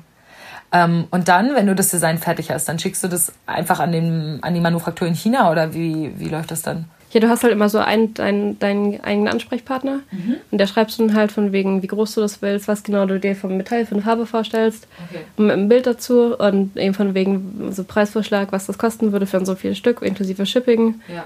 Ähm, 0.74 1.06
und 1.12 1.28
dann, 1.28 1.54
wenn 1.56 1.68
du 1.68 1.76
das 1.76 1.90
Design 1.92 2.18
fertig 2.18 2.50
hast, 2.52 2.68
dann 2.68 2.80
schickst 2.80 3.04
du 3.04 3.08
das 3.08 3.32
einfach 3.46 3.80
an, 3.80 3.92
den, 3.92 4.40
an 4.42 4.54
die 4.56 4.60
Manufaktur 4.60 5.08
in 5.08 5.14
China 5.14 5.52
oder 5.52 5.74
wie, 5.74 6.12
wie 6.18 6.30
läuft 6.30 6.50
das 6.52 6.64
dann? 6.64 6.86
Ja, 7.12 7.20
du 7.20 7.30
hast 7.30 7.44
halt 7.44 7.54
immer 7.54 7.70
so 7.70 7.78
einen, 7.78 8.16
deinen, 8.16 8.58
deinen 8.58 9.00
eigenen 9.04 9.28
Ansprechpartner 9.28 10.00
Mhm. 10.12 10.38
und 10.50 10.58
der 10.58 10.66
schreibst 10.66 10.98
du 10.98 11.06
dann 11.06 11.16
halt 11.16 11.32
von 11.32 11.52
wegen, 11.52 11.84
wie 11.84 11.88
groß 11.88 12.16
du 12.16 12.22
das 12.22 12.42
willst, 12.42 12.68
was 12.68 12.82
genau 12.82 13.06
du 13.06 13.20
dir 13.20 13.36
vom 13.36 13.56
Metall 13.56 13.86
für 13.86 13.94
eine 13.94 14.02
Farbe 14.04 14.26
vorstellst, 14.26 14.88
Okay. 15.10 15.24
mit 15.38 15.52
einem 15.52 15.70
Bild 15.70 15.86
dazu 15.86 16.36
und 16.36 16.76
eben 16.76 16.96
von 16.96 17.14
wegen 17.14 17.68
so 17.72 17.84
Preisvorschlag, 17.84 18.52
was 18.52 18.66
das 18.66 18.80
kosten 18.80 19.12
würde 19.12 19.28
für 19.28 19.46
so 19.46 19.54
viel 19.54 19.76
Stück, 19.76 20.02
inklusive 20.02 20.48
Shipping. 20.48 21.02
Ja. 21.08 21.26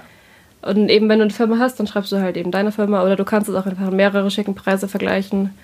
Und 0.60 0.90
eben, 0.90 1.08
wenn 1.08 1.20
du 1.20 1.22
eine 1.24 1.32
Firma 1.32 1.56
hast, 1.58 1.80
dann 1.80 1.86
schreibst 1.86 2.12
du 2.12 2.20
halt 2.20 2.36
eben 2.36 2.50
deine 2.50 2.70
Firma 2.72 3.02
oder 3.02 3.16
du 3.16 3.24
kannst 3.24 3.48
es 3.48 3.54
auch 3.54 3.64
einfach 3.64 3.88
in 3.88 3.96
mehrere 3.96 4.30
schicken, 4.30 4.54
Preise 4.54 4.88
vergleichen. 4.88 5.54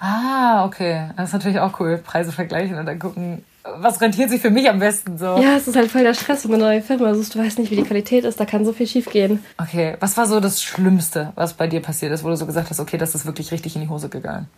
Ah, 0.00 0.64
okay. 0.64 1.10
Das 1.16 1.28
ist 1.28 1.32
natürlich 1.34 1.60
auch 1.60 1.78
cool. 1.78 1.98
Preise 1.98 2.32
vergleichen 2.32 2.78
und 2.78 2.86
dann 2.86 2.98
gucken, 2.98 3.44
was 3.76 4.00
rentiert 4.00 4.30
sich 4.30 4.40
für 4.40 4.50
mich 4.50 4.68
am 4.70 4.78
besten 4.78 5.18
so. 5.18 5.36
Ja, 5.36 5.56
es 5.56 5.68
ist 5.68 5.76
halt 5.76 5.90
voll 5.90 6.02
der 6.02 6.14
Stress, 6.14 6.44
wenn 6.48 6.54
eine 6.54 6.64
neue 6.64 6.82
Firma 6.82 7.14
suchst. 7.14 7.34
Du 7.34 7.38
weißt 7.38 7.58
nicht, 7.58 7.70
wie 7.70 7.76
die 7.76 7.82
Qualität 7.82 8.24
ist, 8.24 8.40
da 8.40 8.46
kann 8.46 8.64
so 8.64 8.72
viel 8.72 8.86
schief 8.86 9.10
gehen. 9.10 9.44
Okay, 9.58 9.96
was 10.00 10.16
war 10.16 10.26
so 10.26 10.40
das 10.40 10.62
Schlimmste, 10.62 11.32
was 11.34 11.52
bei 11.52 11.66
dir 11.66 11.80
passiert 11.82 12.12
ist, 12.12 12.24
wo 12.24 12.28
du 12.28 12.36
so 12.36 12.46
gesagt 12.46 12.70
hast, 12.70 12.80
okay, 12.80 12.96
das 12.96 13.14
ist 13.14 13.26
wirklich 13.26 13.52
richtig 13.52 13.76
in 13.76 13.82
die 13.82 13.88
Hose 13.88 14.08
gegangen? 14.08 14.48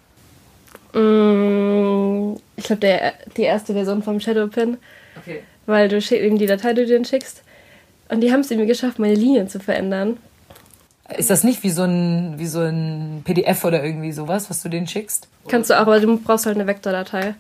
Mm, 0.95 2.37
Ich 2.57 2.65
glaube, 2.65 2.81
der- 2.81 3.15
die 3.37 3.43
erste 3.43 3.73
Version 3.73 4.03
vom 4.05 4.21
Shadowpin, 4.21 4.77
Okay. 5.19 5.43
weil 5.67 5.89
du 5.89 5.99
eben 5.99 6.39
die 6.39 6.47
Datei, 6.47 6.73
die 6.75 6.83
du 6.83 6.87
denen 6.87 7.05
schickst. 7.05 7.43
Und 8.09 8.21
die 8.21 8.31
haben 8.33 8.41
es 8.41 8.51
irgendwie 8.51 8.69
geschafft, 8.69 8.99
meine 9.01 9.15
Linien 9.15 9.49
zu 9.49 9.59
verändern. 9.59 10.19
Ist 11.17 11.31
das 11.31 11.45
nicht 11.45 11.63
wie 11.63 11.71
so 11.71 11.83
ein, 11.83 12.35
wie 12.39 12.47
so 12.47 12.61
ein 12.61 13.23
PDF 13.25 13.65
oder 13.65 13.85
irgendwie 13.85 14.13
sowas, 14.13 14.49
was 14.49 14.63
du 14.63 14.69
denen 14.69 14.87
schickst? 14.87 15.29
Kannst 15.49 15.71
du 15.71 15.75
auch, 15.75 15.81
aber 15.83 16.01
du 16.01 16.17
brauchst 16.19 16.47
halt 16.47 16.57
eine 16.57 16.67
Vektordatei. 16.67 17.35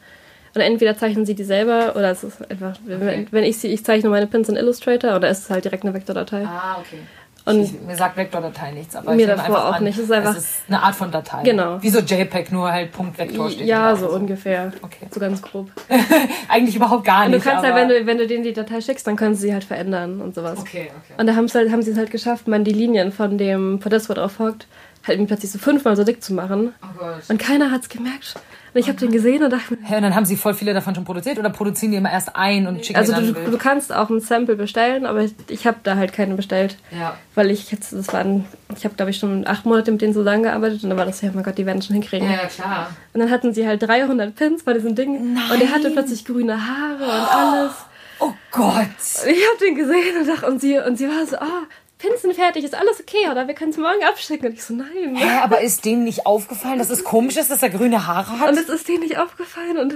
Und 0.54 0.61
entweder 0.61 0.99
zeichnen 0.99 1.25
sie 1.25 1.35
die 1.35 1.45
selber 1.45 1.97
oder 1.97 2.11
es 2.11 2.25
ist 2.25 2.50
einfach, 2.50 2.76
wenn, 2.85 3.26
wenn 3.31 3.45
ich 3.45 3.57
sie, 3.59 3.69
ich 3.69 3.85
zeichne 3.85 4.11
meine 4.11 4.26
Pins 4.26 4.50
in 4.50 4.57
Illustrator 4.57 5.16
oder 5.16 5.28
es 5.28 5.40
ist 5.40 5.50
halt 5.50 5.64
direkt 5.64 5.85
eine 5.85 5.95
Vektordatei. 5.95 6.45
Ah, 6.45 6.76
okay. 6.78 6.99
Und 7.44 7.87
mir 7.87 7.96
sagt 7.96 8.16
Vektordatei 8.16 8.70
nichts, 8.70 8.94
aber 8.94 9.14
Mir 9.14 9.26
davor 9.26 9.44
einfach 9.46 9.64
auch 9.66 9.72
an, 9.75 9.84
nicht. 9.84 9.99
Es 9.99 10.04
ist 10.04 10.12
einfach- 10.12 10.37
es 10.37 10.44
ist 10.44 10.61
eine 10.68 10.82
Art 10.82 10.94
von 10.94 11.11
Datei. 11.11 11.42
Genau. 11.42 11.82
Wie 11.82 11.90
so 11.90 11.99
JPEG, 11.99 12.52
nur 12.52 12.70
halt 12.70 12.92
Punkt 12.92 13.18
Vektor 13.18 13.50
steht. 13.50 13.66
ja, 13.66 13.96
so 13.96 14.08
ungefähr. 14.11 14.72
Okay. 14.80 15.06
So 15.11 15.18
ganz 15.18 15.42
grob. 15.42 15.68
Eigentlich 16.49 16.76
überhaupt 16.76 17.04
gar 17.04 17.25
Und 17.26 17.32
du 17.32 17.38
nicht. 17.38 17.44
kannst 17.44 17.64
halt, 17.64 17.72
aber- 17.75 17.82
wenn 17.82 17.88
du, 17.88 18.06
wenn 18.06 18.18
du 18.18 18.26
denen 18.26 18.44
die 18.44 18.52
Datei 18.52 18.80
schickst, 18.80 19.06
dann 19.06 19.16
können 19.16 19.34
sie 19.34 19.42
sie 19.49 19.52
halt 19.52 19.64
verändern 19.64 20.20
und 20.20 20.34
sowas. 20.37 20.58
Okay, 20.61 20.90
okay. 20.90 21.14
Und 21.18 21.26
da 21.26 21.34
haben, 21.34 21.49
halt, 21.52 21.72
haben 21.72 21.82
sie 21.82 21.90
es 21.90 21.96
halt 21.96 22.11
geschafft, 22.12 22.46
man 22.46 22.62
die 22.64 22.72
Linien 22.72 23.11
von 23.11 23.38
dem 23.38 23.80
Podest, 23.80 24.08
wo 24.08 24.14
drauf 24.14 24.38
hockt, 24.38 24.66
halt 25.06 25.26
plötzlich 25.26 25.50
so 25.50 25.58
fünfmal 25.58 25.96
so 25.96 26.04
dick 26.04 26.22
zu 26.22 26.32
machen. 26.34 26.72
Oh 26.82 26.99
Gott. 26.99 27.22
Und 27.28 27.38
keiner 27.38 27.70
hat's 27.72 27.88
gemerkt. 27.88 28.34
Und 28.75 28.81
ich 28.81 28.88
habe 28.88 28.99
den 28.99 29.12
gesehen 29.12 29.43
und 29.43 29.50
dachte 29.50 29.75
mir, 29.75 29.87
Hä, 29.87 29.97
und 29.97 30.02
dann 30.02 30.14
haben 30.14 30.25
sie 30.25 30.37
voll 30.37 30.55
viele 30.55 30.73
davon 30.73 30.95
schon 30.95 31.05
produziert 31.05 31.38
oder 31.38 31.50
produzieren 31.50 31.93
die 31.93 31.99
immer 31.99 32.11
erst 32.11 32.35
ein 32.35 32.67
und 32.67 32.85
schicken 32.85 32.99
also 32.99 33.12
du, 33.12 33.33
du 33.33 33.59
kannst 33.59 33.93
auch 33.93 34.09
ein 34.09 34.21
Sample 34.21 34.57
bestellen, 34.57 35.05
aber 35.05 35.21
ich, 35.21 35.35
ich 35.49 35.67
habe 35.67 35.79
da 35.83 35.97
halt 35.97 36.12
keine 36.12 36.35
bestellt. 36.35 36.76
Ja. 36.91 37.17
Weil 37.35 37.50
ich 37.50 37.71
jetzt, 37.71 37.93
das 37.93 38.12
waren, 38.14 38.47
ich 38.75 38.85
habe 38.85 38.95
glaube 38.95 39.11
ich 39.11 39.19
schon 39.19 39.47
acht 39.47 39.67
Monate 39.67 39.93
mit 39.93 40.00
denen 40.00 40.14
zusammengearbeitet 40.14 40.83
und 40.85 40.88
dann 40.88 40.99
war 40.99 41.05
das 41.05 41.21
ja, 41.21 41.29
oh 41.29 41.33
mein 41.35 41.45
Gott, 41.45 41.59
die 41.59 41.67
werden 41.67 41.83
schon 41.83 41.95
hinkriegen. 41.95 42.31
Ja, 42.31 42.47
klar. 42.47 42.91
Und 43.12 43.21
dann 43.21 43.31
hatten 43.31 43.52
sie 43.52 43.67
halt 43.67 43.83
300 43.83 44.35
Pins 44.35 44.62
bei 44.62 44.73
diesem 44.73 44.95
Ding 44.95 45.37
und 45.52 45.61
der 45.61 45.71
hatte 45.71 45.91
plötzlich 45.91 46.25
grüne 46.25 46.57
Haare 46.57 47.05
und 47.05 47.37
alles. 47.37 47.73
Oh 48.21 48.33
Gott. 48.52 48.87
Ich 49.26 49.49
habe 49.49 49.59
den 49.61 49.75
gesehen 49.75 50.21
und, 50.21 50.29
dachte, 50.29 50.47
und, 50.47 50.61
sie, 50.61 50.79
und 50.79 50.97
sie 50.97 51.09
war 51.09 51.26
so, 51.26 51.37
oh, 51.37 51.67
Pins 52.02 52.23
sind 52.23 52.35
fertig, 52.35 52.64
ist 52.64 52.75
alles 52.75 53.00
okay, 53.00 53.30
oder 53.30 53.47
wir 53.47 53.54
können 53.54 53.71
es 53.71 53.76
morgen 53.78 54.02
abschicken. 54.09 54.49
Und 54.49 54.54
ich 54.54 54.64
so, 54.64 54.75
nein. 54.75 55.14
Hä, 55.14 55.38
aber 55.42 55.61
ist 55.61 55.85
denen 55.85 56.02
nicht 56.04 56.26
aufgefallen, 56.26 56.78
dass 56.78 56.90
es 56.90 57.04
komisch 57.04 57.37
ist, 57.37 57.50
dass 57.50 57.62
er 57.62 57.71
grüne 57.71 58.06
Haare 58.06 58.40
hat? 58.40 58.50
Und 58.50 58.59
es 58.59 58.68
ist 58.68 58.88
denen 58.88 59.00
nicht 59.00 59.18
aufgefallen 59.18 59.76
und 59.78 59.94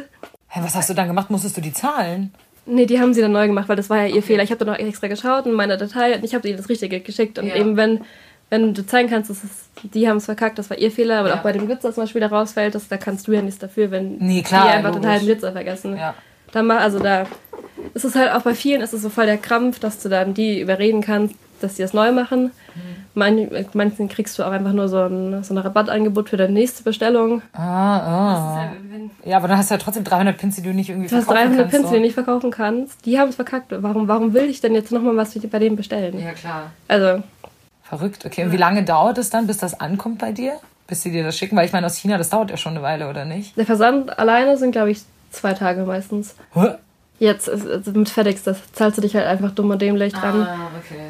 Hä, 0.49 0.61
was 0.63 0.75
hast 0.77 0.89
du 0.89 0.95
dann 0.95 1.09
gemacht? 1.09 1.29
Musstest 1.31 1.57
du 1.57 1.61
die 1.61 1.73
zahlen? 1.73 2.33
Nee, 2.65 2.87
die 2.87 3.01
haben 3.01 3.13
sie 3.13 3.21
dann 3.21 3.33
neu 3.33 3.47
gemacht, 3.49 3.69
weil 3.69 3.77
das 3.77 3.91
war 3.91 3.99
ja 3.99 4.07
ihr 4.15 4.23
Fehler. 4.23 4.43
Ich 4.45 4.51
habe 4.51 4.65
dann 4.65 4.73
noch 4.73 4.79
extra 4.81 5.09
geschaut 5.09 5.47
in 5.47 5.53
meiner 5.53 5.77
Datei 5.77 6.15
und 6.15 6.25
ich 6.25 6.35
habe 6.35 6.47
ihnen 6.49 6.57
das 6.57 6.69
Richtige 6.69 7.01
geschickt. 7.01 7.39
Und 7.39 7.47
Ja. 7.49 7.57
eben 7.57 7.77
wenn, 7.77 8.05
wenn 8.51 8.73
du 8.75 8.87
zeigen 8.87 9.09
kannst, 9.11 9.29
dass 9.31 9.39
es, 9.45 9.51
die 9.83 10.09
haben 10.09 10.17
es 10.19 10.25
verkackt, 10.27 10.59
das 10.59 10.71
war 10.71 10.79
ihr 10.79 10.91
Fehler, 10.93 11.19
aber 11.21 11.29
Ja. 11.31 11.35
auch 11.37 11.43
bei 11.43 11.53
dem 11.53 11.67
Glitzer 11.67 11.93
zum 11.93 12.05
Beispiel 12.05 12.21
da 12.21 12.29
rausfällt, 12.29 12.75
das, 12.77 12.87
da 12.89 12.97
kannst 12.97 13.27
du 13.29 13.33
ja 13.33 13.43
nichts 13.43 13.59
dafür, 13.59 13.91
wenn 13.91 14.19
Nee, 14.19 14.43
klar, 14.43 14.67
die 14.67 14.71
einfach 14.75 14.91
den 14.91 14.95
logisch. 15.03 15.11
halben 15.11 15.27
Glitzer 15.27 15.53
vergessen. 15.53 15.97
Ja. 15.97 16.15
Dann 16.53 16.67
mach, 16.67 16.81
also 16.81 16.99
da 17.01 17.27
ist 17.95 18.05
es 18.05 18.15
halt 18.15 18.33
auch 18.33 18.43
bei 18.43 18.55
vielen 18.55 18.81
ist 18.81 18.93
es 18.93 19.03
so 19.03 19.11
voll 19.11 19.27
der 19.27 19.39
Krampf, 19.39 19.79
dass 19.81 19.99
du 20.01 20.09
dann 20.09 20.33
die 20.35 20.61
überreden 20.61 21.03
kannst, 21.03 21.35
dass 21.63 21.75
die 21.75 21.83
das 21.83 21.93
neu 21.93 22.13
machen. 22.13 22.51
Man, 23.15 23.49
manchen 23.73 24.09
kriegst 24.09 24.39
du 24.39 24.43
auch 24.43 24.51
einfach 24.51 24.73
nur 24.73 24.89
so 24.89 25.05
ein, 25.05 25.43
so 25.43 25.55
ein 25.55 25.59
Rabattangebot 25.59 26.29
für 26.29 26.37
deine 26.37 26.53
nächste 26.53 26.83
Bestellung. 26.83 27.43
Ah, 27.55 27.99
ah. 27.99 28.69
Ja, 29.25 29.39
aber 29.39 29.49
dann 29.49 29.57
hast 29.57 29.71
du 29.71 29.75
ja 29.75 29.79
trotzdem 29.79 30.05
300 30.05 30.37
Pins, 30.37 30.57
die 30.57 30.63
du 30.63 30.75
nicht 30.75 30.91
irgendwie 30.91 31.09
Du 31.09 31.17
hast 31.17 31.25
verkaufen 31.25 31.57
300 31.57 31.59
kannst. 31.59 31.73
Pins, 31.73 31.83
so. 31.85 31.89
die 31.91 31.97
du 31.97 32.03
nicht 32.03 32.15
verkaufen 32.15 32.51
kannst. 32.51 33.07
Die 33.07 33.19
haben 33.19 33.31
es 33.31 33.37
verkackt. 33.37 33.73
Warum, 33.75 34.09
warum 34.09 34.35
will 34.35 34.45
ich 34.45 34.61
denn 34.61 34.75
jetzt 34.75 34.93
nochmal 34.93 35.17
was 35.17 35.35
bei 35.35 35.59
denen 35.59 35.77
bestellen? 35.77 36.19
Ja, 36.19 36.33
klar. 36.33 36.71
Also, 36.89 37.23
Verrückt. 37.89 38.27
Okay, 38.27 38.45
und 38.45 38.53
wie 38.53 38.57
lange 38.57 38.83
dauert 38.83 39.17
es 39.19 39.31
dann, 39.31 39.47
bis 39.47 39.59
das 39.59 39.79
ankommt 39.81 40.19
bei 40.19 40.33
dir? 40.33 40.55
Bis 40.89 41.03
sie 41.03 41.13
dir 41.13 41.23
das 41.23 41.39
schicken? 41.39 41.57
Weil 41.57 41.67
ich 41.67 41.73
meine, 41.73 41.87
aus 41.87 41.97
China, 41.97 42.19
das 42.19 42.31
dauert 42.31 42.51
ja 42.51 42.57
schon 42.57 42.73
eine 42.73 42.83
Weile, 42.83 43.09
oder 43.09 43.25
nicht? 43.25 43.57
der 43.57 43.67
Versand 43.67 44.19
alleine 44.19 44.57
sind, 44.57 44.73
glaube 44.73 44.91
ich, 44.91 45.03
zwei 45.31 45.53
Tage 45.55 45.85
meistens. 45.85 46.35
Hä? 46.55 46.75
Jetzt 47.19 47.49
ist, 47.49 47.67
also 47.67 47.93
mit 47.93 48.09
FedEx, 48.09 48.43
das 48.43 48.59
zahlst 48.73 48.99
du 48.99 49.03
dich 49.03 49.15
halt 49.15 49.27
einfach 49.27 49.53
dumm 49.53 49.71
und 49.71 49.81
dämlich 49.81 50.13
dran. 50.13 50.43
Ah, 50.43 50.69
okay. 50.79 51.01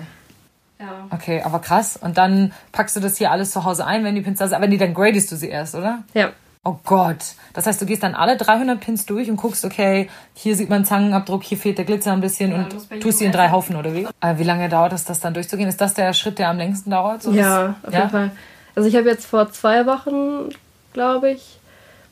Ja. 0.79 1.07
Okay, 1.11 1.43
aber 1.43 1.61
krass. 1.61 1.97
Und 1.97 2.19
dann 2.19 2.53
packst 2.73 2.97
du 2.97 3.01
das 3.01 3.17
hier 3.17 3.31
alles 3.31 3.51
zu 3.51 3.65
Hause 3.65 3.87
ein, 3.87 4.05
wenn 4.05 4.15
die 4.15 4.21
Pins 4.21 4.39
da 4.39 4.47
sind. 4.47 4.57
Aber 4.57 4.67
nee, 4.67 4.77
dann 4.77 4.95
gradest 4.95 5.33
du 5.33 5.37
sie 5.37 5.49
erst, 5.49 5.75
oder? 5.75 6.05
ja. 6.15 6.31
Oh 6.69 6.81
Gott. 6.85 7.37
Das 7.53 7.65
heißt, 7.69 7.81
du 7.81 7.87
gehst 7.87 8.03
dann 8.03 8.17
alle 8.17 8.37
300 8.37 8.81
Pins 8.81 9.07
durch 9.07 9.31
und 9.31 9.37
guckst, 9.37 9.65
okay, 9.65 10.11
hier 10.35 10.57
sieht 10.57 10.69
man 10.69 10.85
Zangenabdruck, 10.85 11.45
hier 11.45 11.57
fehlt 11.59 11.79
der 11.79 11.85
Glitzer 11.85 12.13
ein 12.13 12.21
bisschen 12.21 12.51
bei 12.51 12.97
und 12.97 13.01
tust 13.01 13.19
sie 13.19 13.25
in 13.25 13.31
drei 13.31 13.53
Haufen, 13.53 13.77
oder 13.77 13.95
wie? 13.95 14.09
Aber 14.19 14.39
wie 14.41 14.43
lange 14.43 14.69
dauert 14.69 14.93
es, 14.93 15.05
das 15.05 15.21
dann 15.21 15.33
durchzugehen? 15.33 15.69
Ist 15.69 15.81
das 15.81 15.95
der 15.95 16.13
Schritt, 16.13 16.41
der 16.41 16.49
am 16.49 16.57
längsten 16.57 16.91
dauert? 16.91 17.23
So 17.23 17.31
Ja, 17.31 17.77
auf 17.85 17.95
jeden 17.95 18.11
Fall. 18.11 18.33
Also 18.75 18.89
ich 18.89 18.97
habe 18.97 19.09
jetzt 19.09 19.27
vor 19.27 19.53
zwei 19.53 19.87
Wochen, 19.87 20.51
glaube 20.93 21.31
ich, 21.31 21.61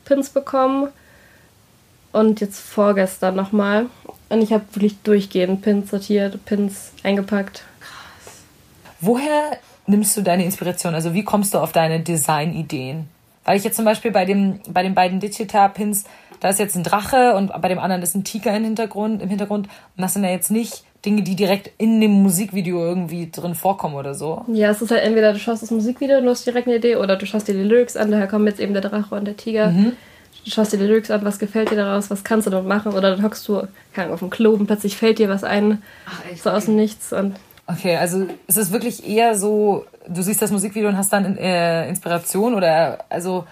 Pins 0.05 0.29
bekommen. 0.29 0.87
Und 2.13 2.39
jetzt 2.39 2.61
vorgestern 2.61 3.35
nochmal. 3.35 3.87
Und 4.29 4.41
ich 4.41 4.53
habe 4.53 4.63
wirklich 4.71 4.97
durchgehend 5.03 5.63
Pins 5.63 5.91
sortiert, 5.91 6.45
Pins 6.45 6.93
eingepackt. 7.03 7.63
Woher 9.05 9.57
nimmst 9.85 10.17
du 10.17 10.21
deine 10.21 10.43
Inspiration? 10.45 10.95
Also 10.95 11.13
wie 11.13 11.23
kommst 11.23 11.53
du 11.53 11.59
auf 11.59 11.71
deine 11.71 11.99
Designideen? 11.99 13.07
Weil 13.43 13.57
ich 13.57 13.63
jetzt 13.63 13.75
zum 13.75 13.85
Beispiel 13.85 14.09
bei, 14.11 14.25
dem, 14.25 14.59
bei 14.67 14.81
den 14.81 14.95
beiden 14.95 15.19
Digital-Pins, 15.19 16.05
da 16.39 16.49
ist 16.49 16.57
jetzt 16.57 16.75
ein 16.75 16.83
Drache 16.83 17.35
und 17.35 17.51
bei 17.61 17.69
dem 17.69 17.77
anderen 17.77 18.01
ist 18.01 18.15
ein 18.15 18.23
Tiger 18.23 18.55
im 18.55 18.63
Hintergrund. 18.63 19.21
Im 19.21 19.29
Hintergrund. 19.29 19.67
Und 19.67 20.01
das 20.01 20.13
sind 20.13 20.23
ja 20.23 20.31
jetzt 20.31 20.49
nicht 20.49 20.83
Dinge, 21.05 21.21
die 21.21 21.35
direkt 21.35 21.69
in 21.77 22.01
dem 22.01 22.23
Musikvideo 22.23 22.79
irgendwie 22.79 23.29
drin 23.29 23.53
vorkommen 23.53 23.93
oder 23.93 24.15
so. 24.15 24.43
Ja, 24.47 24.71
es 24.71 24.81
ist 24.81 24.89
halt 24.89 25.03
entweder 25.03 25.33
du 25.33 25.39
schaust 25.39 25.61
das 25.61 25.69
Musikvideo 25.69 26.17
und 26.17 26.23
du 26.23 26.31
hast 26.31 26.45
direkt 26.47 26.67
eine 26.67 26.77
Idee 26.77 26.95
oder 26.95 27.15
du 27.15 27.27
schaust 27.27 27.47
dir 27.47 27.53
die 27.53 27.61
Lyrics 27.61 27.95
an, 27.95 28.09
daher 28.09 28.27
kommen 28.27 28.47
jetzt 28.47 28.59
eben 28.59 28.73
der 28.73 28.81
Drache 28.81 29.13
und 29.13 29.25
der 29.25 29.37
Tiger. 29.37 29.71
Du 29.71 30.51
schaust 30.51 30.73
dir 30.73 30.77
die 30.77 30.85
Lyrics 30.85 31.11
an, 31.11 31.23
was 31.23 31.37
gefällt 31.37 31.69
dir 31.69 31.75
daraus, 31.75 32.09
was 32.09 32.23
kannst 32.23 32.47
du 32.47 32.51
damit 32.51 32.67
machen 32.67 32.93
oder 32.93 33.11
dann 33.11 33.23
hockst 33.23 33.47
du 33.47 33.67
keine 33.93 34.05
Ahnung, 34.07 34.13
auf 34.15 34.19
dem 34.21 34.31
Klo 34.31 34.53
und 34.53 34.65
plötzlich 34.65 34.97
fällt 34.97 35.19
dir 35.19 35.29
was 35.29 35.43
ein, 35.43 35.83
so 36.35 36.49
aus 36.49 36.65
dem 36.65 36.75
Nichts 36.75 37.13
und 37.13 37.35
Okay, 37.67 37.95
also 37.95 38.27
ist 38.47 38.57
es 38.57 38.71
wirklich 38.71 39.07
eher 39.07 39.35
so, 39.37 39.85
du 40.07 40.21
siehst 40.21 40.41
das 40.41 40.51
Musikvideo 40.51 40.89
und 40.89 40.97
hast 40.97 41.11
dann 41.11 41.37
äh, 41.37 41.87
Inspiration 41.89 42.53
oder 42.53 42.99
also 43.09 43.45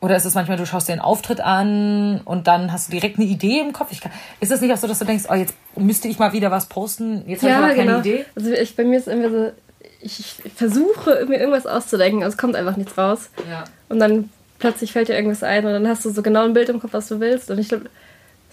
oder 0.00 0.16
ist 0.16 0.24
es 0.24 0.34
manchmal, 0.34 0.56
du 0.56 0.64
schaust 0.64 0.88
dir 0.88 0.92
einen 0.92 1.02
Auftritt 1.02 1.40
an 1.40 2.22
und 2.24 2.46
dann 2.46 2.72
hast 2.72 2.88
du 2.88 2.92
direkt 2.92 3.18
eine 3.18 3.26
Idee 3.26 3.60
im 3.60 3.74
Kopf? 3.74 3.88
Ich 3.90 4.00
kann, 4.00 4.10
ist 4.40 4.50
es 4.50 4.60
nicht 4.62 4.72
auch 4.72 4.78
so, 4.78 4.86
dass 4.86 4.98
du 4.98 5.04
denkst, 5.04 5.24
oh, 5.28 5.34
jetzt 5.34 5.54
müsste 5.76 6.08
ich 6.08 6.18
mal 6.18 6.32
wieder 6.32 6.50
was 6.50 6.66
posten, 6.66 7.22
jetzt 7.26 7.42
habe 7.42 7.52
ich 7.52 7.58
aber 7.58 7.74
keine 7.74 7.98
Idee? 7.98 8.24
Also 8.34 8.50
ich, 8.50 8.76
bei 8.76 8.84
mir 8.84 8.98
ist 8.98 9.08
immer 9.08 9.28
so, 9.28 9.52
ich, 10.00 10.36
ich 10.42 10.52
versuche 10.54 11.26
mir 11.28 11.38
irgendwas 11.38 11.66
auszudenken, 11.66 12.22
aber 12.22 12.28
es 12.28 12.38
kommt 12.38 12.56
einfach 12.56 12.76
nichts 12.76 12.96
raus. 12.96 13.28
Ja. 13.50 13.64
Und 13.90 13.98
dann 13.98 14.30
plötzlich 14.58 14.92
fällt 14.92 15.08
dir 15.08 15.16
irgendwas 15.16 15.42
ein 15.42 15.66
und 15.66 15.72
dann 15.72 15.86
hast 15.86 16.04
du 16.04 16.10
so 16.10 16.22
genau 16.22 16.44
ein 16.44 16.54
Bild 16.54 16.70
im 16.70 16.80
Kopf, 16.80 16.94
was 16.94 17.08
du 17.08 17.20
willst. 17.20 17.50
Und 17.50 17.58
ich 17.58 17.68
glaube, 17.68 17.90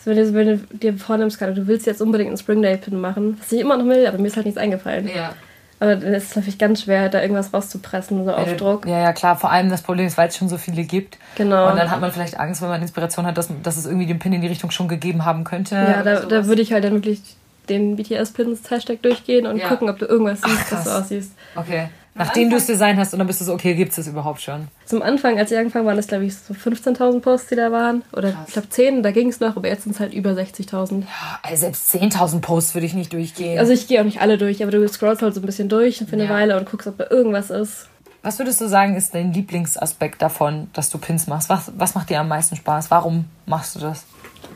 wenn 0.08 0.18
du, 0.18 0.34
wenn 0.34 0.48
du 0.48 0.78
dir 0.78 0.94
vornimmst, 0.98 1.40
gerade, 1.40 1.54
du 1.54 1.68
willst 1.68 1.86
jetzt 1.86 2.02
unbedingt 2.02 2.30
einen 2.30 2.38
Springdale-Pin 2.38 3.00
machen, 3.00 3.38
was 3.40 3.52
ich 3.52 3.60
immer 3.62 3.78
noch 3.78 3.86
will, 3.86 4.06
aber 4.08 4.18
mir 4.18 4.28
ist 4.28 4.36
halt 4.36 4.46
nichts 4.46 4.60
eingefallen. 4.60 5.10
Ja. 5.14 5.34
Aber 5.80 5.96
dann 5.96 6.14
ist 6.16 6.32
es 6.32 6.36
natürlich 6.36 6.58
ganz 6.58 6.82
schwer, 6.82 7.08
da 7.10 7.22
irgendwas 7.22 7.54
rauszupressen, 7.54 8.26
so 8.26 8.32
auf 8.34 8.56
Druck. 8.56 8.88
Ja, 8.88 9.00
ja, 9.00 9.14
klar. 9.14 9.38
Vor 9.38 9.52
allem 9.52 9.70
das 9.70 9.84
Problem 9.84 10.08
ist, 10.08 10.18
weil 10.18 10.28
es 10.30 10.36
schon 10.36 10.50
so 10.50 10.58
viele 10.58 10.84
gibt. 10.84 11.20
Genau. 11.36 11.70
Und 11.70 11.78
dann 11.78 11.92
hat 11.92 12.02
man 12.02 12.12
vielleicht 12.12 12.40
Angst, 12.40 12.64
wenn 12.64 12.70
man 12.70 12.82
Inspiration 12.82 13.28
hat, 13.28 13.38
dass, 13.38 13.50
dass 13.62 13.78
es 13.78 13.86
irgendwie 13.86 14.08
den 14.08 14.18
Pin 14.18 14.34
in 14.34 14.42
die 14.42 14.48
Richtung 14.48 14.72
schon 14.72 14.88
gegeben 14.88 15.24
haben 15.24 15.44
könnte. 15.44 15.76
Ja, 15.76 16.02
da, 16.02 16.22
da 16.22 16.48
würde 16.48 16.64
ich 16.64 16.74
halt 16.74 16.84
dann 16.84 16.94
wirklich 16.94 17.22
den 17.70 17.96
BTS-Pins-Hashtag 17.96 19.02
durchgehen 19.04 19.46
und 19.46 19.58
Ja. 19.58 19.68
gucken, 19.68 19.90
ob 19.90 20.00
du 20.00 20.06
irgendwas 20.06 20.42
siehst, 20.42 20.68
krass. 20.68 20.80
was 20.80 20.84
du 20.86 20.90
aussiehst. 21.00 21.32
Okay. 21.56 21.90
Nachdem 22.18 22.50
du 22.50 22.56
es 22.56 22.66
designt 22.66 23.00
hast 23.00 23.14
und 23.14 23.20
dann 23.20 23.28
bist 23.28 23.42
du 23.42 23.46
so, 23.46 23.54
okay, 23.54 23.76
gibt 23.76 23.92
es 23.92 23.98
das 23.98 24.08
überhaupt 24.08 24.42
schon? 24.42 24.68
Zum 24.86 25.02
Anfang, 25.02 25.38
als 25.38 25.52
ich 25.52 25.58
angefangen 25.58 25.86
waren 25.86 25.98
das 25.98 26.08
glaube 26.08 26.26
ich 26.26 26.36
so 26.36 26.54
15.000 26.54 27.20
Posts, 27.20 27.50
die 27.50 27.56
da 27.56 27.72
waren. 27.72 28.04
Oder 28.14 28.34
ich 28.48 28.54
glaube 28.54 28.70
10, 28.70 29.04
da 29.04 29.12
ging 29.12 29.30
es 29.30 29.40
noch, 29.40 29.56
aber 29.56 29.68
jetzt 29.68 29.84
sind 29.84 29.94
es 29.94 30.00
halt 30.00 30.14
über 30.14 30.32
60.000. 30.32 31.04
Also 31.44 31.62
selbst 31.62 31.94
10.000 31.94 32.42
Posts 32.42 32.76
würde 32.76 32.86
ich 32.88 32.94
nicht 32.94 33.14
durchgehen. 33.14 33.60
Also 33.60 33.72
ich 33.74 33.88
gehe 33.88 34.00
auch 34.00 34.06
nicht 34.06 34.22
alle 34.22 34.38
durch, 34.38 34.62
aber 34.64 34.72
du 34.72 34.88
scrollst 34.88 35.22
halt 35.22 35.34
so 35.36 35.42
ein 35.42 35.46
bisschen 35.46 35.70
durch 35.70 35.98
für 36.00 36.14
eine 36.14 36.26
Ja. 36.26 36.30
Weile 36.30 36.58
und 36.58 36.70
guckst, 36.70 36.88
ob 36.88 36.98
da 36.98 37.06
irgendwas 37.10 37.50
ist. 37.50 37.88
Was 38.24 38.40
würdest 38.40 38.60
du 38.60 38.68
sagen, 38.68 38.96
ist 38.96 39.14
dein 39.14 39.32
Lieblingsaspekt 39.32 40.22
davon, 40.22 40.70
dass 40.74 40.90
du 40.90 40.98
Pins 40.98 41.28
machst? 41.28 41.50
Was, 41.50 41.72
was 41.78 41.96
macht 41.96 42.10
dir 42.10 42.20
am 42.20 42.28
meisten 42.28 42.56
Spaß? 42.56 42.92
Warum 42.92 43.26
machst 43.46 43.76
du 43.76 43.80
das? 43.80 44.06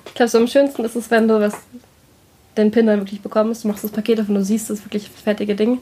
Ich 0.07 0.13
glaube, 0.15 0.29
so 0.29 0.39
am 0.39 0.47
schönsten 0.47 0.83
ist 0.83 0.95
es, 0.95 1.09
wenn 1.11 1.27
du 1.27 1.39
was, 1.39 1.53
den 2.57 2.71
Pin 2.71 2.87
dann 2.87 2.99
wirklich 2.99 3.21
bekommst. 3.21 3.63
Du 3.63 3.69
machst 3.69 3.83
das 3.83 3.91
Paket 3.91 4.19
auf 4.19 4.27
und 4.27 4.35
du 4.35 4.43
siehst 4.43 4.69
das 4.69 4.83
wirklich 4.83 5.09
fertige 5.09 5.55
Ding. 5.55 5.79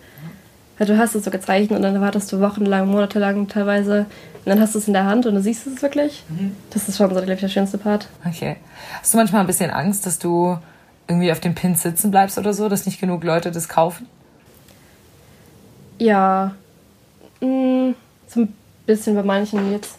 Weil 0.80 0.88
du 0.88 0.98
hast 0.98 1.14
es 1.14 1.26
so 1.26 1.30
gezeichnet 1.30 1.78
und 1.78 1.84
dann 1.84 2.00
wartest 2.02 2.32
du 2.32 2.40
wochenlang, 2.40 2.88
monatelang 2.88 3.50
teilweise. 3.50 4.06
Und 4.46 4.46
dann 4.46 4.62
hast 4.62 4.74
du 4.74 4.80
es 4.80 4.88
in 4.88 4.94
der 4.94 5.06
Hand 5.06 5.26
und 5.26 5.36
du 5.36 5.42
siehst 5.42 5.68
es 5.68 5.82
wirklich. 5.82 6.24
Das 6.72 6.88
ist 6.88 6.98
schon 6.98 7.10
so, 7.10 7.16
glaube 7.16 7.34
ich, 7.34 7.40
der 7.42 7.50
schönste 7.50 7.78
Part. 7.78 8.08
Okay. 8.26 8.56
Hast 9.02 9.14
du 9.14 9.18
manchmal 9.18 9.42
ein 9.42 9.48
bisschen 9.48 9.72
Angst, 9.72 10.06
dass 10.06 10.20
du 10.20 10.58
irgendwie 11.10 11.32
auf 11.34 11.42
dem 11.42 11.54
Pin 11.54 11.76
sitzen 11.76 12.12
bleibst 12.12 12.38
oder 12.38 12.54
so, 12.54 12.70
dass 12.70 12.86
nicht 12.86 13.02
genug 13.02 13.26
Leute 13.26 13.52
das 13.52 13.68
kaufen? 13.68 14.08
Ja. 15.98 16.56
Mm, 17.42 17.92
so 18.28 18.42
ein 18.42 18.54
bisschen 18.86 19.16
bei 19.16 19.24
manchen 19.24 19.74
jetzt. 19.74 19.98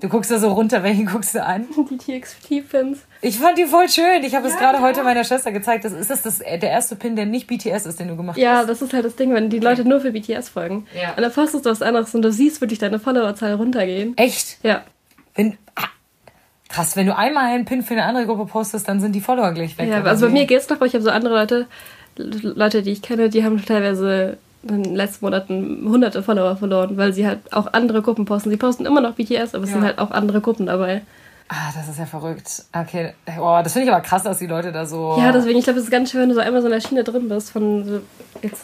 Du 0.00 0.08
guckst 0.08 0.30
da 0.30 0.38
so 0.38 0.52
runter, 0.52 0.82
welchen 0.82 1.06
guckst 1.06 1.34
du 1.34 1.42
an? 1.42 1.66
Die 1.90 1.96
TXT-Pins. 1.96 2.98
Ich 3.22 3.38
fand 3.38 3.58
die 3.58 3.64
voll 3.66 3.88
schön. 3.88 4.22
Ich 4.24 4.34
habe 4.34 4.48
es 4.48 4.56
gerade 4.56 4.80
heute 4.80 5.02
meiner 5.02 5.24
Schwester 5.24 5.52
gezeigt. 5.52 5.84
Das 5.84 5.92
ist 5.92 6.08
das, 6.10 6.22
das 6.22 6.38
der 6.38 6.62
erste 6.62 6.96
Pin, 6.96 7.16
der 7.16 7.26
nicht 7.26 7.46
BTS 7.48 7.84
ist, 7.86 8.00
den 8.00 8.08
du 8.08 8.16
gemacht 8.16 8.38
Ja, 8.38 8.58
hast. 8.58 8.68
das 8.68 8.80
ist 8.82 8.92
halt 8.94 9.04
das 9.04 9.16
Ding, 9.16 9.34
wenn 9.34 9.50
die 9.50 9.58
Leute 9.58 9.84
nur 9.86 10.00
für 10.00 10.10
BTS 10.10 10.48
folgen. 10.48 10.86
Ja. 10.98 11.10
Und 11.14 11.22
dann 11.22 11.32
postest 11.32 11.66
du 11.66 11.70
was 11.70 11.82
anderes 11.82 12.14
und 12.14 12.22
du 12.22 12.32
siehst 12.32 12.60
wirklich 12.62 12.78
deine 12.78 12.98
Followerzahl 12.98 13.54
runtergehen. 13.54 14.16
Echt? 14.16 14.58
Ja. 14.62 14.82
Wenn, 15.34 15.58
ah, 15.74 15.84
krass, 16.70 16.96
wenn 16.96 17.06
du 17.06 17.14
einmal 17.16 17.44
einen 17.52 17.66
Pin 17.66 17.82
für 17.82 17.92
eine 17.94 18.04
andere 18.04 18.24
Gruppe 18.26 18.46
postest, 18.46 18.88
dann 18.88 19.00
sind 19.00 19.12
die 19.12 19.20
Follower 19.20 19.52
gleich 19.52 19.76
weg. 19.76 19.88
Ja, 19.90 20.02
also 20.02 20.26
bei 20.26 20.32
wie? 20.32 20.38
mir 20.38 20.46
geht's 20.46 20.68
noch, 20.70 20.76
aber 20.78 20.86
ich 20.86 20.94
habe 20.94 21.04
so 21.04 21.10
andere 21.10 21.34
Leute, 21.34 21.66
Leute, 22.16 22.82
die 22.82 22.90
ich 22.92 23.02
kenne, 23.02 23.28
die 23.28 23.44
haben 23.44 23.62
teilweise 23.64 24.38
in 24.62 24.82
den 24.82 24.94
letzten 24.94 25.24
Monaten 25.26 25.84
hunderte 25.88 26.22
Follower 26.22 26.56
verloren, 26.56 26.96
weil 26.96 27.12
sie 27.12 27.26
halt 27.26 27.40
auch 27.52 27.72
andere 27.72 28.02
Gruppen 28.02 28.24
posten. 28.24 28.50
Sie 28.50 28.56
posten 28.56 28.86
immer 28.86 29.00
noch 29.00 29.14
BTS, 29.14 29.54
aber 29.54 29.64
es 29.64 29.70
Ja. 29.70 29.76
sind 29.76 29.84
halt 29.84 29.98
auch 29.98 30.10
andere 30.10 30.40
Gruppen 30.40 30.66
dabei. 30.66 31.02
Ah, 31.52 31.72
das 31.74 31.88
ist 31.88 31.98
ja 31.98 32.06
verrückt. 32.06 32.62
Okay. 32.72 33.12
Oh, 33.40 33.58
das 33.64 33.72
finde 33.72 33.88
ich 33.88 33.92
aber 33.92 34.02
krass, 34.02 34.22
dass 34.22 34.38
die 34.38 34.46
Leute 34.46 34.70
da 34.70 34.86
so. 34.86 35.16
Ja, 35.18 35.32
deswegen, 35.32 35.58
ich 35.58 35.64
glaube, 35.64 35.80
es 35.80 35.86
ist 35.86 35.90
ganz 35.90 36.10
schön, 36.12 36.20
wenn 36.20 36.28
du 36.28 36.36
so 36.36 36.40
einmal 36.40 36.60
so 36.62 36.68
in 36.68 36.72
der 36.74 36.80
Schiene 36.80 37.02
drin 37.02 37.28
bist 37.28 37.50
von 37.50 37.84
so 37.84 38.00
jetzt 38.40 38.62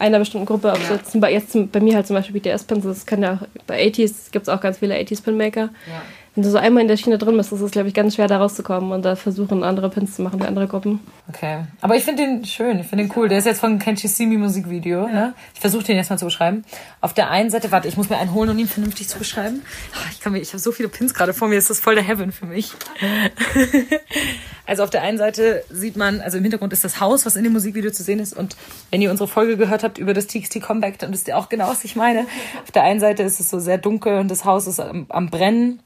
einer 0.00 0.18
bestimmten 0.18 0.46
Gruppe. 0.46 0.72
Ob 0.72 0.78
Ja. 0.82 0.94
jetzt, 0.96 1.14
jetzt 1.54 1.72
bei 1.72 1.78
mir 1.80 1.94
halt 1.94 2.08
zum 2.08 2.16
Beispiel 2.16 2.40
BTS-Pins, 2.40 2.84
das 2.84 3.06
kann 3.06 3.22
ja 3.22 3.34
auch, 3.34 3.46
bei 3.68 3.80
80s 3.86 4.32
gibt 4.32 4.48
es 4.48 4.48
auch 4.48 4.60
ganz 4.60 4.78
viele 4.78 4.96
80s-Pinmaker. 4.96 5.60
Ja. 5.62 6.02
Wenn 6.34 6.44
du 6.44 6.50
so 6.50 6.58
einmal 6.58 6.82
in 6.82 6.88
der 6.88 6.96
Schiene 6.96 7.18
drin 7.18 7.36
bist, 7.36 7.52
ist 7.52 7.60
es, 7.60 7.70
glaube 7.70 7.88
ich, 7.88 7.94
ganz 7.94 8.14
schwer 8.14 8.28
da 8.28 8.38
rauszukommen 8.38 8.92
und 8.92 9.04
da 9.04 9.16
versuchen 9.16 9.64
andere 9.64 9.90
Pins 9.90 10.14
zu 10.14 10.22
machen 10.22 10.40
für 10.40 10.46
andere 10.46 10.68
Gruppen. 10.68 11.00
Okay. 11.28 11.64
Aber 11.80 11.96
ich 11.96 12.04
finde 12.04 12.22
den 12.22 12.44
schön, 12.44 12.78
ich 12.78 12.86
finde 12.86 13.04
den 13.04 13.12
cool. 13.16 13.28
Der 13.28 13.38
ist 13.38 13.44
jetzt 13.44 13.60
von 13.60 13.78
Can't 13.80 14.02
You 14.02 14.08
See 14.08 14.26
Me 14.26 14.38
Musikvideo. 14.38 15.08
Ne? 15.08 15.34
Ich 15.54 15.60
versuche 15.60 15.84
den 15.84 15.96
jetzt 15.96 16.10
mal 16.10 16.18
zu 16.18 16.26
beschreiben. 16.26 16.64
Auf 17.00 17.14
der 17.14 17.30
einen 17.30 17.50
Seite, 17.50 17.72
warte, 17.72 17.88
ich 17.88 17.96
muss 17.96 18.08
mir 18.08 18.18
einen 18.18 18.32
holen, 18.34 18.50
um 18.50 18.58
ihn 18.58 18.68
vernünftig 18.68 19.08
zu 19.08 19.18
beschreiben. 19.18 19.62
Ah, 19.94 20.08
Ich, 20.12 20.20
kann 20.20 20.32
mir, 20.32 20.38
ich 20.38 20.50
habe 20.50 20.58
so 20.58 20.72
viele 20.72 20.88
Pins 20.88 21.14
gerade 21.14 21.34
vor 21.34 21.48
mir, 21.48 21.56
ist 21.58 21.70
das 21.70 21.80
voll 21.80 21.94
der 21.94 22.04
Heaven 22.04 22.32
für 22.32 22.46
mich. 22.46 22.72
also 24.66 24.84
auf 24.84 24.90
der 24.90 25.02
einen 25.02 25.18
Seite 25.18 25.64
sieht 25.70 25.96
man, 25.96 26.20
also 26.20 26.38
im 26.38 26.44
Hintergrund 26.44 26.72
ist 26.72 26.84
das 26.84 27.00
Haus, 27.00 27.26
was 27.26 27.36
in 27.36 27.44
dem 27.44 27.52
Musikvideo 27.52 27.90
zu 27.90 28.02
sehen 28.02 28.20
ist. 28.20 28.36
Und 28.36 28.56
wenn 28.90 29.02
ihr 29.02 29.10
unsere 29.10 29.28
Folge 29.28 29.56
gehört 29.56 29.82
habt 29.82 29.98
über 29.98 30.14
das 30.14 30.26
TXT 30.26 30.60
Comeback, 30.60 30.98
dann 30.98 31.12
wisst 31.12 31.28
ihr 31.28 31.36
auch 31.36 31.48
genau, 31.48 31.68
was 31.68 31.84
ich 31.84 31.96
meine. 31.96 32.26
Auf 32.62 32.70
der 32.70 32.84
einen 32.84 33.00
Seite 33.00 33.22
ist 33.22 33.40
es 33.40 33.50
so 33.50 33.58
sehr 33.58 33.78
dunkel 33.78 34.18
und 34.18 34.30
das 34.30 34.44
Haus 34.44 34.66
ist 34.66 34.80
am, 34.80 35.06
am 35.08 35.30
Brennen. 35.30 35.80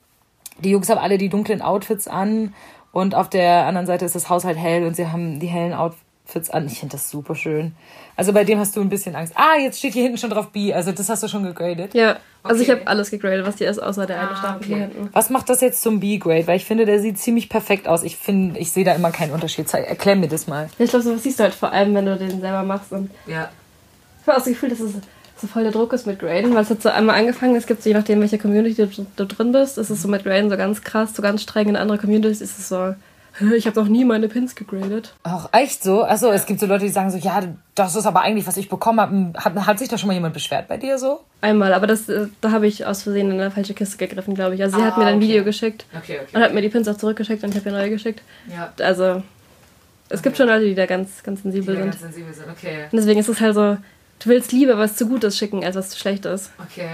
Die 0.62 0.70
Jungs 0.70 0.88
haben 0.88 0.98
alle 0.98 1.18
die 1.18 1.28
dunklen 1.28 1.62
Outfits 1.62 2.08
an 2.08 2.54
und 2.92 3.14
auf 3.14 3.28
der 3.30 3.66
anderen 3.66 3.86
Seite 3.86 4.04
ist 4.04 4.14
das 4.14 4.28
Haus 4.28 4.44
halt 4.44 4.56
hell 4.58 4.84
und 4.86 4.96
sie 4.96 5.06
haben 5.08 5.40
die 5.40 5.46
hellen 5.46 5.72
Outfits 5.74 6.50
an. 6.50 6.66
Ich 6.66 6.78
finde 6.80 6.92
das 6.96 7.10
super 7.10 7.34
schön. 7.34 7.74
Also 8.16 8.32
bei 8.34 8.44
dem 8.44 8.58
hast 8.58 8.76
du 8.76 8.80
ein 8.82 8.90
bisschen 8.90 9.16
Angst. 9.16 9.32
Ah, 9.36 9.56
jetzt 9.58 9.78
steht 9.78 9.94
hier 9.94 10.02
hinten 10.02 10.18
schon 10.18 10.28
drauf 10.30 10.50
B. 10.50 10.72
Also 10.74 10.92
das 10.92 11.08
hast 11.08 11.22
du 11.22 11.28
schon 11.28 11.42
gegradet. 11.44 11.94
Ja, 11.94 12.16
also 12.42 12.60
ich 12.62 12.68
Okay. 12.70 12.80
habe 12.80 12.86
alles 12.90 13.10
gegradet, 13.10 13.46
was 13.46 13.56
die 13.56 13.64
ist, 13.64 13.82
außer 13.82 14.04
der 14.06 14.20
eine 14.20 14.36
Stapel 14.36 14.66
hier 14.66 14.76
hinten. 14.76 15.08
Was 15.12 15.30
macht 15.30 15.48
das 15.48 15.62
jetzt 15.62 15.80
zum 15.82 15.98
B-Grade? 16.00 16.46
Weil 16.46 16.56
ich 16.58 16.66
finde, 16.66 16.84
der 16.84 17.00
sieht 17.00 17.18
ziemlich 17.18 17.48
perfekt 17.48 17.88
aus. 17.88 18.02
Ich 18.02 18.16
finde, 18.18 18.60
ich 18.60 18.70
sehe 18.70 18.84
da 18.84 18.92
immer 18.92 19.10
keinen 19.10 19.32
Unterschied. 19.32 19.72
Erklär 19.72 20.16
mir 20.16 20.28
das 20.28 20.46
mal. 20.46 20.68
Ich 20.78 20.90
glaube, 20.90 21.02
sowas 21.02 21.22
siehst 21.22 21.38
du 21.38 21.44
halt 21.44 21.54
vor 21.54 21.72
allem, 21.72 21.94
wenn 21.94 22.04
du 22.04 22.16
den 22.18 22.40
selber 22.42 22.62
machst. 22.62 22.92
Und 22.92 23.10
Ja. 23.26 23.48
ich 24.20 24.28
habe 24.28 24.32
auch 24.36 24.42
das 24.42 24.52
Gefühl, 24.52 24.68
dass 24.68 24.80
es 24.80 24.92
so 25.42 25.46
voll 25.48 25.64
der 25.64 25.72
Druck 25.72 25.92
ist 25.92 26.06
mit 26.06 26.18
Graden, 26.20 26.54
weil 26.54 26.62
es 26.62 26.70
hat 26.70 26.80
so 26.82 26.88
einmal 26.88 27.16
angefangen, 27.18 27.54
es 27.56 27.66
gibt 27.66 27.82
so, 27.82 27.90
je 27.90 27.94
nachdem, 27.94 28.20
welche 28.20 28.38
Community 28.38 28.86
du, 28.86 29.06
du 29.16 29.24
drin 29.26 29.52
bist, 29.52 29.76
ist 29.76 29.90
es 29.90 30.00
so 30.00 30.08
mit 30.08 30.24
Graden 30.24 30.48
so 30.48 30.56
ganz 30.56 30.82
krass, 30.82 31.14
so 31.14 31.20
ganz 31.22 31.42
streng. 31.42 31.68
In 31.68 31.76
anderen 31.76 32.00
Communities 32.00 32.40
ist 32.40 32.58
es 32.58 32.68
so, 32.68 32.94
"Hä, 33.38 33.54
ich 33.56 33.66
habe 33.66 33.78
noch 33.80 33.88
nie 33.88 34.04
meine 34.04 34.28
Pins 34.28 34.54
gegradet. 34.54 35.14
Ach, 35.22 35.48
echt 35.52 35.82
so? 35.82 36.04
Achso, 36.04 36.30
es 36.30 36.46
gibt 36.46 36.60
so 36.60 36.66
Leute, 36.66 36.84
die 36.84 36.90
sagen 36.90 37.10
so, 37.10 37.18
ja, 37.18 37.40
das 37.74 37.96
ist 37.96 38.06
aber 38.06 38.20
eigentlich, 38.22 38.46
was 38.46 38.56
ich 38.56 38.68
bekommen 38.68 39.00
habe. 39.00 39.32
Hat, 39.36 39.54
hat 39.66 39.78
sich 39.78 39.88
da 39.88 39.98
schon 39.98 40.08
mal 40.08 40.14
jemand 40.14 40.34
beschwert 40.34 40.68
bei 40.68 40.76
dir 40.76 40.98
so? 40.98 41.20
Einmal, 41.40 41.72
aber 41.74 41.86
das, 41.86 42.04
da 42.40 42.50
habe 42.50 42.66
ich 42.66 42.86
aus 42.86 43.02
Versehen 43.02 43.30
in 43.30 43.40
eine 43.40 43.50
falsche 43.50 43.74
Kiste 43.74 43.96
gegriffen, 43.96 44.34
glaube 44.34 44.54
ich. 44.54 44.62
Also 44.62 44.76
sie 44.76 44.82
Ah, 44.82 44.86
hat 44.88 44.96
mir 44.98 45.04
dann 45.04 45.14
ein 45.14 45.18
okay. 45.18 45.28
Video 45.28 45.44
geschickt 45.44 45.86
Okay, 45.96 46.20
und 46.32 46.40
hat 46.42 46.54
mir 46.54 46.60
die 46.62 46.68
Pins 46.68 46.86
auch 46.88 46.96
zurückgeschickt 46.96 47.42
und 47.42 47.50
ich 47.50 47.56
habe 47.56 47.68
ihr 47.70 47.74
neue 47.76 47.90
geschickt. 47.90 48.22
Ja. 48.54 48.72
Also 48.84 49.22
es 50.10 50.22
gibt 50.22 50.36
schon 50.36 50.46
Leute, 50.46 50.66
die 50.66 50.74
da 50.74 50.84
ganz, 50.86 51.22
ganz 51.22 51.42
sensibel 51.42 51.74
sind. 51.74 51.94
sensibel 51.98 52.34
sind, 52.34 52.46
okay. 52.50 52.84
Und 52.92 52.98
deswegen 52.98 53.18
ist 53.18 53.28
es 53.28 53.40
halt 53.40 53.54
so, 53.54 53.78
du 54.22 54.30
willst 54.30 54.52
lieber 54.52 54.78
was 54.78 54.96
zu 54.96 55.08
Gutes 55.08 55.36
schicken, 55.36 55.64
als 55.64 55.76
was 55.76 55.90
zu 55.90 55.98
Schlechtes. 55.98 56.50
Okay. 56.58 56.88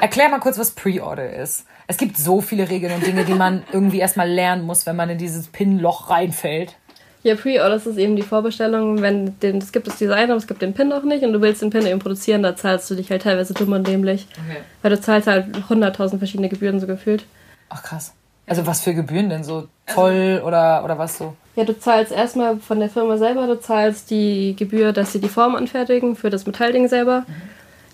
Erklär 0.00 0.28
mal 0.28 0.40
kurz, 0.40 0.58
was 0.58 0.72
Pre-Order 0.72 1.32
ist. 1.34 1.64
Es 1.86 1.96
gibt 1.96 2.16
so 2.16 2.40
viele 2.40 2.68
Regeln 2.68 2.94
und 2.94 3.06
Dinge, 3.06 3.24
die 3.24 3.34
man 3.34 3.62
irgendwie 3.72 3.98
erstmal 3.98 4.28
lernen 4.28 4.64
muss, 4.64 4.86
wenn 4.86 4.96
man 4.96 5.10
in 5.10 5.18
dieses 5.18 5.48
Pin-Loch 5.48 6.10
reinfällt. 6.10 6.76
Ja, 7.22 7.34
Pre-Orders 7.34 7.86
ist 7.86 7.98
eben 7.98 8.16
die 8.16 8.22
Vorbestellung, 8.22 9.02
wenn 9.02 9.38
den, 9.40 9.58
es 9.58 9.72
gibt 9.72 9.86
das 9.86 9.96
Design, 9.96 10.30
aber 10.30 10.38
es 10.38 10.46
gibt 10.46 10.62
den 10.62 10.72
Pin 10.72 10.88
noch 10.88 11.02
nicht 11.02 11.22
und 11.22 11.34
du 11.34 11.42
willst 11.42 11.60
den 11.60 11.68
Pin 11.68 11.84
eben 11.84 11.98
produzieren, 11.98 12.42
da 12.42 12.56
zahlst 12.56 12.90
du 12.90 12.94
dich 12.94 13.10
halt 13.10 13.22
teilweise 13.22 13.52
dumm 13.52 13.72
und 13.72 13.86
dämlich. 13.86 14.26
Okay. 14.32 14.60
Weil 14.80 14.90
du 14.92 15.00
zahlst 15.00 15.26
halt 15.26 15.54
100.000 15.54 16.18
verschiedene 16.18 16.48
Gebühren 16.48 16.80
so 16.80 16.86
gefühlt. 16.86 17.26
Ach 17.68 17.82
krass. 17.82 18.14
Also 18.46 18.66
was 18.66 18.80
für 18.80 18.94
Gebühren 18.94 19.28
denn 19.28 19.44
so? 19.44 19.68
Toll 19.86 20.42
oder, 20.44 20.82
oder 20.82 20.98
was 20.98 21.18
so? 21.18 21.36
Ja, 21.60 21.66
du 21.66 21.78
zahlst 21.78 22.10
erstmal 22.10 22.56
von 22.58 22.80
der 22.80 22.88
Firma 22.88 23.18
selber, 23.18 23.46
du 23.46 23.60
zahlst 23.60 24.08
die 24.08 24.56
Gebühr, 24.56 24.94
dass 24.94 25.12
sie 25.12 25.20
die 25.20 25.28
Form 25.28 25.54
anfertigen 25.54 26.16
für 26.16 26.30
das 26.30 26.46
Metallding 26.46 26.88
selber. 26.88 27.26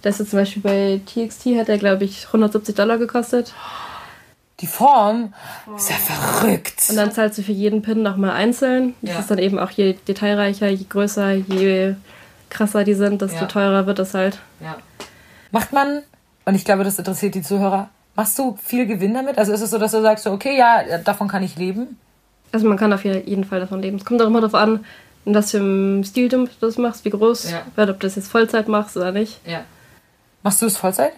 Das 0.03 0.21
ist 0.21 0.31
zum 0.31 0.39
Beispiel 0.39 0.63
bei 0.63 1.01
TXT 1.05 1.47
hat 1.59 1.67
der, 1.67 1.79
glaube 1.79 2.05
ich, 2.05 2.27
170 2.27 2.77
Dollar 2.77 2.97
gekostet. 2.97 3.53
Die 4.61 4.69
Form 4.69 5.35
ist 5.77 5.91
ja 5.91 5.97
verrückt. 5.97 6.81
Und 6.91 6.95
dann 6.95 7.11
zahlst 7.11 7.39
du 7.39 7.43
für 7.43 7.51
jeden 7.51 7.83
Pin 7.83 8.03
nochmal 8.05 8.31
einzeln. 8.31 8.95
Das 9.03 9.15
Ja. 9.15 9.19
ist 9.19 9.31
dann 9.33 9.39
eben 9.39 9.59
auch 9.59 9.73
je 9.73 9.95
detailreicher, 10.07 10.69
je 10.69 10.87
größer, 10.89 11.33
je 11.33 11.95
krasser 12.49 12.85
die 12.85 12.95
sind, 12.95 13.21
desto 13.23 13.41
Ja. 13.41 13.47
teurer 13.47 13.87
wird 13.89 13.99
es 13.99 14.15
halt. 14.15 14.39
Ja. 14.61 14.77
Macht 15.51 15.73
man, 15.73 16.03
und 16.45 16.55
ich 16.55 16.65
glaube, 16.65 16.85
das 16.85 17.01
interessiert 17.01 17.35
die 17.35 17.43
Zuhörer, 17.43 17.89
machst 18.15 18.39
du 18.39 18.57
viel 18.63 18.87
Gewinn 18.87 19.13
damit? 19.15 19.39
Also 19.39 19.53
ist 19.53 19.61
es 19.61 19.71
so, 19.71 19.79
dass 19.79 19.91
du 19.91 20.03
sagst, 20.03 20.25
okay, 20.29 20.57
ja, 20.57 20.99
davon 20.99 21.27
kann 21.27 21.43
ich 21.43 21.57
leben? 21.57 21.99
Also 22.57 22.67
man 22.69 22.79
kann 22.79 22.91
auf 22.95 23.05
jeden 23.05 23.45
Fall 23.45 23.61
davon 23.61 23.83
leben. 23.83 23.99
Es 23.99 24.07
kommt 24.07 24.23
auch 24.23 24.27
immer 24.29 24.41
darauf 24.41 24.55
an, 24.55 24.83
in 25.27 25.35
was 25.35 25.51
für 25.51 25.59
einem 25.59 26.03
Stil 26.05 26.31
du 26.31 26.49
das 26.59 26.79
machst, 26.79 27.05
wie 27.05 27.11
groß, 27.11 27.51
Ja. 27.51 27.59
weil 27.77 27.91
ob 27.91 28.01
du 28.01 28.07
das 28.07 28.17
jetzt 28.17 28.29
Vollzeit 28.29 28.67
machst 28.67 28.97
oder 28.97 29.13
nicht. 29.13 29.41
Ja. 29.47 29.61
Machst 30.43 30.63
du 30.63 30.67
es 30.67 30.79
Vollzeit? 30.79 31.13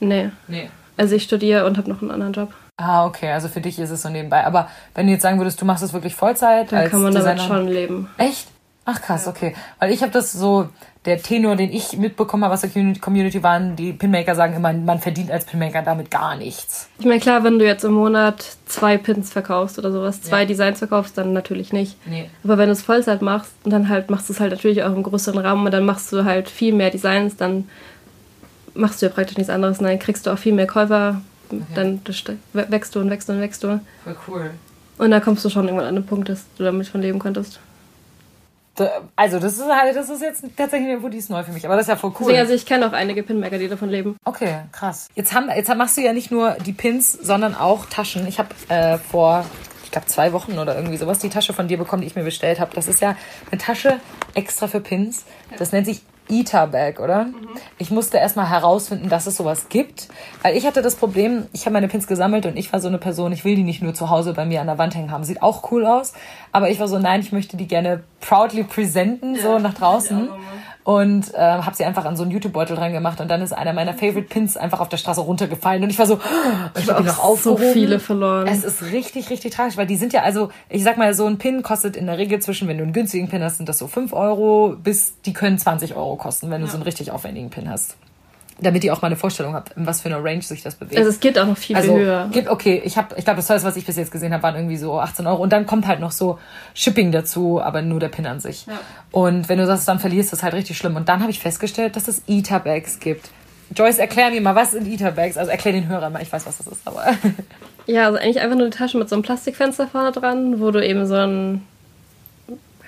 Nee. 0.00 0.30
Nee. 0.48 0.68
Also 0.96 1.14
ich 1.14 1.22
studiere 1.22 1.64
und 1.64 1.78
habe 1.78 1.88
noch 1.88 2.02
einen 2.02 2.10
anderen 2.10 2.32
Job. 2.32 2.52
Ah, 2.76 3.06
okay, 3.06 3.30
also 3.30 3.46
für 3.46 3.60
dich 3.60 3.78
ist 3.78 3.90
es 3.90 4.02
so 4.02 4.08
nebenbei. 4.08 4.44
Aber 4.44 4.68
wenn 4.96 5.06
du 5.06 5.12
jetzt 5.12 5.22
sagen 5.22 5.38
würdest, 5.38 5.60
du 5.60 5.64
machst 5.64 5.84
es 5.84 5.92
wirklich 5.92 6.16
Vollzeit, 6.16 6.72
Dann 6.72 6.80
als 6.80 6.90
kann 6.90 7.02
man 7.02 7.14
damit 7.14 7.38
Designer- 7.38 7.54
schon 7.54 7.68
leben. 7.68 8.08
Echt? 8.18 8.48
Ach 8.84 9.00
krass, 9.00 9.26
okay. 9.28 9.54
Weil 9.78 9.92
ich 9.92 10.02
habe 10.02 10.10
das 10.10 10.32
so, 10.32 10.68
der 11.04 11.22
Tenor, 11.22 11.54
den 11.56 11.70
ich 11.72 11.96
mitbekommen 11.96 12.44
habe 12.44 12.54
aus 12.54 12.62
der 12.62 12.70
Community- 12.70 13.42
waren, 13.42 13.76
die 13.76 13.92
Pinmaker 13.92 14.34
sagen 14.34 14.54
immer, 14.54 14.72
man 14.72 14.98
verdient 14.98 15.30
als 15.30 15.44
Pinmaker 15.44 15.82
damit 15.82 16.10
gar 16.10 16.34
nichts. 16.36 16.88
Ich 16.98 17.04
meine, 17.06 17.20
klar, 17.20 17.44
wenn 17.44 17.58
du 17.58 17.64
jetzt 17.66 17.84
im 17.84 17.92
Monat 17.92 18.44
zwei 18.66 18.96
Pins 18.98 19.30
verkaufst 19.32 19.78
oder 19.78 19.92
sowas, 19.92 20.22
zwei 20.22 20.40
Ja. 20.40 20.44
Designs 20.46 20.78
verkaufst, 20.78 21.16
dann 21.18 21.32
natürlich 21.32 21.72
nicht. 21.72 21.96
Nee. 22.06 22.28
Aber 22.42 22.58
wenn 22.58 22.66
du 22.66 22.72
es 22.72 22.82
Vollzeit 22.82 23.22
machst 23.22 23.52
und 23.64 23.70
dann 23.70 23.88
halt 23.88 24.10
machst 24.10 24.28
du 24.28 24.32
es 24.32 24.40
halt 24.40 24.50
natürlich 24.50 24.82
auch 24.82 24.92
im 24.94 25.02
größeren 25.02 25.38
Rahmen 25.38 25.64
und 25.66 25.72
dann 25.72 25.84
machst 25.84 26.10
du 26.12 26.24
halt 26.24 26.48
viel 26.50 26.74
mehr 26.74 26.90
Designs, 26.90 27.36
dann 27.36 27.68
machst 28.74 29.02
du 29.02 29.06
ja 29.06 29.12
praktisch 29.12 29.36
nichts 29.36 29.50
anderes 29.50 29.78
und 29.78 29.84
dann 29.84 29.98
kriegst 29.98 30.26
du 30.26 30.30
auch 30.32 30.38
viel 30.38 30.52
mehr 30.54 30.66
Käufer. 30.66 31.20
Dann 31.74 32.00
ste- 32.10 32.36
we- 32.52 32.66
wächst 32.70 32.94
du 32.94 33.00
und 33.00 33.10
wächst 33.10 33.28
du 33.28 33.32
und 33.34 33.40
wächst 33.40 33.62
du. 33.64 33.80
Voll 34.04 34.16
cool. 34.28 34.50
Und 34.98 35.10
dann 35.10 35.22
kommst 35.22 35.44
du 35.44 35.50
schon 35.50 35.64
irgendwann 35.66 35.88
an 35.88 35.94
den 35.96 36.06
Punkt, 36.06 36.28
dass 36.28 36.44
du 36.56 36.64
damit 36.64 36.86
von 36.88 37.00
leben 37.02 37.18
könntest. 37.18 37.58
Also, 39.16 39.38
das 39.38 39.58
ist 39.58 39.68
halt, 39.68 39.96
das 39.96 40.08
ist 40.08 40.22
jetzt 40.22 40.44
tatsächlich 40.56 40.88
eine 40.88 40.96
Info, 40.96 41.08
die 41.08 41.18
ist 41.18 41.30
neu 41.30 41.42
für 41.42 41.52
mich. 41.52 41.66
Aber 41.66 41.76
das 41.76 41.84
ist 41.84 41.88
ja 41.88 41.96
voll 41.96 42.12
cool. 42.20 42.34
Also 42.34 42.52
ich 42.52 42.66
kenne 42.66 42.86
auch 42.86 42.92
einige 42.92 43.22
Pinmaker, 43.22 43.58
die 43.58 43.68
davon 43.68 43.88
leben. 43.88 44.16
Okay, 44.24 44.60
krass. 44.72 45.08
Jetzt, 45.14 45.34
haben, 45.34 45.48
jetzt 45.54 45.74
machst 45.74 45.96
du 45.96 46.02
ja 46.02 46.12
nicht 46.12 46.30
nur 46.30 46.52
die 46.64 46.72
Pins, 46.72 47.12
sondern 47.12 47.54
auch 47.54 47.86
Taschen. 47.86 48.26
Ich 48.26 48.38
habe 48.38 48.48
äh, 48.68 48.98
vor, 48.98 49.44
ich 49.84 49.90
glaube, 49.90 50.06
zwei 50.06 50.32
Wochen 50.32 50.58
oder 50.58 50.76
irgendwie 50.76 50.96
sowas 50.96 51.18
die 51.18 51.28
Tasche 51.30 51.52
von 51.52 51.68
dir 51.68 51.78
bekommen, 51.78 52.02
die 52.02 52.08
ich 52.08 52.16
mir 52.16 52.24
bestellt 52.24 52.60
habe. 52.60 52.72
Das 52.74 52.88
ist 52.88 53.00
ja 53.00 53.16
eine 53.50 53.60
Tasche 53.60 54.00
extra 54.34 54.68
für 54.68 54.80
Pins. 54.80 55.24
Das 55.58 55.72
nennt 55.72 55.86
sich 55.86 56.02
Eater 56.30 56.66
Bag, 56.66 57.00
oder? 57.00 57.26
Ich 57.78 57.90
musste 57.90 58.18
erstmal 58.18 58.48
herausfinden, 58.48 59.08
dass 59.08 59.26
es 59.26 59.36
sowas 59.36 59.68
gibt. 59.68 60.08
Weil 60.42 60.56
ich 60.56 60.66
hatte 60.66 60.82
das 60.82 60.96
Problem, 60.96 61.46
ich 61.52 61.66
habe 61.66 61.74
meine 61.74 61.88
Pins 61.88 62.06
gesammelt 62.06 62.46
und 62.46 62.56
ich 62.56 62.72
war 62.72 62.80
so 62.80 62.88
eine 62.88 62.98
Person, 62.98 63.32
ich 63.32 63.44
will 63.44 63.56
die 63.56 63.62
nicht 63.64 63.82
nur 63.82 63.94
zu 63.94 64.10
Hause 64.10 64.32
bei 64.32 64.44
mir 64.44 64.60
an 64.60 64.66
der 64.66 64.78
Wand 64.78 64.94
hängen 64.94 65.10
haben. 65.10 65.24
Sieht 65.24 65.42
auch 65.42 65.70
cool 65.70 65.84
aus. 65.86 66.12
Aber 66.52 66.70
ich 66.70 66.80
war 66.80 66.88
so, 66.88 66.98
nein, 66.98 67.20
ich 67.20 67.32
möchte 67.32 67.56
die 67.56 67.66
gerne 67.66 68.02
proudly 68.20 68.64
präsenten, 68.64 69.36
so 69.36 69.58
nach 69.58 69.74
draußen. 69.74 70.28
Und 70.90 71.32
äh, 71.34 71.38
habe 71.38 71.76
sie 71.76 71.84
einfach 71.84 72.04
an 72.04 72.16
so 72.16 72.24
einen 72.24 72.32
YouTube-Beutel 72.32 72.74
dran 72.74 72.92
gemacht 72.92 73.20
und 73.20 73.28
dann 73.30 73.40
ist 73.42 73.52
einer 73.52 73.72
meiner 73.72 73.94
Favorite 73.94 74.22
Pins 74.22 74.56
einfach 74.56 74.80
auf 74.80 74.88
der 74.88 74.96
Straße 74.96 75.20
runtergefallen 75.20 75.84
und 75.84 75.90
ich 75.90 76.00
war 76.00 76.06
so, 76.06 76.18
ich 76.76 76.90
habe 76.90 77.02
ihn 77.02 77.06
noch 77.06 77.14
so 77.14 77.22
aufgehoben. 77.22 77.72
viele 77.72 78.00
verloren. 78.00 78.48
Es 78.48 78.64
ist 78.64 78.82
richtig, 78.90 79.30
richtig 79.30 79.54
tragisch, 79.54 79.76
weil 79.76 79.86
die 79.86 79.94
sind 79.94 80.12
ja 80.12 80.22
also, 80.22 80.50
ich 80.68 80.82
sag 80.82 80.98
mal, 80.98 81.14
so 81.14 81.26
ein 81.26 81.38
Pin 81.38 81.62
kostet 81.62 81.96
in 81.96 82.06
der 82.06 82.18
Regel 82.18 82.40
zwischen, 82.40 82.66
wenn 82.66 82.76
du 82.76 82.82
einen 82.82 82.92
günstigen 82.92 83.28
Pin 83.28 83.40
hast, 83.40 83.58
sind 83.58 83.68
das 83.68 83.78
so 83.78 83.86
5 83.86 84.12
Euro, 84.12 84.74
bis 84.82 85.20
die 85.20 85.32
können 85.32 85.58
20 85.58 85.94
Euro 85.94 86.16
kosten, 86.16 86.50
wenn 86.50 86.60
du 86.60 86.66
so 86.66 86.74
einen 86.74 86.82
richtig 86.82 87.12
aufwendigen 87.12 87.50
Pin 87.50 87.70
hast. 87.70 87.96
Damit 88.62 88.84
ihr 88.84 88.92
auch 88.92 89.02
mal 89.02 89.06
eine 89.06 89.16
Vorstellung 89.16 89.54
habt, 89.54 89.76
in 89.76 89.86
was 89.86 90.00
für 90.00 90.08
eine 90.08 90.22
Range 90.22 90.42
sich 90.42 90.62
das 90.62 90.74
bewegt. 90.74 90.96
Also 90.96 91.10
es 91.10 91.20
geht 91.20 91.38
auch 91.38 91.46
noch 91.46 91.56
viel, 91.56 91.76
Also, 91.76 91.94
viel 91.94 92.04
höher. 92.04 92.28
gibt, 92.32 92.48
okay, 92.48 92.80
ich 92.84 92.96
habe, 92.96 93.14
ich 93.16 93.24
glaube, 93.24 93.36
das 93.36 93.46
teuerste, 93.46 93.68
was 93.68 93.76
ich 93.76 93.86
bis 93.86 93.96
jetzt 93.96 94.10
gesehen 94.10 94.32
habe, 94.32 94.42
waren 94.42 94.54
irgendwie 94.54 94.76
so 94.76 95.00
18 95.00 95.26
Euro. 95.26 95.42
Und 95.42 95.52
dann 95.52 95.66
kommt 95.66 95.86
halt 95.86 96.00
noch 96.00 96.12
so 96.12 96.38
Shipping 96.74 97.12
dazu, 97.12 97.60
aber 97.60 97.82
nur 97.82 98.00
der 98.00 98.08
Pin 98.08 98.26
an 98.26 98.40
sich. 98.40 98.66
Ja. 98.66 98.74
Und 99.12 99.48
wenn 99.48 99.58
du 99.58 99.66
das 99.66 99.84
dann 99.84 99.98
verlierst, 99.98 100.26
ist 100.26 100.40
das 100.40 100.42
halt 100.42 100.54
richtig 100.54 100.76
schlimm. 100.76 100.96
Und 100.96 101.08
dann 101.08 101.20
habe 101.20 101.30
ich 101.30 101.40
festgestellt, 101.40 101.96
dass 101.96 102.08
es 102.08 102.22
Ether-Bags 102.26 103.00
gibt. 103.00 103.30
Joyce, 103.74 103.98
erklär 103.98 104.30
mir 104.30 104.40
mal, 104.40 104.54
was 104.54 104.72
sind 104.72 104.86
Ether-Bags? 104.86 105.36
Also 105.36 105.50
erklär 105.50 105.72
den 105.74 105.88
Hörern 105.88 106.12
mal, 106.12 106.22
ich 106.22 106.32
weiß, 106.32 106.44
was 106.46 106.58
das 106.58 106.66
ist, 106.66 106.80
aber. 106.84 107.04
Ja, 107.86 108.06
also 108.06 108.18
eigentlich 108.18 108.40
einfach 108.40 108.56
nur 108.56 108.66
eine 108.66 108.74
Tasche 108.74 108.98
mit 108.98 109.08
so 109.08 109.16
einem 109.16 109.22
Plastikfenster 109.22 109.88
vorne 109.88 110.12
dran, 110.12 110.60
wo 110.60 110.70
du 110.70 110.84
eben 110.84 111.06
so 111.06 111.14
ein, 111.14 111.62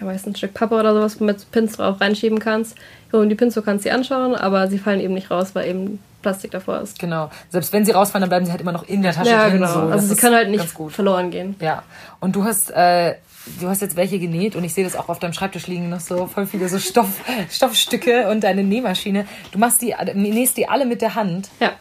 weiß 0.07 0.27
ein 0.27 0.35
Stück 0.37 0.55
Pappe 0.55 0.75
oder 0.75 0.95
sowas 0.95 1.21
mit 1.21 1.51
Pins 1.51 1.77
drauf 1.77 2.01
reinschieben 2.01 2.39
kannst. 2.39 2.77
Und 3.13 3.29
die 3.29 3.35
Pins, 3.35 3.55
du 3.55 3.63
kannst 3.63 3.85
sie 3.85 3.91
anschauen, 3.91 4.35
aber 4.35 4.69
sie 4.69 4.79
fallen 4.79 5.01
eben 5.01 5.15
nicht 5.15 5.31
raus, 5.31 5.51
weil 5.55 5.69
eben 5.69 5.99
Plastik 6.23 6.53
davor 6.53 6.81
ist. 6.81 6.99
genau. 6.99 7.31
Selbst 7.51 7.73
wenn 7.73 7.85
sie 7.85 7.91
rausfallen, 7.91 8.23
dann 8.23 8.29
bleiben 8.31 8.45
sie 8.47 8.53
halt 8.53 8.61
immer 8.61 8.73
noch 8.73 8.85
in 8.89 9.03
der 9.03 9.13
Tasche 9.13 9.31
Ja, 9.31 9.45
drin. 9.49 9.59
genau. 9.59 9.73
So. 9.73 9.81
Das 9.83 9.93
also 9.93 10.15
sie 10.15 10.21
können 10.21 10.37
halt 10.37 10.51
nicht 10.51 10.65
verloren 10.91 11.31
gehen. 11.31 11.57
Ja. 11.61 11.83
Und 12.21 12.37
du 12.37 12.45
hast, 12.45 12.71
äh, 12.71 13.17
du 13.61 13.69
hast 13.69 13.83
jetzt 13.83 13.97
welche 13.97 14.19
genäht 14.21 14.55
und 14.55 14.63
ich 14.63 14.73
sehe 14.73 14.85
das 14.85 14.95
auch 14.95 15.09
auf 15.09 15.19
deinem 15.19 15.33
Schreibtisch 15.33 15.67
liegen, 15.67 15.89
noch 15.91 15.99
so 16.01 16.27
voll 16.27 16.47
viele 16.47 16.69
so 16.69 16.79
Stoff, 16.79 17.09
Stoffstücke 17.51 18.29
und 18.31 18.45
deine 18.45 18.63
Nähmaschine. 18.63 19.27
Du 19.51 19.59
machst 19.59 19.83
die, 19.83 19.95
nähst 20.15 20.57
die 20.57 20.69
alle 20.69 20.87
mit 20.87 21.03
der 21.03 21.15
Hand. 21.17 21.49
Ja. 21.61 21.73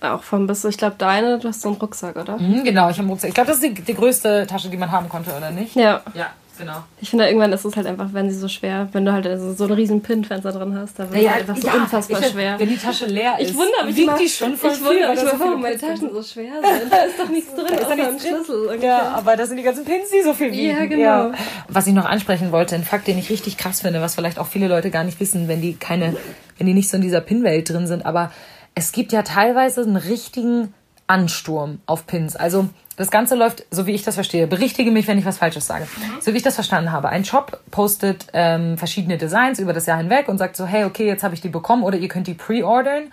Auch 0.00 0.22
von 0.24 0.46
bis, 0.48 0.64
ich 0.64 0.78
glaube, 0.78 0.96
deine, 0.98 1.38
du 1.38 1.46
hast 1.48 1.60
so 1.60 1.68
einen 1.68 1.76
Rucksack, 1.76 2.16
oder? 2.16 2.36
Mhm, 2.36 2.64
genau, 2.64 2.90
ich 2.90 2.98
habe 2.98 3.06
Rucksack. 3.08 3.28
Ich 3.28 3.34
glaube, 3.34 3.48
das 3.48 3.58
ist 3.58 3.64
die, 3.64 3.74
die 3.82 3.94
größte 3.94 4.46
Tasche, 4.48 4.68
die 4.68 4.76
man 4.76 4.90
haben 4.90 5.08
konnte, 5.08 5.30
oder 5.36 5.50
nicht? 5.52 5.76
Ja. 5.76 6.00
Ja, 6.14 6.30
genau. 6.58 6.84
Ich 7.00 7.10
finde, 7.10 7.26
irgendwann 7.26 7.52
ist 7.52 7.64
es 7.64 7.76
halt 7.76 7.86
einfach, 7.86 8.08
wenn 8.12 8.30
sie 8.30 8.38
so 8.38 8.48
schwer, 8.48 8.88
wenn 8.92 9.04
du 9.04 9.12
halt 9.12 9.24
so, 9.40 9.52
so 9.54 9.64
einen 9.64 9.72
riesen 9.74 10.02
Pinfenster 10.02 10.52
drin 10.52 10.76
hast, 10.76 10.98
da 10.98 11.10
wird 11.10 11.24
es 11.24 11.32
einfach 11.32 11.56
so 11.56 11.68
unfassbar 11.68 12.20
ich, 12.20 12.26
schwer. 12.28 12.58
Wenn 12.58 12.68
die 12.68 12.76
Tasche 12.76 13.06
leer 13.06 13.38
ist, 13.38 13.50
Ich 13.50 13.56
wundere 13.56 13.84
mich 13.86 13.96
wiegt 13.96 14.08
immer, 14.08 14.18
die 14.18 14.28
schon 14.28 14.56
voll 14.56 14.72
ich 14.72 14.84
wundere 14.84 15.10
mich 15.10 15.20
da 15.20 15.30
so 15.30 15.38
warum 15.40 15.52
viele 15.52 15.56
meine 15.62 15.78
Taschen 15.78 16.10
so 16.12 16.22
schwer 16.22 16.52
sind. 16.54 16.92
Da 16.92 16.96
ist 16.98 17.18
doch 17.18 17.28
nichts 17.28 17.52
drin, 17.54 17.66
Da 17.68 17.74
ist 17.74 17.84
außer 17.84 17.96
doch 17.96 18.04
ein. 18.06 18.18
Schlüssel. 18.20 18.66
ungefähr. 18.66 18.88
Ja, 18.88 19.08
aber 19.16 19.36
das 19.36 19.48
sind 19.48 19.56
die 19.56 19.62
ganzen 19.62 19.84
Pins, 19.84 20.10
die 20.10 20.22
so 20.22 20.34
viel 20.34 20.52
wiegen. 20.52 20.70
Ja, 20.78 20.86
genau. 20.86 21.32
Was 21.68 21.86
ich 21.86 21.94
noch 21.94 22.04
ansprechen 22.06 22.52
wollte, 22.52 22.74
ein 22.74 22.84
Fakt, 22.84 23.06
den 23.06 23.18
ich 23.18 23.30
richtig 23.30 23.56
krass 23.56 23.80
finde, 23.80 24.00
was 24.00 24.14
vielleicht 24.14 24.38
auch 24.38 24.46
viele 24.46 24.68
Leute 24.68 24.90
gar 24.90 25.04
nicht 25.04 25.18
wissen, 25.20 25.48
wenn 25.48 25.60
die 25.60 25.74
keine, 25.74 26.16
wenn 26.58 26.66
die 26.66 26.74
nicht 26.74 26.88
so 26.90 26.96
in 26.96 27.02
dieser 27.02 27.20
Pin-Welt 27.20 27.68
drin 27.70 27.86
sind, 27.86 28.04
aber 28.06 28.30
es 28.74 28.92
gibt 28.92 29.12
ja 29.12 29.22
teilweise 29.22 29.82
einen 29.82 29.96
richtigen 29.96 30.72
Ansturm 31.06 31.80
auf 31.86 32.06
Pins. 32.06 32.36
Also 32.36 32.68
das 32.96 33.10
Ganze 33.10 33.34
läuft, 33.34 33.64
so 33.70 33.86
wie 33.86 33.92
ich 33.92 34.02
das 34.02 34.14
verstehe, 34.14 34.46
berichtige 34.46 34.90
mich, 34.90 35.08
wenn 35.08 35.18
ich 35.18 35.24
was 35.24 35.38
Falsches 35.38 35.66
sage. 35.66 35.86
So 36.20 36.32
wie 36.32 36.36
ich 36.36 36.42
das 36.42 36.54
verstanden 36.54 36.92
habe. 36.92 37.08
Ein 37.08 37.24
Shop 37.24 37.60
postet 37.70 38.26
ähm, 38.32 38.78
verschiedene 38.78 39.18
Designs 39.18 39.58
über 39.58 39.72
das 39.72 39.86
Jahr 39.86 39.98
hinweg 39.98 40.28
und 40.28 40.38
sagt 40.38 40.56
so, 40.56 40.66
hey, 40.66 40.84
okay, 40.84 41.06
jetzt 41.06 41.24
habe 41.24 41.34
ich 41.34 41.40
die 41.40 41.48
bekommen 41.48 41.82
oder 41.82 41.96
ihr 41.98 42.08
könnt 42.08 42.26
die 42.26 42.34
pre-ordern. 42.34 43.12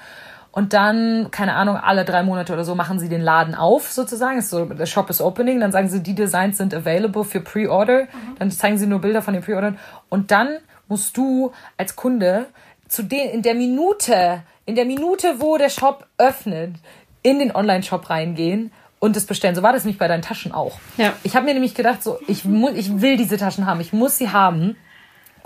Und 0.52 0.73
dann, 0.73 1.30
keine 1.32 1.54
Ahnung, 1.54 1.78
alle 1.78 2.06
drei 2.06 2.23
Monate 2.23 2.54
oder 2.54 2.65
so 2.65 2.73
machen 2.73 2.99
sie 2.99 3.08
den 3.08 3.21
Laden 3.21 3.54
auf, 3.54 3.91
sozusagen. 3.91 4.39
Ist 4.39 4.49
so, 4.49 4.65
der 4.65 4.86
Shop 4.88 5.10
ist 5.10 5.21
opening. 5.21 5.60
Dann 5.60 5.71
sagen 5.71 5.89
sie, 5.89 6.02
die 6.02 6.15
Designs 6.15 6.58
sind 6.58 6.73
available 6.73 7.23
für 7.23 7.39
Pre-Order. 7.39 8.08
Dann 8.39 8.49
zeigen 8.52 8.78
sie 8.78 8.88
nur 8.88 8.99
Bilder 8.99 9.21
von 9.21 9.34
den 9.34 9.43
Pre-Ordern. 9.43 9.78
Und 10.10 10.32
dann 10.32 10.58
musst 10.88 11.15
du 11.17 11.52
als 11.78 11.95
Kunde 11.95 12.47
zu 12.88 13.04
den, 13.04 13.30
in 13.30 13.43
der 13.43 13.54
Minute, 13.54 14.41
in 14.65 14.75
der 14.75 14.86
Minute, 14.86 15.36
wo 15.39 15.58
der 15.58 15.69
Shop 15.69 16.08
öffnet, 16.17 16.73
in 17.22 17.40
den 17.40 17.56
Online-Shop 17.56 18.10
reingehen 18.10 18.72
und 19.00 19.16
es 19.18 19.26
bestellen. 19.26 19.56
So 19.56 19.64
war 19.64 19.74
das 19.74 19.84
nämlich 19.84 20.00
bei 20.00 20.08
deinen 20.08 20.22
Taschen 20.22 20.52
auch. 20.52 20.80
Ja. 20.98 21.14
Ich 21.24 21.36
habe 21.36 21.46
mir 21.46 21.54
nämlich 21.54 21.76
gedacht, 21.76 22.04
so, 22.04 22.20
ich, 22.28 22.46
mu 22.46 22.70
ich 22.70 23.02
will 23.02 23.18
diese 23.18 23.38
Taschen 23.38 23.66
haben, 23.66 23.80
ich 23.82 23.94
muss 23.94 24.18
sie 24.18 24.30
haben. 24.30 24.76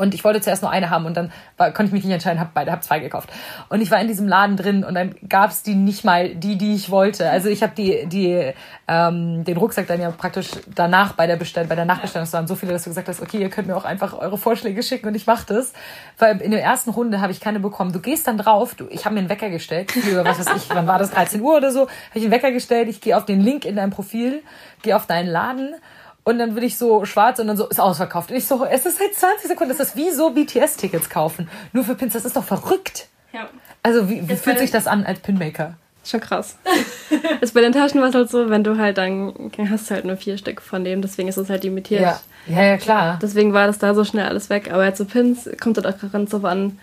Und 0.04 0.14
ich 0.14 0.24
wollte 0.24 0.42
zuerst 0.42 0.62
nur 0.62 0.70
eine 0.70 0.90
haben 0.90 1.06
und 1.06 1.16
dann 1.16 1.32
war, 1.58 1.72
konnte 1.72 1.88
ich 1.88 1.94
mich 1.94 2.04
nicht 2.04 2.14
entscheiden, 2.14 2.40
habe 2.40 2.52
beide, 2.54 2.72
habe 2.72 2.82
zwei 2.82 3.00
gekauft. 3.00 3.30
Und 3.70 3.82
ich 3.82 3.90
war 3.90 4.00
in 4.02 4.08
diesem 4.08 4.28
Laden 4.28 4.58
drin 4.58 4.84
und 4.84 4.96
dann 4.96 5.16
gab 5.28 5.50
es 5.50 5.64
die 5.64 5.76
nicht 5.76 6.04
mal, 6.04 6.36
die, 6.36 6.58
die 6.58 6.76
ich 6.76 6.90
wollte. 6.90 7.30
Also 7.30 7.48
ich 7.48 7.64
habe 7.64 7.74
die, 7.76 8.06
die, 8.08 8.52
ähm, 8.88 9.46
den 9.46 9.58
Rucksack 9.58 9.88
dann 9.88 10.02
ja 10.02 10.12
praktisch 10.12 10.50
danach 10.76 11.14
bei 11.14 11.26
der 11.26 11.38
Bestell 11.38 11.66
bei 11.66 11.76
der 11.76 11.86
Nachbestellung, 11.86 12.26
es 12.26 12.34
waren 12.34 12.48
so 12.48 12.56
viele, 12.56 12.74
dass 12.74 12.84
du 12.84 12.90
gesagt 12.90 13.08
hast, 13.08 13.22
okay, 13.22 13.38
ihr 13.38 13.50
könnt 13.50 13.68
mir 13.68 13.78
auch 13.78 13.86
einfach 13.86 14.14
eure 14.14 14.38
Vorschläge 14.38 14.84
schicken 14.84 15.08
und 15.08 15.16
ich 15.16 15.26
mache 15.26 15.46
das. 15.48 15.72
Weil 16.18 16.42
in 16.42 16.52
der 16.52 16.62
ersten 16.62 16.90
Runde 16.90 17.22
habe 17.22 17.32
ich 17.32 17.40
keine 17.40 17.62
bekommen. 17.62 17.94
Du 17.94 18.02
gehst 18.02 18.28
dann 18.28 18.38
drauf, 18.38 18.76
du, 18.76 18.88
ich 18.90 19.06
habe 19.06 19.16
mir 19.16 19.22
einen 19.22 19.30
Wecker 19.30 19.50
gestellt, 19.50 19.92
für, 19.92 20.26
was 20.26 20.40
weiß 20.40 20.58
ich, 20.58 20.70
wann 20.70 20.86
war 20.86 21.00
das, 21.00 21.12
13 21.12 21.42
Uhr 21.42 21.56
oder 21.56 21.72
so, 21.72 21.82
habe 21.82 21.90
ich 22.16 22.24
einen 22.24 22.32
Wecker 22.32 22.52
gestellt, 22.52 22.90
ich 22.90 23.00
gehe 23.00 23.16
auf 23.16 23.26
den 23.26 23.40
Link 23.40 23.64
in 23.64 23.78
deinem 23.78 23.92
Profil, 23.92 24.44
gehe 24.82 24.96
auf 24.96 25.08
deinen 25.08 25.28
Laden 25.28 25.76
und 26.24 26.40
dann 26.40 26.56
bin 26.56 26.64
ich 26.64 26.78
so 26.78 27.06
schwarz 27.06 27.40
und 27.40 27.48
dann 27.48 27.58
so, 27.58 27.68
ist 27.68 27.80
ausverkauft. 27.80 28.32
Und 28.32 28.38
ich 28.38 28.48
so, 28.48 28.64
es 28.66 28.86
ist 28.86 28.98
seit 29.00 29.14
20 29.14 29.48
Sekunden, 29.48 29.76
das 29.76 29.86
ist 29.90 29.96
wie 29.96 30.12
so 30.12 30.30
BTS-Tickets 30.30 31.10
kaufen. 31.10 31.50
Nur 31.74 31.84
für 31.84 31.96
Pins, 31.96 32.14
das 32.14 32.26
ist 32.26 32.36
doch 32.36 32.44
verrückt. 32.44 33.08
Ja. 33.34 33.48
Also 33.82 34.10
wie, 34.10 34.28
wie 34.30 34.36
fühlt 34.36 34.60
sich 34.60 34.72
das 34.72 34.88
an 34.88 35.06
als 35.06 35.20
Pinmaker? 35.20 35.74
Schon 36.06 36.20
krass. 36.20 36.58
ist 37.42 37.54
bei 37.54 37.62
den 37.62 37.72
Taschen 37.72 38.02
war 38.02 38.10
es 38.10 38.16
halt 38.16 38.30
so, 38.30 38.50
wenn 38.50 38.64
du 38.64 38.78
halt 38.78 38.98
dann 38.98 39.34
hast 39.70 39.90
du 39.90 39.96
halt 39.96 40.06
nur 40.06 40.18
vier 40.18 40.38
Stück 40.38 40.62
von 40.62 40.84
dem, 40.84 41.02
deswegen 41.02 41.30
ist 41.30 41.38
es 41.38 41.50
halt 41.50 41.64
limitiert. 41.64 42.02
Ja, 42.02 42.20
ja, 42.48 42.62
ja 42.64 42.78
klar. 42.78 43.20
Deswegen 43.22 43.54
war 43.54 43.68
das 43.68 43.78
da 43.80 43.94
so 43.94 44.04
schnell 44.04 44.26
alles 44.28 44.50
weg. 44.50 44.70
Aber 44.72 44.86
jetzt 44.86 44.98
so 44.98 45.06
Pins 45.06 45.50
kommt 45.62 45.78
halt 45.78 45.88
auch 45.88 46.12
ganz 46.12 46.32
drauf 46.32 46.44
an. 46.46 46.78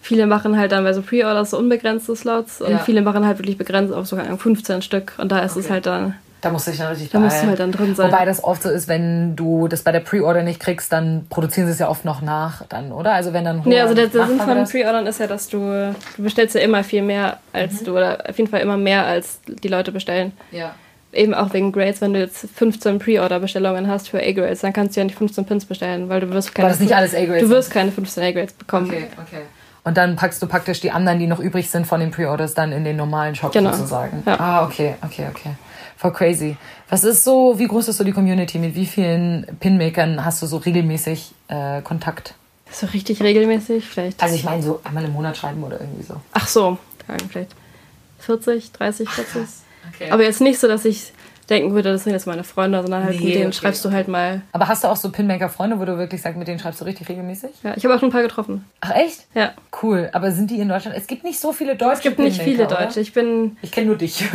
Viele 0.00 0.26
machen 0.26 0.58
halt 0.58 0.70
dann 0.72 0.84
bei 0.84 0.92
so 0.92 1.02
Pre-Orders 1.02 1.50
so 1.50 1.58
unbegrenzte 1.58 2.14
Slots 2.14 2.60
und 2.60 2.70
Ja. 2.72 2.78
viele 2.78 3.02
machen 3.02 3.26
halt 3.26 3.38
wirklich 3.38 3.56
begrenzt 3.58 3.92
auf 3.92 4.06
sogar 4.06 4.24
15 4.36 4.82
Stück. 4.82 5.14
Und 5.18 5.32
da 5.32 5.40
ist 5.40 5.56
es 5.56 5.64
Okay. 5.64 5.72
halt 5.74 5.86
dann, 5.86 6.14
Da 6.44 6.50
musst 6.50 6.66
du 6.66 6.70
dich 6.70 6.78
dann 6.80 6.90
richtig 6.90 7.10
da 7.10 7.18
musst 7.18 7.42
du 7.42 7.46
halt 7.48 7.58
dann 7.58 7.72
drin 7.72 7.94
sein. 7.94 8.12
Wobei 8.12 8.24
das 8.24 8.44
oft 8.44 8.62
so 8.62 8.68
ist, 8.70 8.86
wenn 8.86 9.34
du 9.34 9.66
das 9.66 9.82
bei 9.82 9.92
der 9.92 10.00
Pre-Order 10.00 10.42
nicht 10.42 10.60
kriegst, 10.60 10.92
dann 10.92 11.26
produzieren 11.30 11.66
sie 11.66 11.72
es 11.72 11.78
ja 11.78 11.88
oft 11.88 12.04
noch 12.04 12.20
nach, 12.22 12.66
dann, 12.68 12.92
oder? 12.92 13.12
Also 13.12 13.32
wenn 13.32 13.44
dann 13.44 13.62
Nee, 13.64 13.80
also 13.80 13.94
der, 13.94 14.08
der 14.08 14.26
Sinn 14.26 14.38
von. 14.38 14.64
Pre-Ordern 14.64 15.06
ist 15.06 15.20
ja, 15.20 15.26
dass 15.26 15.48
du, 15.48 15.58
du 16.16 16.22
bestellst 16.22 16.54
ja 16.54 16.60
immer 16.60 16.84
viel 16.84 17.02
mehr 17.02 17.38
als 17.52 17.80
Mhm. 17.80 17.84
du, 17.86 17.96
oder 17.96 18.18
auf 18.28 18.36
jeden 18.38 18.50
Fall 18.50 18.60
immer 18.60 18.76
mehr 18.76 19.06
als 19.06 19.40
die 19.46 19.68
Leute 19.68 19.90
bestellen. 19.90 20.32
Ja. 20.52 20.74
Eben 21.12 21.32
auch 21.32 21.52
wegen 21.54 21.70
Grades, 21.72 22.00
wenn 22.00 22.12
du 22.12 22.18
jetzt 22.20 22.46
15 22.54 22.98
Pre-Order-Bestellungen 22.98 23.88
hast 23.88 24.08
für 24.08 24.18
A-Grades, 24.18 24.60
dann 24.60 24.72
kannst 24.72 24.96
du 24.96 25.00
ja 25.00 25.04
nicht 25.04 25.16
15 25.16 25.44
Pins 25.46 25.64
bestellen, 25.64 26.08
weil 26.08 26.20
du 26.20 26.30
wirst 26.30 26.54
keine, 26.54 26.66
Weil 26.66 26.72
das 26.72 26.80
nicht 26.80 26.94
alles 26.94 27.14
A-Grades 27.14 27.40
du 27.42 27.48
wirst 27.50 27.70
keine 27.70 27.90
15 27.92 28.22
A-Grades 28.22 28.52
bekommen. 28.54 28.86
Okay, 28.88 29.06
okay. 29.22 29.42
Und 29.84 29.96
dann 29.96 30.16
packst 30.16 30.42
du 30.42 30.46
praktisch 30.46 30.80
die 30.80 30.90
anderen, 30.90 31.18
die 31.18 31.26
noch 31.26 31.40
übrig 31.40 31.70
sind 31.70 31.86
von 31.86 32.00
den 32.00 32.10
Pre-Orders, 32.10 32.54
dann 32.54 32.72
in 32.72 32.84
den 32.84 32.96
normalen 32.96 33.34
Shop 33.34 33.52
Genau. 33.52 33.70
sozusagen. 33.72 34.22
Ja. 34.26 34.40
Ah, 34.40 34.64
okay, 34.64 34.94
okay, 35.04 35.26
okay. 35.30 35.50
Voll 35.96 36.12
crazy. 36.12 36.56
Was 36.88 37.04
ist 37.04 37.24
so, 37.24 37.58
wie 37.58 37.66
groß 37.66 37.88
ist 37.88 37.96
so 37.96 38.04
die 38.04 38.12
Community? 38.12 38.58
Mit 38.58 38.74
wie 38.74 38.86
vielen 38.86 39.46
Pinmakern 39.60 40.24
hast 40.24 40.42
du 40.42 40.46
so 40.46 40.58
regelmäßig 40.58 41.32
äh, 41.48 41.82
Kontakt? 41.82 42.34
So 42.70 42.86
richtig 42.86 43.22
regelmäßig, 43.22 43.86
vielleicht. 43.86 44.22
Also 44.22 44.34
ich 44.34 44.44
meine 44.44 44.62
so 44.62 44.80
einmal 44.84 45.04
im 45.04 45.12
Monat 45.12 45.36
schreiben 45.36 45.62
oder 45.62 45.80
irgendwie 45.80 46.02
so. 46.02 46.20
Ach 46.32 46.48
so, 46.48 46.78
vielleicht 47.30 47.54
40, 48.18 48.72
30, 48.72 49.08
40. 49.08 49.42
Okay. 49.94 50.10
Aber 50.10 50.22
jetzt 50.22 50.40
nicht 50.40 50.58
so, 50.58 50.66
dass 50.66 50.84
ich 50.84 51.12
denken 51.50 51.74
würde, 51.74 51.92
das 51.92 52.04
sind 52.04 52.12
jetzt 52.12 52.26
meine 52.26 52.44
Freunde, 52.44 52.80
sondern 52.82 53.04
halt 53.04 53.18
Nee, 53.18 53.26
mit 53.26 53.34
denen 53.34 53.46
okay. 53.46 53.54
schreibst 53.54 53.84
du 53.84 53.92
halt 53.92 54.08
mal. 54.08 54.42
Aber 54.52 54.68
hast 54.68 54.84
du 54.84 54.88
auch 54.88 54.96
so 54.96 55.10
Pinmaker-Freunde, 55.10 55.78
wo 55.78 55.84
du 55.84 55.98
wirklich 55.98 56.22
sagst, 56.22 56.38
mit 56.38 56.48
denen 56.48 56.58
schreibst 56.58 56.80
du 56.80 56.84
richtig 56.84 57.08
regelmäßig? 57.08 57.50
Ja, 57.62 57.74
ich 57.76 57.84
habe 57.84 57.94
auch 57.94 58.00
schon 58.00 58.08
ein 58.08 58.12
paar 58.12 58.22
getroffen. 58.22 58.64
Ach 58.80 58.90
echt? 58.94 59.26
Ja. 59.34 59.52
Cool. 59.82 60.08
Aber 60.12 60.32
sind 60.32 60.50
die 60.50 60.58
in 60.58 60.68
Deutschland? 60.68 60.96
Es 60.96 61.06
gibt 61.06 61.24
nicht 61.24 61.38
so 61.38 61.52
viele 61.52 61.76
deutsche 61.76 61.94
Es 61.94 62.02
gibt 62.02 62.18
nicht 62.18 62.40
viele 62.40 62.56
Pinmaker, 62.56 62.76
oder? 62.76 62.84
Deutsche. 62.86 63.00
Ich 63.00 63.12
bin. 63.12 63.56
Ich 63.62 63.72
kenne 63.72 63.88
nur 63.88 63.96
dich. 63.96 64.24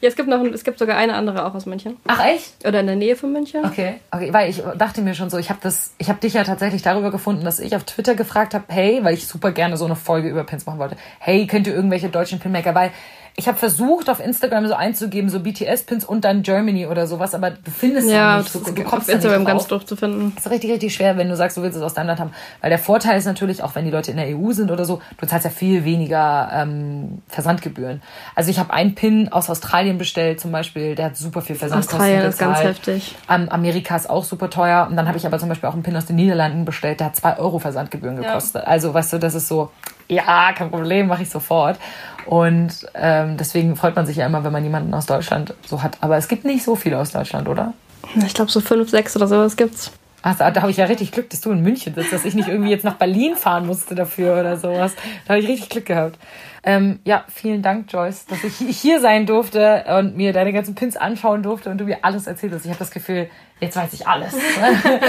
Ja, 0.00 0.08
es 0.08 0.16
gibt 0.16 0.28
noch 0.28 0.44
es 0.44 0.64
gibt 0.64 0.78
sogar 0.78 0.98
eine 0.98 1.14
andere 1.14 1.46
auch 1.46 1.54
aus 1.54 1.64
München. 1.64 1.96
Ach 2.06 2.22
echt? 2.22 2.66
Oder 2.66 2.80
in 2.80 2.86
der 2.86 2.96
Nähe 2.96 3.16
von 3.16 3.32
München. 3.32 3.64
Okay, 3.64 3.94
okay, 4.10 4.34
weil 4.34 4.50
ich 4.50 4.62
dachte 4.76 5.00
mir 5.00 5.14
schon 5.14 5.30
so, 5.30 5.38
ich 5.38 5.48
habe 5.48 5.60
das, 5.62 5.94
ich 5.96 6.10
habe 6.10 6.20
dich 6.20 6.34
ja 6.34 6.44
tatsächlich 6.44 6.82
darüber 6.82 7.10
gefunden, 7.10 7.42
dass 7.42 7.58
ich 7.58 7.74
auf 7.74 7.84
Twitter 7.84 8.14
gefragt 8.14 8.52
habe, 8.52 8.64
hey, 8.68 9.00
weil 9.02 9.14
ich 9.14 9.26
super 9.26 9.50
gerne 9.50 9.78
so 9.78 9.86
eine 9.86 9.96
Folge 9.96 10.28
über 10.28 10.44
Pins 10.44 10.66
machen 10.66 10.78
wollte, 10.78 10.96
hey, 11.20 11.46
könnt 11.46 11.66
ihr 11.66 11.74
irgendwelche 11.74 12.10
deutschen 12.10 12.38
Pinmaker, 12.38 12.74
weil 12.74 12.90
ich 13.36 13.48
habe 13.48 13.58
versucht 13.58 14.08
auf 14.10 14.20
Instagram 14.24 14.68
so 14.68 14.74
einzugeben, 14.74 15.28
so 15.28 15.40
BTS-Pins 15.40 16.04
und 16.04 16.24
dann 16.24 16.42
Germany 16.42 16.86
oder 16.86 17.08
sowas, 17.08 17.34
aber 17.34 17.50
du 17.50 17.70
findest 17.70 18.08
ja, 18.08 18.14
Ja, 18.14 18.36
nicht, 18.38 18.46
das 18.46 18.52
so, 18.52 18.68
ist 18.68 18.78
du 18.78 18.82
auf 18.84 18.88
kommst 18.88 19.08
da 19.08 19.12
Instagram 19.14 19.40
nicht 19.40 19.48
ganz 19.48 19.66
doof 19.66 19.84
zu 19.84 19.96
finden. 19.96 20.32
Das 20.36 20.46
ist 20.46 20.52
richtig, 20.52 20.70
richtig 20.70 20.94
schwer, 20.94 21.16
wenn 21.16 21.28
du 21.28 21.34
sagst, 21.36 21.56
du 21.56 21.62
willst 21.62 21.76
es 21.76 21.82
aus 21.82 21.94
deinem 21.94 22.06
Land 22.06 22.20
haben. 22.20 22.30
Weil 22.60 22.70
der 22.70 22.78
Vorteil 22.78 23.18
ist 23.18 23.24
natürlich, 23.24 23.62
auch 23.64 23.74
wenn 23.74 23.84
die 23.84 23.90
Leute 23.90 24.12
in 24.12 24.18
der 24.18 24.26
EU 24.38 24.52
sind 24.52 24.70
oder 24.70 24.84
so, 24.84 25.00
du 25.18 25.26
zahlst 25.26 25.44
ja 25.46 25.50
viel 25.50 25.84
weniger 25.84 26.48
ähm, 26.52 27.22
Versandgebühren. 27.28 28.02
Also 28.36 28.50
ich 28.50 28.60
habe 28.60 28.72
einen 28.72 28.94
Pin 28.94 29.28
aus 29.32 29.50
Australien 29.50 29.98
bestellt 29.98 30.38
zum 30.40 30.52
Beispiel, 30.52 30.94
der 30.94 31.06
hat 31.06 31.16
super 31.16 31.42
viel 31.42 31.56
Versandkosten 31.56 32.00
Australien 32.00 32.28
ist 32.28 32.38
ganz 32.38 32.58
heftig. 32.62 33.16
Ähm, 33.28 33.48
Amerika 33.48 33.96
ist 33.96 34.08
auch 34.08 34.22
super 34.22 34.48
teuer. 34.48 34.86
Und 34.88 34.96
dann 34.96 35.08
habe 35.08 35.18
ich 35.18 35.26
aber 35.26 35.40
zum 35.40 35.48
Beispiel 35.48 35.68
auch 35.68 35.74
einen 35.74 35.82
Pin 35.82 35.96
aus 35.96 36.06
den 36.06 36.14
Niederlanden 36.16 36.64
bestellt, 36.64 37.00
der 37.00 37.08
hat 37.08 37.16
2 37.16 37.38
Euro 37.38 37.58
Versandgebühren 37.58 38.16
Ja. 38.22 38.28
gekostet. 38.28 38.64
Also 38.64 38.94
weißt 38.94 39.14
du, 39.14 39.18
das 39.18 39.34
ist 39.34 39.48
so, 39.48 39.72
ja, 40.08 40.52
kein 40.52 40.70
Problem, 40.70 41.08
mache 41.08 41.22
ich 41.22 41.30
sofort. 41.30 41.78
Und 42.26 42.86
ähm, 42.94 43.36
deswegen 43.36 43.76
freut 43.76 43.96
man 43.96 44.06
sich 44.06 44.16
ja 44.16 44.26
immer, 44.26 44.44
wenn 44.44 44.52
man 44.52 44.64
jemanden 44.64 44.92
aus 44.94 45.06
Deutschland 45.06 45.54
so 45.66 45.82
hat. 45.82 45.98
Aber 46.00 46.16
es 46.16 46.28
gibt 46.28 46.44
nicht 46.44 46.64
so 46.64 46.76
viele 46.76 46.98
aus 46.98 47.12
Deutschland, 47.12 47.48
oder? 47.48 47.74
Ich 48.26 48.34
glaube, 48.34 48.50
so 48.50 48.60
fünf, 48.60 48.90
sechs 48.90 49.16
oder 49.16 49.26
sowas 49.26 49.56
gibt's. 49.56 49.92
Ach, 50.26 50.36
da, 50.38 50.50
da 50.50 50.62
habe 50.62 50.70
ich 50.70 50.78
ja 50.78 50.86
richtig 50.86 51.12
Glück, 51.12 51.28
dass 51.28 51.42
du 51.42 51.52
in 51.52 51.60
München 51.60 51.94
sitzt, 51.94 52.12
dass 52.12 52.24
ich 52.24 52.34
nicht 52.34 52.48
irgendwie 52.48 52.70
jetzt 52.70 52.84
nach 52.84 52.94
Berlin 52.94 53.36
fahren 53.36 53.66
musste 53.66 53.94
dafür 53.94 54.40
oder 54.40 54.56
sowas. 54.56 54.94
Da 55.26 55.34
habe 55.34 55.40
ich 55.40 55.48
richtig 55.48 55.68
Glück 55.68 55.84
gehabt. 55.84 56.18
Ähm, 56.62 57.00
ja, 57.04 57.24
vielen 57.28 57.60
Dank, 57.60 57.92
Joyce, 57.92 58.24
dass 58.24 58.42
ich 58.42 58.56
hier 58.56 59.00
sein 59.00 59.26
durfte 59.26 59.84
und 59.98 60.16
mir 60.16 60.32
deine 60.32 60.54
ganzen 60.54 60.74
Pins 60.74 60.96
anschauen 60.96 61.42
durfte 61.42 61.68
und 61.68 61.76
du 61.76 61.84
mir 61.84 61.98
alles 62.02 62.26
erzählt 62.26 62.54
hast. 62.54 62.64
Ich 62.64 62.70
habe 62.70 62.78
das 62.78 62.90
Gefühl, 62.90 63.28
jetzt 63.60 63.76
weiß 63.76 63.92
ich 63.92 64.08
alles. 64.08 64.34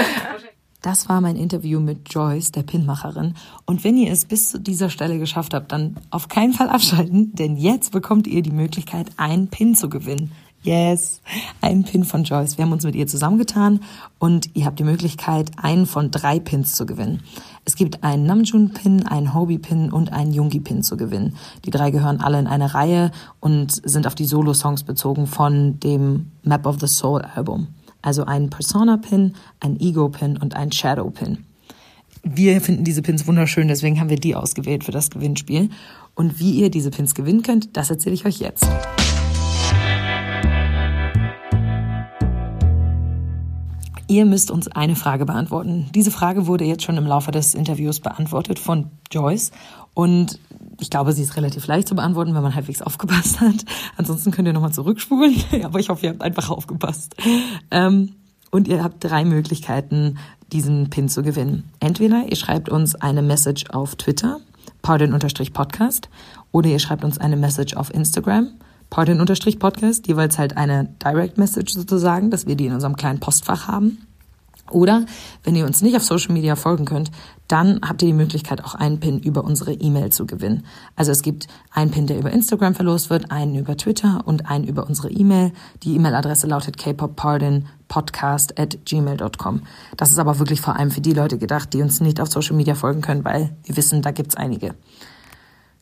Das 0.82 1.08
war 1.08 1.20
mein 1.20 1.36
Interview 1.36 1.80
mit 1.80 2.12
Joyce, 2.12 2.52
der 2.52 2.62
Pinmacherin. 2.62 3.34
Und 3.64 3.82
wenn 3.82 3.96
ihr 3.96 4.12
es 4.12 4.24
bis 4.24 4.50
zu 4.50 4.60
dieser 4.60 4.90
Stelle 4.90 5.18
geschafft 5.18 5.54
habt, 5.54 5.72
dann 5.72 5.96
auf 6.10 6.28
keinen 6.28 6.52
Fall 6.52 6.68
abschalten, 6.68 7.34
denn 7.34 7.56
jetzt 7.56 7.92
bekommt 7.92 8.26
ihr 8.26 8.42
die 8.42 8.52
Möglichkeit, 8.52 9.10
einen 9.16 9.48
Pin 9.48 9.74
zu 9.74 9.88
gewinnen. 9.88 10.32
Yes, 10.66 11.20
einen 11.60 11.84
Pin 11.84 12.02
von 12.02 12.24
Joyce. 12.24 12.58
Wir 12.58 12.64
haben 12.64 12.72
uns 12.72 12.82
mit 12.82 12.96
ihr 12.96 13.06
zusammengetan 13.06 13.80
und 14.18 14.50
ihr 14.54 14.66
habt 14.66 14.80
die 14.80 14.84
Möglichkeit, 14.84 15.52
einen 15.58 15.86
von 15.86 16.10
drei 16.10 16.40
Pins 16.40 16.74
zu 16.74 16.86
gewinnen. 16.86 17.22
Es 17.64 17.76
gibt 17.76 18.02
einen 18.02 18.26
Namjoon-Pin, 18.26 19.06
einen 19.06 19.32
Hobie-Pin 19.32 19.92
und 19.92 20.12
einen 20.12 20.32
Jungi-Pin 20.32 20.82
zu 20.82 20.96
gewinnen. 20.96 21.36
Die 21.64 21.70
drei 21.70 21.92
gehören 21.92 22.20
alle 22.20 22.40
in 22.40 22.48
eine 22.48 22.74
Reihe 22.74 23.12
und 23.38 23.80
sind 23.88 24.08
auf 24.08 24.16
die 24.16 24.24
Solo-Songs 24.24 24.82
bezogen 24.82 25.28
von 25.28 25.78
dem 25.78 26.32
Map 26.42 26.66
of 26.66 26.80
the 26.80 26.88
Soul 26.88 27.22
Album. 27.22 27.68
Also 28.06 28.24
einen 28.24 28.50
Persona-Pin, 28.50 29.34
einen 29.58 29.80
Ego-Pin 29.80 30.36
und 30.36 30.54
einen 30.54 30.70
Shadow-Pin. 30.70 31.38
Wir 32.22 32.60
finden 32.60 32.84
diese 32.84 33.02
Pins 33.02 33.26
wunderschön, 33.26 33.66
deswegen 33.66 33.98
haben 33.98 34.10
wir 34.10 34.16
die 34.16 34.36
ausgewählt 34.36 34.84
für 34.84 34.92
das 34.92 35.10
Gewinnspiel. 35.10 35.70
Und 36.14 36.38
wie 36.38 36.52
ihr 36.52 36.70
diese 36.70 36.92
Pins 36.92 37.16
gewinnen 37.16 37.42
könnt, 37.42 37.76
das 37.76 37.90
erzähle 37.90 38.14
ich 38.14 38.24
euch 38.24 38.38
jetzt. 38.38 38.64
Ihr 44.08 44.24
müsst 44.24 44.50
uns 44.50 44.68
eine 44.68 44.94
Frage 44.94 45.26
beantworten. 45.26 45.90
Diese 45.94 46.10
Frage 46.10 46.46
wurde 46.46 46.64
jetzt 46.64 46.84
schon 46.84 46.96
im 46.96 47.06
Laufe 47.06 47.32
des 47.32 47.54
Interviews 47.54 48.00
beantwortet 48.00 48.58
von 48.58 48.90
Joyce 49.10 49.50
und 49.94 50.38
ich 50.78 50.90
glaube, 50.90 51.12
sie 51.12 51.22
ist 51.22 51.36
relativ 51.36 51.66
leicht 51.66 51.88
zu 51.88 51.94
beantworten, 51.94 52.34
wenn 52.34 52.42
man 52.42 52.54
halbwegs 52.54 52.82
aufgepasst 52.82 53.40
hat. 53.40 53.64
Ansonsten 53.96 54.30
könnt 54.30 54.46
ihr 54.46 54.52
nochmal 54.52 54.72
zurückspulen, 54.72 55.34
aber 55.64 55.80
ich 55.80 55.88
hoffe, 55.88 56.06
ihr 56.06 56.10
habt 56.10 56.22
einfach 56.22 56.50
aufgepasst. 56.50 57.16
Ähm, 57.70 58.12
und 58.50 58.68
ihr 58.68 58.84
habt 58.84 59.02
drei 59.02 59.24
Möglichkeiten, 59.24 60.18
diesen 60.52 60.90
Pin 60.90 61.08
zu 61.08 61.22
gewinnen. 61.22 61.70
Entweder 61.80 62.26
ihr 62.28 62.36
schreibt 62.36 62.68
uns 62.68 62.94
eine 62.94 63.22
Message 63.22 63.70
auf 63.70 63.96
Twitter, 63.96 64.38
pardon-podcast, 64.82 66.08
oder 66.52 66.68
ihr 66.68 66.78
schreibt 66.78 67.04
uns 67.04 67.18
eine 67.18 67.36
Message 67.36 67.74
auf 67.74 67.92
Instagram, 67.92 68.50
Pardon-Podcast, 68.90 70.06
jeweils 70.06 70.38
halt 70.38 70.56
eine 70.56 70.88
Direct 71.04 71.38
Message 71.38 71.74
sozusagen, 71.74 72.30
dass 72.30 72.46
wir 72.46 72.56
die 72.56 72.66
in 72.66 72.72
unserem 72.72 72.96
kleinen 72.96 73.20
Postfach 73.20 73.68
haben. 73.68 74.06
Oder 74.70 75.06
wenn 75.44 75.54
ihr 75.54 75.64
uns 75.64 75.80
nicht 75.80 75.96
auf 75.96 76.02
Social 76.02 76.32
Media 76.32 76.56
folgen 76.56 76.86
könnt, 76.86 77.12
dann 77.46 77.80
habt 77.86 78.02
ihr 78.02 78.08
die 78.08 78.14
Möglichkeit, 78.14 78.64
auch 78.64 78.74
einen 78.74 78.98
Pin 78.98 79.20
über 79.20 79.44
unsere 79.44 79.72
E-Mail 79.72 80.10
zu 80.10 80.26
gewinnen. 80.26 80.64
Also 80.96 81.12
es 81.12 81.22
gibt 81.22 81.46
einen 81.70 81.92
Pin, 81.92 82.08
der 82.08 82.18
über 82.18 82.32
Instagram 82.32 82.74
verlost 82.74 83.08
wird, 83.08 83.30
einen 83.30 83.54
über 83.54 83.76
Twitter 83.76 84.22
und 84.24 84.50
einen 84.50 84.64
über 84.64 84.86
unsere 84.86 85.10
E-Mail. 85.10 85.52
Die 85.84 85.94
E-Mail-Adresse 85.94 86.48
lautet 86.48 86.78
kpoppardonpodcast 86.78 88.58
at 88.58 88.84
gmail.com. 88.84 89.62
Das 89.96 90.10
ist 90.10 90.18
aber 90.18 90.40
wirklich 90.40 90.60
vor 90.60 90.74
allem 90.74 90.90
für 90.90 91.00
die 91.00 91.12
Leute 91.12 91.38
gedacht, 91.38 91.72
die 91.72 91.82
uns 91.82 92.00
nicht 92.00 92.20
auf 92.20 92.28
Social 92.28 92.56
Media 92.56 92.74
folgen 92.74 93.02
können, 93.02 93.24
weil 93.24 93.56
wir 93.62 93.76
wissen, 93.76 94.02
da 94.02 94.10
gibt's 94.10 94.34
einige. 94.34 94.74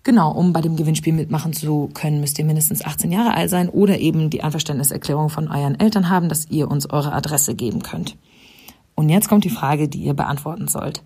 Genau, 0.05 0.33
um 0.33 0.53
bei 0.53 0.61
dem 0.61 0.77
Gewinnspiel 0.77 1.15
mitmachen 1.15 1.55
zu 1.55 1.89
können, 1.95 2.21
müsst 2.21 2.39
ihr 2.39 2.45
mindestens 2.45 2.85
18 2.85 3.11
Jahre 3.11 3.33
alt 3.33 3.49
sein 3.49 3.71
oder 3.71 3.99
eben 3.99 4.29
die 4.29 4.43
Einverständniserklärung 4.43 5.31
von 5.31 5.49
euren 5.49 5.81
Eltern 5.81 6.11
haben, 6.11 6.29
dass 6.29 6.51
ihr 6.51 6.71
uns 6.71 6.91
eure 6.91 7.13
Adresse 7.13 7.55
geben 7.55 7.83
könnt. 7.83 8.19
Und 8.95 9.09
jetzt 9.09 9.31
kommt 9.31 9.45
die 9.45 9.51
Frage, 9.51 9.89
die 9.89 10.03
ihr 10.03 10.13
beantworten 10.13 10.69
sollt. 10.69 11.03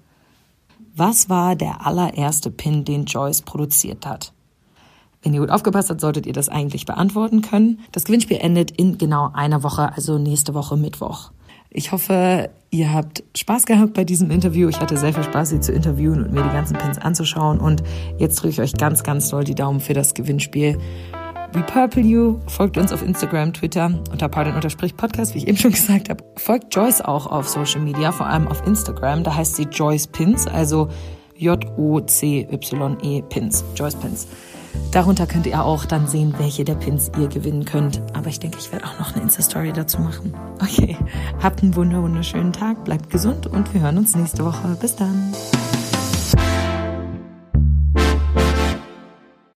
Was 0.96 1.28
war 1.28 1.54
der 1.54 1.87
allererste 1.87 2.50
Pin, 2.50 2.84
den 2.84 3.04
Joyce 3.04 3.42
produziert 3.42 4.04
hat? 4.04 4.32
Wenn 5.22 5.32
ihr 5.32 5.40
gut 5.40 5.50
aufgepasst 5.50 5.90
habt, 5.90 6.00
solltet 6.00 6.26
ihr 6.26 6.32
das 6.32 6.48
eigentlich 6.48 6.84
beantworten 6.84 7.40
können. 7.40 7.78
Das 7.92 8.04
Gewinnspiel 8.04 8.38
endet 8.40 8.72
in 8.72 8.98
genau 8.98 9.30
einer 9.32 9.62
Woche, 9.62 9.92
also 9.94 10.18
nächste 10.18 10.54
Woche 10.54 10.76
Mittwoch. 10.76 11.30
Ich 11.70 11.92
hoffe, 11.92 12.50
ihr 12.70 12.92
habt 12.92 13.22
Spaß 13.37 13.66
gehabt 13.66 13.94
bei 13.94 14.04
diesem 14.04 14.31
Interview. 14.31 14.68
Ich 14.68 14.81
hatte 14.81 14.96
sehr 14.96 15.12
viel 15.12 15.24
Spaß, 15.24 15.50
sie 15.50 15.61
zu 15.61 15.72
interviewen 15.72 16.24
und 16.24 16.33
mir 16.33 16.42
die 16.42 16.48
ganzen 16.48 16.76
Pins 16.78 16.98
anzuschauen. 16.98 17.61
Und 17.61 17.83
jetzt 18.18 18.37
drücke 18.37 18.48
ich 18.50 18.61
euch 18.61 18.74
ganz, 18.74 19.02
ganz 19.02 19.28
doll 19.28 19.44
die 19.44 19.54
Daumen 19.54 19.81
für 19.81 19.92
das 19.92 20.14
Gewinnspiel. 20.14 20.78
Repurple 21.54 22.02
You, 22.02 22.38
folgt 22.46 22.76
uns 22.76 22.92
auf 22.92 23.02
Instagram, 23.02 23.54
Twitter 23.54 23.90
unter 24.12 24.28
pardon-podcast, 24.28 25.35
wie 25.35 25.38
ich 25.38 25.48
eben 25.48 25.57
schon 25.57 25.70
gesagt 25.72 26.09
habe. 26.11 26.22
Folgt 26.37 26.74
Joyce 26.74 27.00
auch 27.00 27.26
auf 27.26 27.48
Social 27.48 27.81
Media, 27.81 28.12
vor 28.12 28.26
allem 28.26 28.48
auf 28.48 28.66
Instagram. 28.66 29.24
Da 29.24 29.35
heißt 29.35 29.57
sie 29.57 29.64
Joyce 29.64 30.07
Pins, 30.07 30.46
also 30.46 30.88
J-O-C-Y-E 31.37 33.22
Pins. 33.28 33.64
Joyce 33.74 33.94
Pins. 33.94 34.26
Darunter 34.90 35.26
könnt 35.26 35.46
ihr 35.46 35.62
auch 35.62 35.85
dann 35.85 36.07
sehen, 36.07 36.35
welche 36.38 36.64
der 36.64 36.74
Pins 36.74 37.11
ihr 37.18 37.28
gewinnen 37.28 37.64
könnt. 37.64 38.00
Aber 38.14 38.28
ich 38.28 38.40
denke, 38.40 38.59
ich 38.59 38.72
werde 38.72 38.87
auch 38.87 38.98
noch 38.98 39.14
eine 39.14 39.22
Insta-Story 39.22 39.72
dazu 39.72 40.00
machen. 40.00 40.35
Okay, 40.61 40.96
habt 41.42 41.62
einen 41.62 41.74
wunderschönen 41.76 42.52
Tag, 42.52 42.85
bleibt 42.85 43.11
gesund 43.11 43.46
und 43.46 43.72
wir 43.74 43.83
hören 43.83 43.98
uns 43.98 44.16
nächste 44.16 44.44
Woche. 44.44 44.76
Bis 44.81 44.96
dann. 44.96 45.33